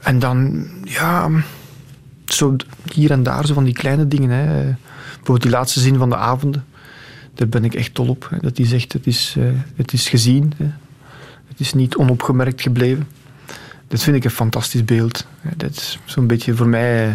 [0.00, 1.30] En dan, ja,
[2.26, 2.56] zo
[2.92, 4.30] hier en daar zo van die kleine dingen.
[4.30, 4.74] Hè.
[5.06, 6.64] Bijvoorbeeld die laatste zin van de avonden.
[7.34, 8.26] Daar ben ik echt dol op.
[8.30, 8.38] Hè.
[8.40, 9.44] Dat hij zegt, het is, eh,
[9.76, 10.52] het is gezien.
[10.56, 10.70] Hè.
[11.48, 13.08] Het is niet onopgemerkt gebleven.
[13.88, 15.26] dat vind ik een fantastisch beeld.
[15.56, 17.14] Dat is zo'n beetje voor mij eh,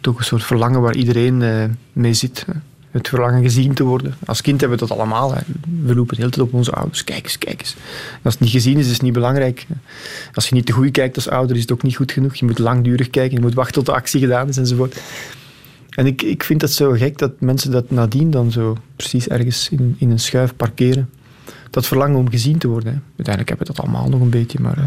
[0.00, 2.44] toch een soort verlangen waar iedereen eh, mee zit.
[2.46, 2.52] hè.
[2.92, 4.14] Het verlangen gezien te worden.
[4.26, 5.34] Als kind hebben we dat allemaal.
[5.34, 5.40] Hè.
[5.84, 7.04] We lopen de hele tijd op onze ouders.
[7.04, 7.74] Kijk eens, kijk eens.
[8.12, 9.66] En als het niet gezien is, is het niet belangrijk.
[10.34, 12.34] Als je niet te goed kijkt als ouder, is het ook niet goed genoeg.
[12.34, 15.00] Je moet langdurig kijken, je moet wachten tot de actie gedaan is enzovoort.
[15.90, 19.68] En ik, ik vind het zo gek dat mensen dat nadien dan zo precies ergens
[19.68, 21.10] in, in een schuif parkeren.
[21.70, 22.92] Dat verlangen om gezien te worden.
[22.92, 22.98] Hè.
[23.16, 24.78] Uiteindelijk hebben we dat allemaal nog een beetje, maar...
[24.78, 24.84] eh,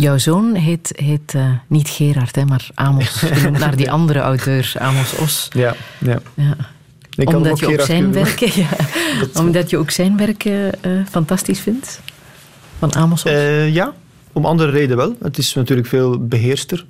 [0.00, 3.22] Jouw zoon heet, heet eh, niet Gerard, hè, maar Amos.
[3.58, 5.48] Naar die andere auteur, Amos Os.
[5.52, 6.20] Ja, ja.
[6.34, 6.56] Ja.
[7.16, 8.68] Ik kan hem Omdat je ook zijn werken, ja.
[9.42, 12.00] Omdat je ook zijn werken eh, fantastisch vindt?
[12.78, 13.30] Van Amos Os?
[13.30, 13.94] Eh, ja,
[14.32, 15.16] om andere reden wel.
[15.22, 16.86] Het is natuurlijk veel beheerster.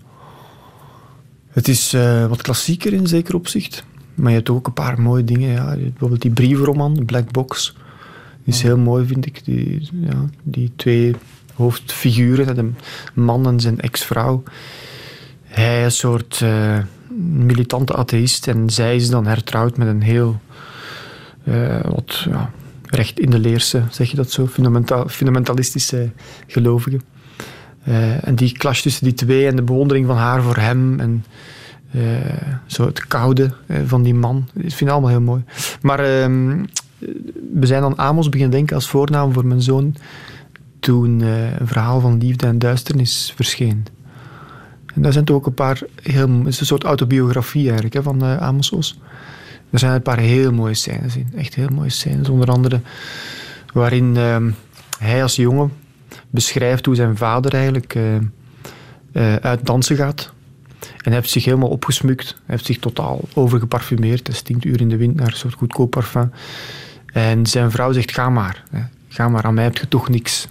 [1.51, 3.85] Het is eh, wat klassieker in zeker opzicht.
[4.15, 5.49] Maar je hebt ook een paar mooie dingen.
[5.49, 5.77] Ja.
[5.77, 7.75] Bijvoorbeeld die brievenroman, Black Box.
[8.45, 9.45] Die is heel mooi, vind ik.
[9.45, 11.15] Die, ja, die twee
[11.55, 12.71] hoofdfiguren, de
[13.15, 14.43] man en zijn ex-vrouw.
[15.45, 16.45] Hij is een soort
[17.19, 20.41] militante atheïst en zij is dan hertrouwd met een heel
[21.45, 22.51] eh, wat ja,
[22.85, 26.11] recht in de leerse, zeg je dat zo, fundamenta- fundamentalistische
[26.47, 27.01] gelovige.
[27.83, 31.25] Eh, en die clash tussen die twee en de bewondering van haar voor hem en
[31.91, 32.01] eh,
[32.67, 33.51] zo het koude
[33.87, 34.49] van die man.
[34.55, 35.43] Ik vind het allemaal heel mooi.
[35.83, 36.65] Maar ehm,
[37.53, 39.95] we zijn aan Amos beginnen denken als voornaam voor mijn zoon
[40.81, 43.87] toen een verhaal van liefde en duisternis verscheen.
[44.95, 46.29] En daar zijn toch ook een paar heel...
[46.29, 48.99] Het is een soort autobiografie eigenlijk hè, van eh, Amos Os.
[49.71, 51.33] Er zijn een paar heel mooie scènes in.
[51.37, 52.29] Echt heel mooie scènes.
[52.29, 52.81] Onder andere
[53.73, 54.51] waarin ehm,
[54.99, 55.73] hij als jongen
[56.31, 58.17] beschrijft hoe zijn vader eigenlijk eh,
[59.13, 60.33] eh, uit dansen gaat.
[60.81, 62.29] En hij heeft zich helemaal opgesmukt.
[62.29, 64.27] Hij heeft zich totaal overgeparfumeerd.
[64.27, 66.33] Hij stinkt uur in de wind naar een soort goedkoop parfum.
[67.13, 68.63] En zijn vrouw zegt, ga maar.
[68.71, 68.81] Hè.
[69.09, 70.49] Ga maar, aan mij heb je toch niks.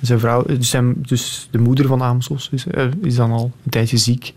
[0.00, 3.96] Zijn vrouw, zijn, dus de moeder van Amesos is, eh, is dan al een tijdje
[3.96, 4.32] ziek.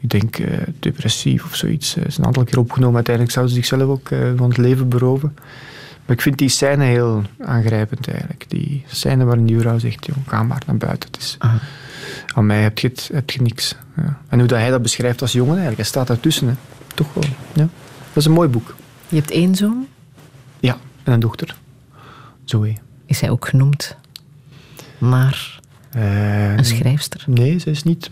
[0.00, 1.90] Ik denk eh, depressief of zoiets.
[1.90, 2.94] Ze is een aantal keer opgenomen.
[2.94, 5.34] Uiteindelijk zou ze zichzelf ook eh, van het leven beroven.
[6.06, 8.44] Maar ik vind die scène heel aangrijpend eigenlijk.
[8.48, 11.08] Die scène waarin die vrouw zegt, joh, ga maar naar buiten.
[11.12, 11.36] Het is,
[12.34, 13.76] Aan mij heb je, het, heb je niks.
[13.96, 14.18] Ja.
[14.28, 15.76] En hoe dat hij dat beschrijft als jongen eigenlijk.
[15.76, 16.48] Hij staat daartussen.
[16.48, 16.54] Hè.
[16.94, 17.24] Toch wel.
[17.52, 17.68] Ja.
[18.12, 18.74] Dat is een mooi boek.
[19.08, 19.86] Je hebt één zoon.
[20.60, 21.56] Ja, en een dochter.
[22.44, 22.74] Zoe.
[23.06, 23.96] Is hij ook genoemd
[25.00, 25.58] naar
[25.90, 27.24] Eh, een schrijfster?
[27.26, 28.10] Nee, ze is niet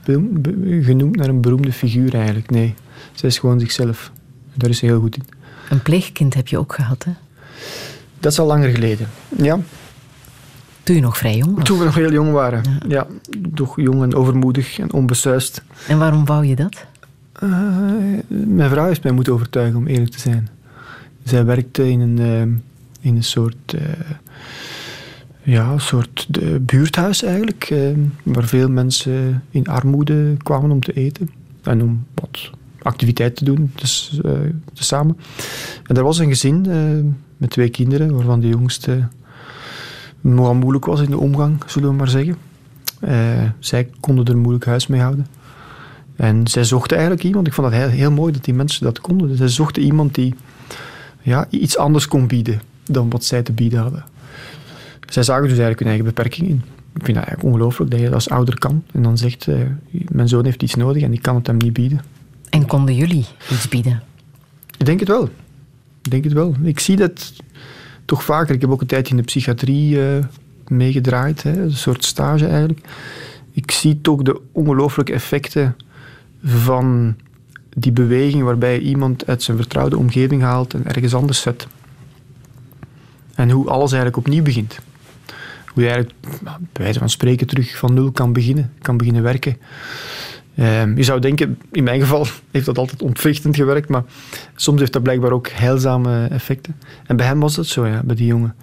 [0.82, 2.51] genoemd naar een beroemde figuur eigenlijk.
[2.51, 2.74] Nee,
[3.15, 4.12] ze is gewoon zichzelf.
[4.55, 5.23] Daar is ze heel goed in.
[5.70, 7.10] Een pleegkind heb je ook gehad, hè?
[8.20, 9.09] Dat is al langer geleden.
[9.36, 9.59] Ja,
[10.82, 11.65] Toen je nog vrij jong was.
[11.65, 12.62] toen we nog heel jong waren.
[12.89, 13.06] Ja,
[13.55, 15.62] toch jong en overmoedig en onbesuist.
[15.89, 16.86] En waarom wou je dat?
[17.32, 17.48] Eh,
[18.28, 20.48] mijn vrouw heeft mij moeten overtuigen, om eerlijk te zijn.
[21.24, 22.40] Zij werkte in een, eh,
[23.06, 23.81] in een soort, eh,
[25.50, 27.90] ja, een soort de buurthuis eigenlijk, eh,
[28.22, 31.30] waar veel mensen in armoede kwamen om te eten
[31.62, 32.50] en om wat
[32.82, 34.32] activiteit te doen, dus, eh,
[34.72, 35.18] samen.
[35.86, 39.08] En er was een gezin eh, met twee kinderen, waarvan de jongste
[40.20, 42.36] nogal moeilijk was in de omgang, zullen we maar zeggen.
[43.00, 45.26] Eh, zij konden er moeilijk huis mee houden.
[46.16, 49.00] En zij zochten eigenlijk iemand, ik vond dat heel, heel mooi dat die mensen dat
[49.00, 49.36] konden.
[49.36, 50.34] Zij zochten iemand die
[51.22, 54.04] ja, iets anders kon bieden dan wat zij te bieden hadden.
[55.09, 56.62] Zij zagen dus eigenlijk hun eigen beperking in.
[56.94, 58.85] Ik vind dat eigenlijk ongelooflijk dat je dat als ouder kan.
[58.93, 59.56] En dan zegt, eh,
[59.90, 62.01] mijn zoon heeft iets nodig en ik kan het hem niet bieden.
[62.51, 64.02] En konden jullie iets bieden?
[64.78, 65.24] Ik denk het wel.
[66.02, 66.55] Ik denk het wel.
[66.62, 67.32] Ik zie dat
[68.05, 68.55] toch vaker.
[68.55, 70.24] Ik heb ook een tijdje in de psychiatrie eh,
[70.68, 71.43] meegedraaid.
[71.43, 72.80] Hè, een soort stage eigenlijk.
[73.52, 75.76] Ik zie toch de ongelooflijke effecten
[76.44, 77.16] van
[77.68, 81.66] die beweging waarbij je iemand uit zijn vertrouwde omgeving haalt en ergens anders zet.
[83.35, 84.78] En hoe alles eigenlijk opnieuw begint.
[85.74, 86.18] Hoe je eigenlijk,
[86.72, 88.72] bij wijze van spreken, terug van nul kan beginnen.
[88.82, 89.56] Kan beginnen werken.
[90.56, 94.02] Ehm, je zou denken, in mijn geval heeft dat altijd ontwrichtend gewerkt, maar
[94.54, 96.76] soms heeft dat blijkbaar ook heilzame effecten.
[97.06, 98.54] En bij hem was dat zo, ja, bij die jongen.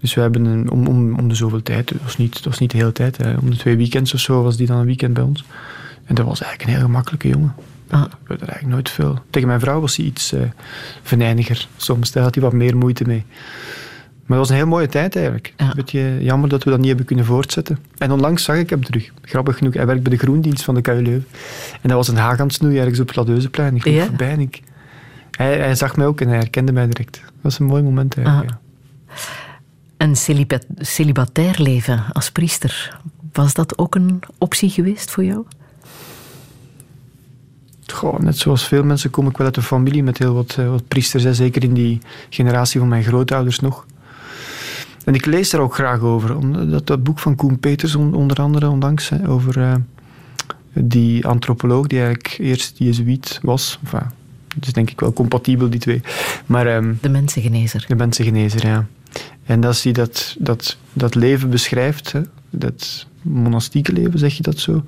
[0.00, 2.58] Dus we hebben een, om, om, om de zoveel tijd, het was niet, het was
[2.58, 4.86] niet de hele tijd, hè, om de twee weekends of zo was die dan een
[4.86, 5.44] weekend bij ons.
[6.04, 7.54] En dat was eigenlijk een heel gemakkelijke jongen.
[7.86, 9.18] We hadden er eigenlijk nooit veel.
[9.30, 10.40] Tegen mijn vrouw was hij iets eh
[11.02, 11.68] venijniger.
[11.76, 13.24] Soms daar had hij wat meer moeite mee.
[14.32, 15.54] Maar dat was een heel mooie tijd eigenlijk.
[15.56, 17.78] Een beetje jammer dat we dat niet hebben kunnen voortzetten.
[17.98, 19.10] En onlangs zag ik hem terug.
[19.22, 21.26] Grappig genoeg, hij werkt bij de groendienst van de KU Leuven.
[21.72, 23.76] En dat was een haag aan het snoeien ergens op het Ladeuzeplein.
[23.76, 24.04] Ik liep Ja?
[24.06, 24.60] voorbij en ik...
[25.30, 27.12] Hij, hij zag mij ook en hij herkende mij direct.
[27.24, 28.50] Dat was een mooi moment eigenlijk.
[28.50, 29.14] ja.
[29.96, 32.98] Een celiba- celibatair leven als priester,
[33.32, 35.44] was dat ook een optie geweest voor jou?
[37.92, 40.68] Goh, net zoals veel mensen kom ik wel uit een familie met heel wat, eh,
[40.68, 41.22] wat priesters.
[41.22, 41.34] Hè.
[41.34, 42.00] Zeker in die
[42.30, 43.86] generatie van mijn grootouders nog.
[45.04, 46.36] En ik lees daar ook graag over.
[46.36, 49.74] Omdat dat boek van Koen Peters, on- onder andere, ondanks, hè, over eh,
[50.72, 53.78] die antropoloog die eigenlijk eerst jezuïet was.
[53.84, 54.00] Enfin,
[54.54, 56.00] het is denk ik wel compatibel, die twee.
[56.46, 57.84] Maar, ehm, De mensengenezer.
[57.88, 58.86] de mensengenezer, ja.
[59.44, 62.20] En als hij dat, dat, dat leven beschrijft, hè,
[62.50, 64.84] dat monastieke leven, zeg je dat zo,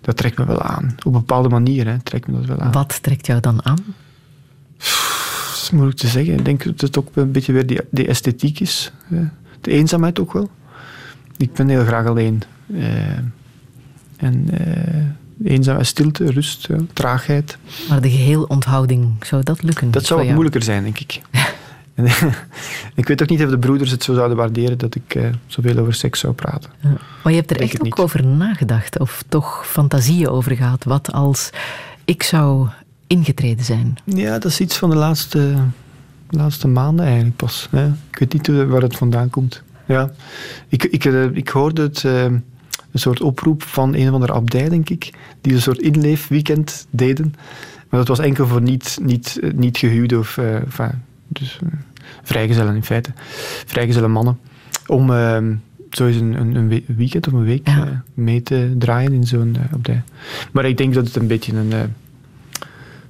[0.00, 0.94] dat trekt me wel aan.
[0.98, 2.72] Op een bepaalde manier hè, trekt me dat wel aan.
[2.72, 3.78] Wat trekt jou dan aan?
[5.74, 6.34] Moeilijk te zeggen.
[6.34, 8.92] Ik denk dat het ook een beetje weer die, die esthetiek is.
[9.60, 10.50] De eenzaamheid ook wel.
[11.36, 12.42] Ik ben heel graag alleen.
[12.74, 13.16] Eh,
[14.16, 17.58] en eh eenzaamheid, stilte, rust, traagheid.
[17.88, 19.90] Maar de geheel onthouding, zou dat lukken?
[19.90, 21.20] Dat zou wat moeilijker zijn, denk ik.
[21.94, 22.06] En,
[22.94, 25.78] ik weet ook niet of de broeders het zo zouden waarderen dat ik eh, zoveel
[25.78, 26.70] over seks zou praten.
[27.22, 30.84] Maar je hebt er Denk echt ook over nagedacht, of toch fantasieën over gehad.
[30.84, 31.50] Wat als
[32.04, 32.68] ik zou
[33.06, 33.96] ingetreden zijn?
[34.04, 35.54] Ja, dat is iets van de laatste,
[36.30, 37.68] laatste maanden eigenlijk pas.
[37.70, 37.86] Hè.
[37.86, 39.62] Ik weet niet hoe- waar het vandaan komt.
[39.86, 40.10] Ja.
[40.68, 42.42] Ik, ik, eh, ik hoorde het, eh, een
[43.00, 45.10] soort oproep van een of andere abdij, denk ik,
[45.40, 47.34] die een soort inleefweekend deden.
[47.88, 50.90] Maar dat was enkel voor niet, niet, eh, niet gehuwden of eh, enfin,
[51.28, 51.68] dus, eh,
[52.22, 53.10] vrijgezellen in feite.
[53.66, 54.38] Vrijgezelle mannen.
[54.86, 55.38] Om eh,
[55.90, 57.84] zo eens een, een, een we- weekend of een week Ja.
[57.86, 60.02] eh, mee te draaien in zo'n eh, abdij.
[60.52, 61.72] Maar ik denk dat het een beetje een...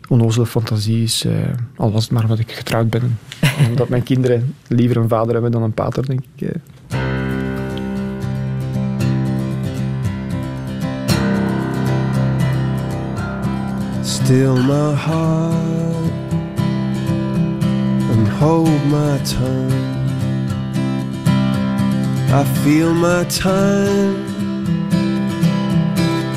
[0.08, 1.32] onnozele fantasie is, eh,
[1.76, 3.18] al was het maar omdat ik getrouwd ben.
[3.58, 6.48] En omdat mijn kinderen liever een vader hebben dan een pater, denk ik.
[6.48, 6.54] eh.
[14.02, 16.12] Still my heart
[18.12, 19.92] and hold my tongue.
[22.30, 24.14] I feel my time,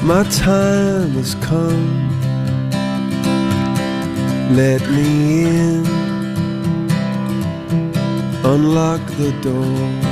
[0.04, 2.17] my time has come.
[4.50, 5.86] Let me in,
[8.46, 10.08] unlock the door.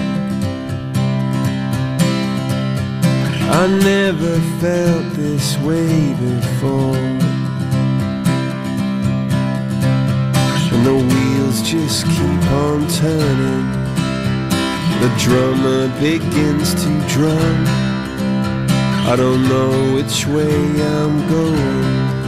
[3.50, 6.98] I never felt this way before.
[10.74, 13.72] And the wheels just keep on turning.
[15.00, 17.66] The drummer begins to drum.
[19.08, 22.25] I don't know which way I'm going.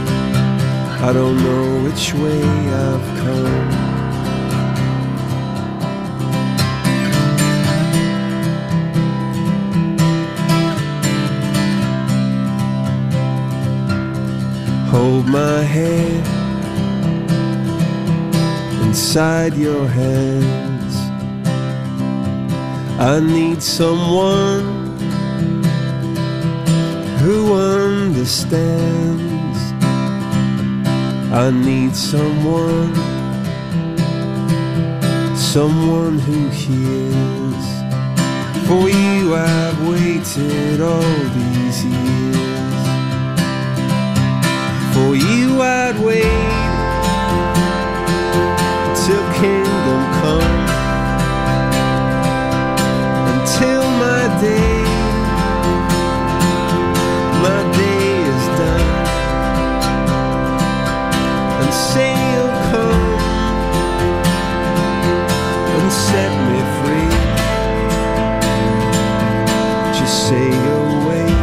[1.00, 3.68] I don't know which way I've come.
[14.90, 16.26] Hold my head
[18.82, 20.96] inside your hands.
[22.98, 24.98] I need someone
[27.20, 29.27] who understands.
[31.30, 32.94] I need someone,
[35.36, 37.66] someone who hears.
[38.66, 41.02] For you, I've waited all
[41.36, 42.76] these years.
[44.94, 46.24] For you, I'd wait
[48.96, 50.56] till kingdom come
[53.34, 54.77] until my day,
[70.28, 71.38] say you'll wait,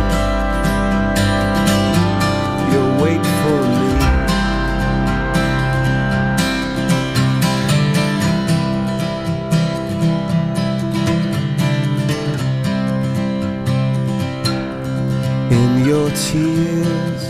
[2.72, 3.94] you'll wait for me.
[15.60, 17.24] in your tears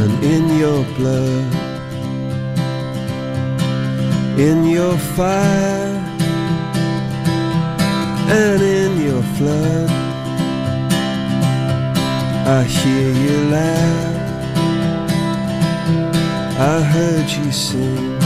[0.00, 1.52] and in your blood,
[4.36, 5.87] in your fire
[12.58, 14.50] I hear you laugh,
[16.58, 18.18] I heard you sing.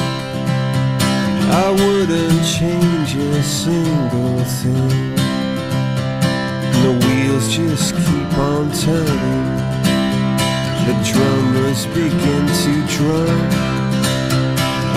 [1.65, 5.15] I wouldn't change a single thing.
[6.83, 9.45] The wheels just keep on turning.
[10.87, 13.41] The drummers begin to drum.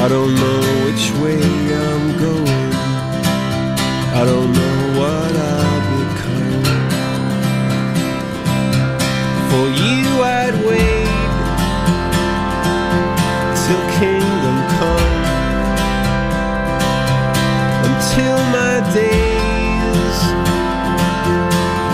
[0.03, 1.41] I don't know which way
[1.83, 2.71] I'm going.
[4.15, 5.44] I don't know what I'll
[9.55, 11.07] For you, I'd wait
[13.63, 15.15] till kingdom come.
[17.87, 20.17] Until my days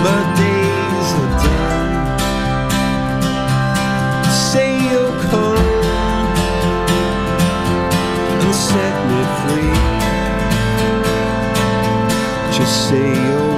[0.07, 1.93] my days are done.
[4.49, 5.67] Say you'll come
[8.41, 9.79] and set me free.
[12.57, 13.50] Just say you'll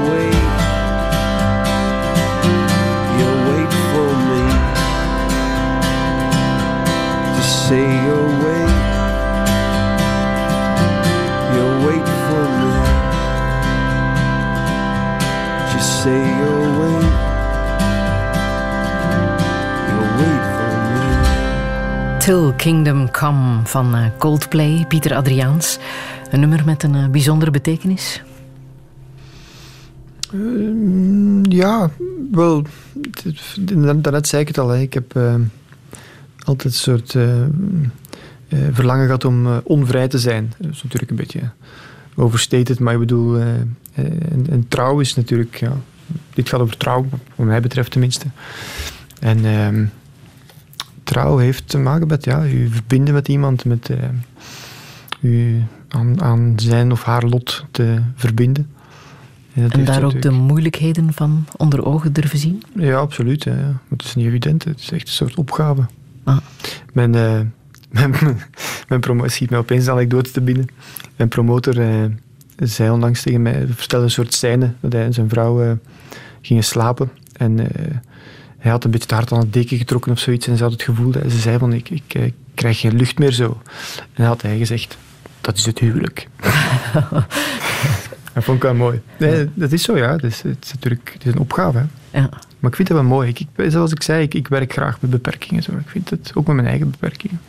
[22.24, 25.78] Till Kingdom Come van eh, Coldplay, Pieter Adriaans.
[26.32, 28.22] Een nummer met een eh, bijzondere betekenis.
[30.34, 31.90] Ehm, ja,
[32.32, 32.64] wel,
[33.96, 34.76] daarnet zei ik het al.
[34.76, 35.36] Ik heb eh,
[36.44, 37.48] altijd een soort eh, eh,
[38.72, 40.54] verlangen gehad om eh, onvrij te zijn.
[40.58, 41.42] Dat is natuurlijk een beetje
[42.16, 43.54] overstated, maar ik bedoel, eh,
[43.94, 44.06] eh,
[44.50, 45.72] en trouw is natuurlijk, ja,
[46.34, 47.06] dit gaat over trouw,
[47.36, 48.26] wat mij betreft tenminste.
[49.20, 49.86] En ehm,
[51.04, 53.98] trouw heeft te maken met ja, je verbinden met iemand, met eh,
[55.20, 58.70] je aan, aan zijn of haar lot te verbinden.
[59.54, 62.64] dat En daar ook de moeilijkheden van onder ogen durven zien.
[62.76, 63.44] ja, absoluut.
[63.44, 64.64] Ja, het is niet evident.
[64.64, 65.86] Het is echt een soort opgave.
[66.24, 66.38] Ah.
[66.94, 67.40] Mijn, eh,
[68.00, 68.14] mijn,
[68.88, 70.68] mijn promotor schiet mij opeens een anekdote te binnen.
[71.16, 72.04] Mijn promotor eh,
[72.56, 75.72] zei onlangs tegen mij, vertelde een soort scène, dat hij en zijn vrouw eh,
[76.42, 77.12] gingen slapen.
[77.34, 77.86] En eh,
[78.64, 80.48] hij had een beetje te hard aan het deken getrokken of zoiets.
[80.48, 83.20] En ze had het gevoel, dat, ze zei van, ik, ik eh, krijg geen lucht
[83.20, 83.62] meer zo.
[84.14, 84.98] En had hij gezegd,
[85.42, 86.28] dat is het huwelijk.
[88.34, 89.02] dat vond ik wel mooi.
[89.20, 90.12] Nee, dat is zo, ja.
[90.12, 91.78] Het is, het is natuurlijk het is een opgave.
[92.12, 92.20] Hè.
[92.20, 92.30] Ja.
[92.60, 93.30] Maar ik vind het wel mooi.
[93.30, 95.64] Ik, ik- zoals ik zei, ik, ik werk graag met beperkingen.
[95.64, 95.72] Zo.
[95.72, 97.40] Ik vind het ook met mijn eigen beperkingen.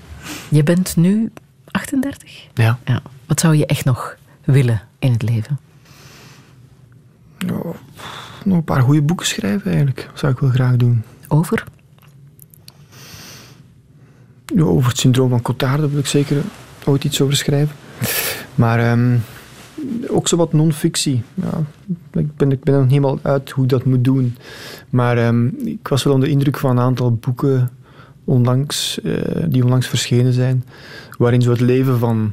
[0.49, 1.31] Je bent nu
[1.70, 2.47] 38?
[2.55, 2.78] Ja.
[2.85, 3.03] ja.
[3.27, 5.59] Wat zou je echt nog willen in het leven?
[7.53, 7.74] Oh,
[8.44, 10.06] nog een paar goede boeken schrijven eigenlijk.
[10.10, 11.02] Dat zou ik wel graag doen.
[11.28, 11.64] Over?
[14.46, 16.36] Ja, over het syndroom van Cotard daar wil ik zeker
[16.84, 17.76] ooit iets over schrijven.
[18.54, 19.16] Maar ehm,
[20.08, 21.22] ook zo wat non-fictie.
[21.34, 21.62] Ja,
[22.12, 24.36] ik, ben, ik ben er nog niet helemaal uit hoe ik dat moet doen.
[24.90, 27.70] Maar ehm, ik was wel onder de indruk van een aantal boeken
[28.24, 29.12] onlangs, eh,
[29.48, 30.64] die onlangs verschenen zijn.
[31.18, 32.32] Waarin zo het leven van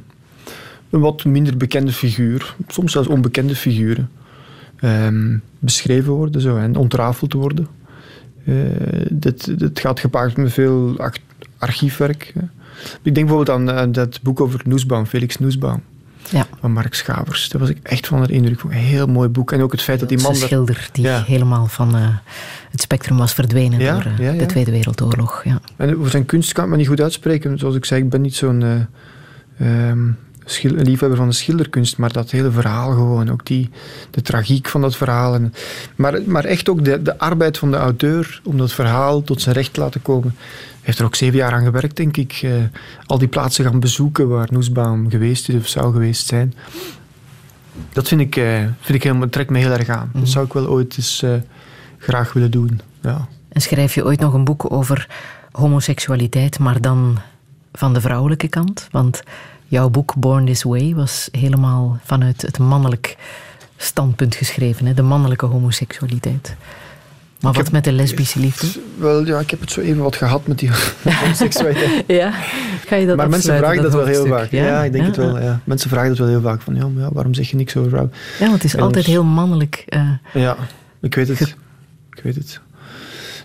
[0.90, 4.10] een wat minder bekende figuur, soms zelfs onbekende figuren,
[4.82, 7.68] ehm, beschreven worden zo, en ontrafeld worden.
[8.46, 8.56] Eh,
[9.10, 10.96] dit, dit gaat gepaard met veel
[11.58, 12.32] archiefwerk.
[12.34, 12.42] hè.
[13.02, 15.82] Ik denk bijvoorbeeld aan, aan dat boek over Noesbaum, Felix Noesbaum.
[16.30, 16.48] Ja.
[16.60, 17.50] Van Mark Schavers.
[17.50, 18.64] Daar was ik echt van de indruk.
[18.64, 19.52] Een heel mooi boek.
[19.52, 20.32] En ook het feit dat die man...
[20.32, 21.24] een schilder die Ja.
[21.28, 22.08] helemaal van eh,
[22.72, 25.44] het spectrum was verdwenen Ja, door eh, de Tweede Wereldoorlog.
[25.44, 25.62] Ja.
[25.76, 27.58] En over zijn kunst kan ik me niet goed uitspreken.
[27.58, 30.08] Zoals ik zei, ik ben niet zo'n eh, ehm,
[30.62, 33.70] liefhebber van de schilderkunst, maar dat hele verhaal gewoon, ook die,
[34.12, 35.34] de tragiek van dat verhaal.
[35.34, 35.54] En,
[35.96, 39.56] maar, maar echt ook de, de arbeid van de auteur om dat verhaal tot zijn
[39.56, 40.36] recht te laten komen.
[40.38, 42.40] Hij heeft er ook zeven jaar aan gewerkt, denk ik.
[42.44, 42.52] eh,
[43.06, 46.54] al die plaatsen gaan bezoeken waar Noesbaum geweest is of zou geweest zijn.
[47.94, 50.12] Dat vind ik, eh, vind ik helemaal, trekt me heel erg aan.
[50.14, 51.34] Dat zou ik wel ooit eens eh,
[51.98, 52.82] graag willen doen.
[53.02, 53.28] Ja.
[53.50, 55.08] En schrijf je ooit nog een boek over
[55.52, 57.20] homoseksualiteit, maar dan
[57.74, 58.88] van de vrouwelijke kant?
[58.92, 59.24] Want
[59.72, 63.16] jouw boek Born This Way was helemaal vanuit het mannelijk
[63.78, 64.94] standpunt geschreven, hè?
[64.94, 66.56] de mannelijke homoseksualiteit.
[67.40, 68.68] Maar Ik wat heb- met de lesbische liefde?
[68.98, 70.70] Wel, ja, ik heb het zo even wat gehad met die
[71.22, 72.04] homoseksualiteit.
[72.08, 72.32] Ja,
[72.88, 74.52] ga je dat maar mensen vragen dat, wel heel vaak.
[74.52, 75.40] Ja, ik denk Ja, het wel.
[75.40, 75.60] ja.
[75.64, 76.62] Mensen vragen dat wel heel vaak.
[76.62, 78.14] Van, ja, maar ja, waarom zeg je niks over vrouwen?
[78.40, 79.84] Ja, want het is altijd ons- heel mannelijk.
[79.88, 80.58] eh, Ja,
[81.02, 81.40] ik weet het.
[82.14, 82.60] Ik weet het.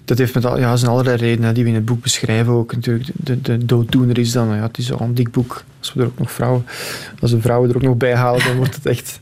[0.07, 2.53] Dat heeft met al, ja, zijn allerlei redenen die we in het boek beschrijven.
[2.53, 5.65] Ook natuurlijk, de, de dooddoener is dan, ja, het is al een dik boek.
[5.79, 6.67] Als we er ook nog vrouwen,
[7.21, 9.21] als we vrouwen er ook nog bij halen, dan wordt het echt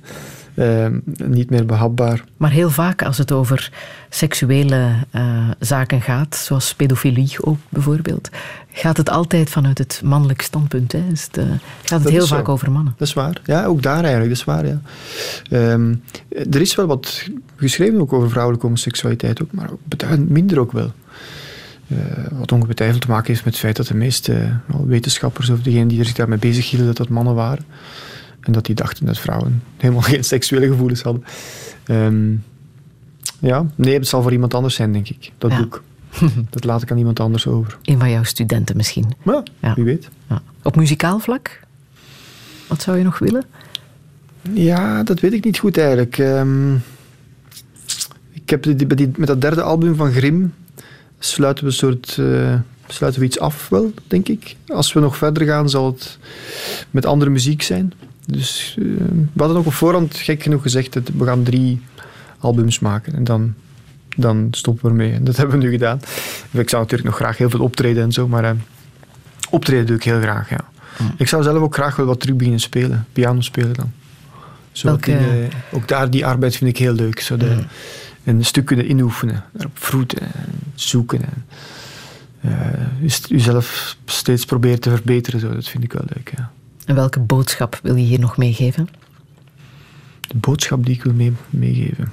[0.55, 0.87] eh,
[1.25, 2.25] niet meer behapbaar.
[2.37, 3.73] Maar heel vaak als het over
[4.09, 8.29] seksuele eh, zaken gaat, zoals pedofilie ook bijvoorbeeld,
[8.73, 10.93] gaat het altijd vanuit het mannelijk standpunt.
[10.93, 11.03] Hè.
[11.13, 11.45] Is het, eh,
[11.83, 12.37] gaat het heel zo.
[12.37, 12.95] vaak over mannen.
[12.97, 13.41] Dat is waar.
[13.45, 14.29] Ja, ook daar eigenlijk.
[14.29, 14.81] Dat is waar, ja.
[15.51, 15.95] Ehm,
[16.29, 17.29] er is wel wat
[17.65, 20.93] geschreven ook over vrouwelijke homoseksualiteit, ook, maar beduidend minder ook wel.
[21.89, 21.97] Eh,
[22.33, 25.89] wat ongetwijfeld te maken heeft met het feit dat de meeste wel, wetenschappers of degenen
[25.89, 27.65] die er zich daarmee bezig hielden, dat dat mannen waren.
[28.41, 31.25] En dat die dachten dat vrouwen helemaal geen seksuele gevoelens hadden.
[31.85, 32.33] Ehm,
[33.39, 35.59] ja, nee, het zal voor iemand anders zijn, denk ik, dat Ja.
[35.59, 35.83] boek.
[36.51, 37.79] dat laat ik aan iemand anders over.
[37.83, 39.13] Een van jouw studenten misschien.
[39.25, 39.75] Ja.
[39.75, 40.09] wie weet.
[40.29, 40.43] Ja.
[40.63, 41.61] Op muzikaal vlak?
[42.67, 43.45] Wat zou je nog willen?
[44.53, 46.19] Ja, dat weet ik niet goed eigenlijk.
[46.19, 46.75] Ehm,
[48.45, 50.55] ik heb die, bij die, met dat derde album van Grim
[51.19, 52.55] sluiten we, een soort, eh,
[52.87, 54.57] sluiten we iets af wel, denk ik.
[54.67, 56.19] Als we nog verder gaan, zal het
[56.91, 57.93] met andere muziek zijn.
[58.27, 58.85] Dus eh,
[59.33, 61.81] we hadden ook op voorhand, gek genoeg, gezegd dat we gaan drie
[62.39, 63.15] albums maken.
[63.15, 63.55] En dan,
[64.17, 65.13] dan stoppen we ermee.
[65.13, 66.01] En dat hebben we nu gedaan.
[66.51, 68.51] Ik zou natuurlijk nog graag heel veel optreden en zo, maar eh,
[69.51, 70.61] optreden doe ik heel graag, ja.
[71.17, 73.07] Ik zou zelf ook graag wel wat terug beginnen spelen.
[73.13, 73.93] Piano spelen dan.
[74.73, 77.21] Zo Welke- ook daar, die arbeid vind ik heel leuk.
[77.21, 77.67] Zo de, Mm.
[78.25, 81.21] Een stuk kunnen inoefenen, erop vroeten, en zoeken.
[81.23, 81.45] En,
[82.41, 86.33] eh, jezelf steeds proberen te verbeteren, zo, dat vind ik wel leuk.
[86.37, 86.51] Ja.
[86.87, 88.89] En welke boodschap wil je hier nog meegeven?
[90.21, 92.13] De boodschap die ik wil mee- meegeven.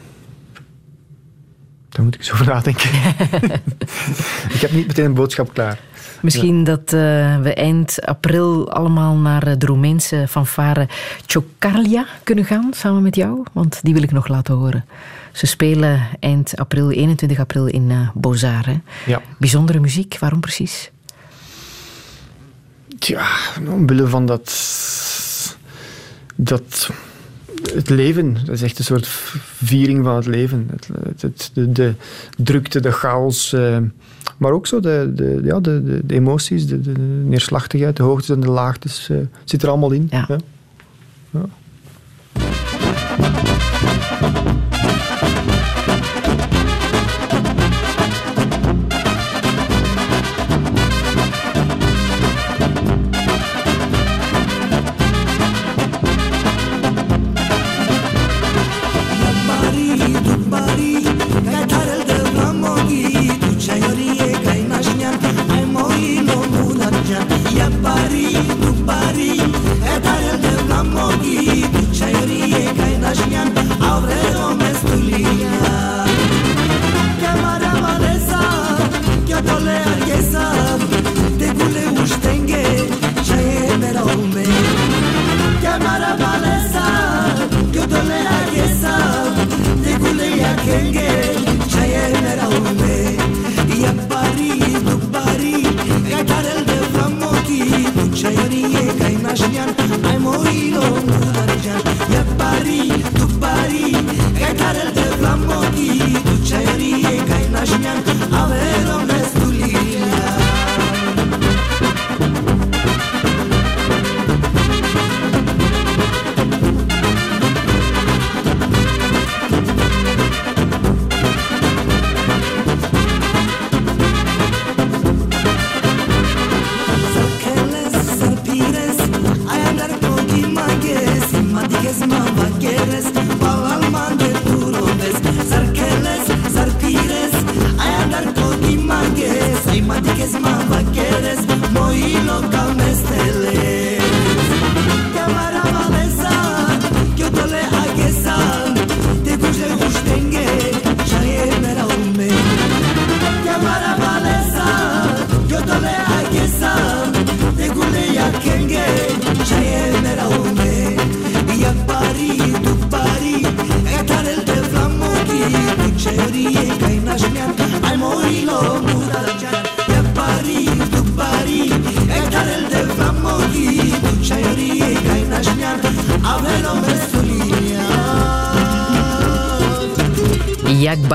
[1.91, 2.89] Daar moet ik eens over nadenken.
[4.55, 5.79] ik heb niet meteen een boodschap klaar.
[6.21, 10.87] Misschien dat eh, we eind april allemaal naar eh, de Roemeense fanfare
[11.25, 13.43] Chocarlia kunnen gaan, samen met jou.
[13.51, 14.85] Want die wil ik nog laten horen.
[15.31, 18.65] Ze spelen eind april, 21 april in Bozar.
[18.65, 18.79] Hè?
[19.05, 19.21] Ja.
[19.37, 20.91] Bijzondere muziek, waarom precies?
[22.99, 23.27] Ja,
[23.69, 24.53] omwille van dat.
[26.35, 26.89] dat
[27.73, 29.07] het leven, dat is echt een soort
[29.57, 30.67] viering van het leven.
[30.71, 31.93] Het, het, het- de, de
[32.37, 33.77] drukte, de chaos, eh,
[34.37, 36.91] maar ook zo de, de, ja, de, emoties, de, de
[37.25, 40.07] neerslachtigheid, de hoogtes en de laagtes, eh, zit er allemaal in.
[40.11, 40.27] Ja.
[41.31, 41.45] Ja.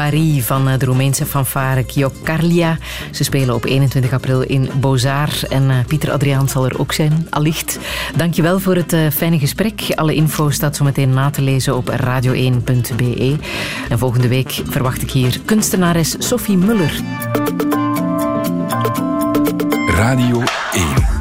[0.06, 2.78] Van eh, de Roemeense fanfare Kiokarlia.
[3.10, 5.28] Ze spelen op 21 april in Bozar.
[5.48, 7.78] En eh, Pieter Adriaan zal er ook zijn, allicht.
[8.16, 9.82] Dankjewel voor het eh, fijne gesprek.
[9.94, 13.36] Alle info staat zo meteen na te lezen op radio1.be.
[13.88, 17.00] En volgende week verwacht ik hier kunstenares Sophie Muller.
[19.86, 20.42] Radio
[20.72, 21.15] 1.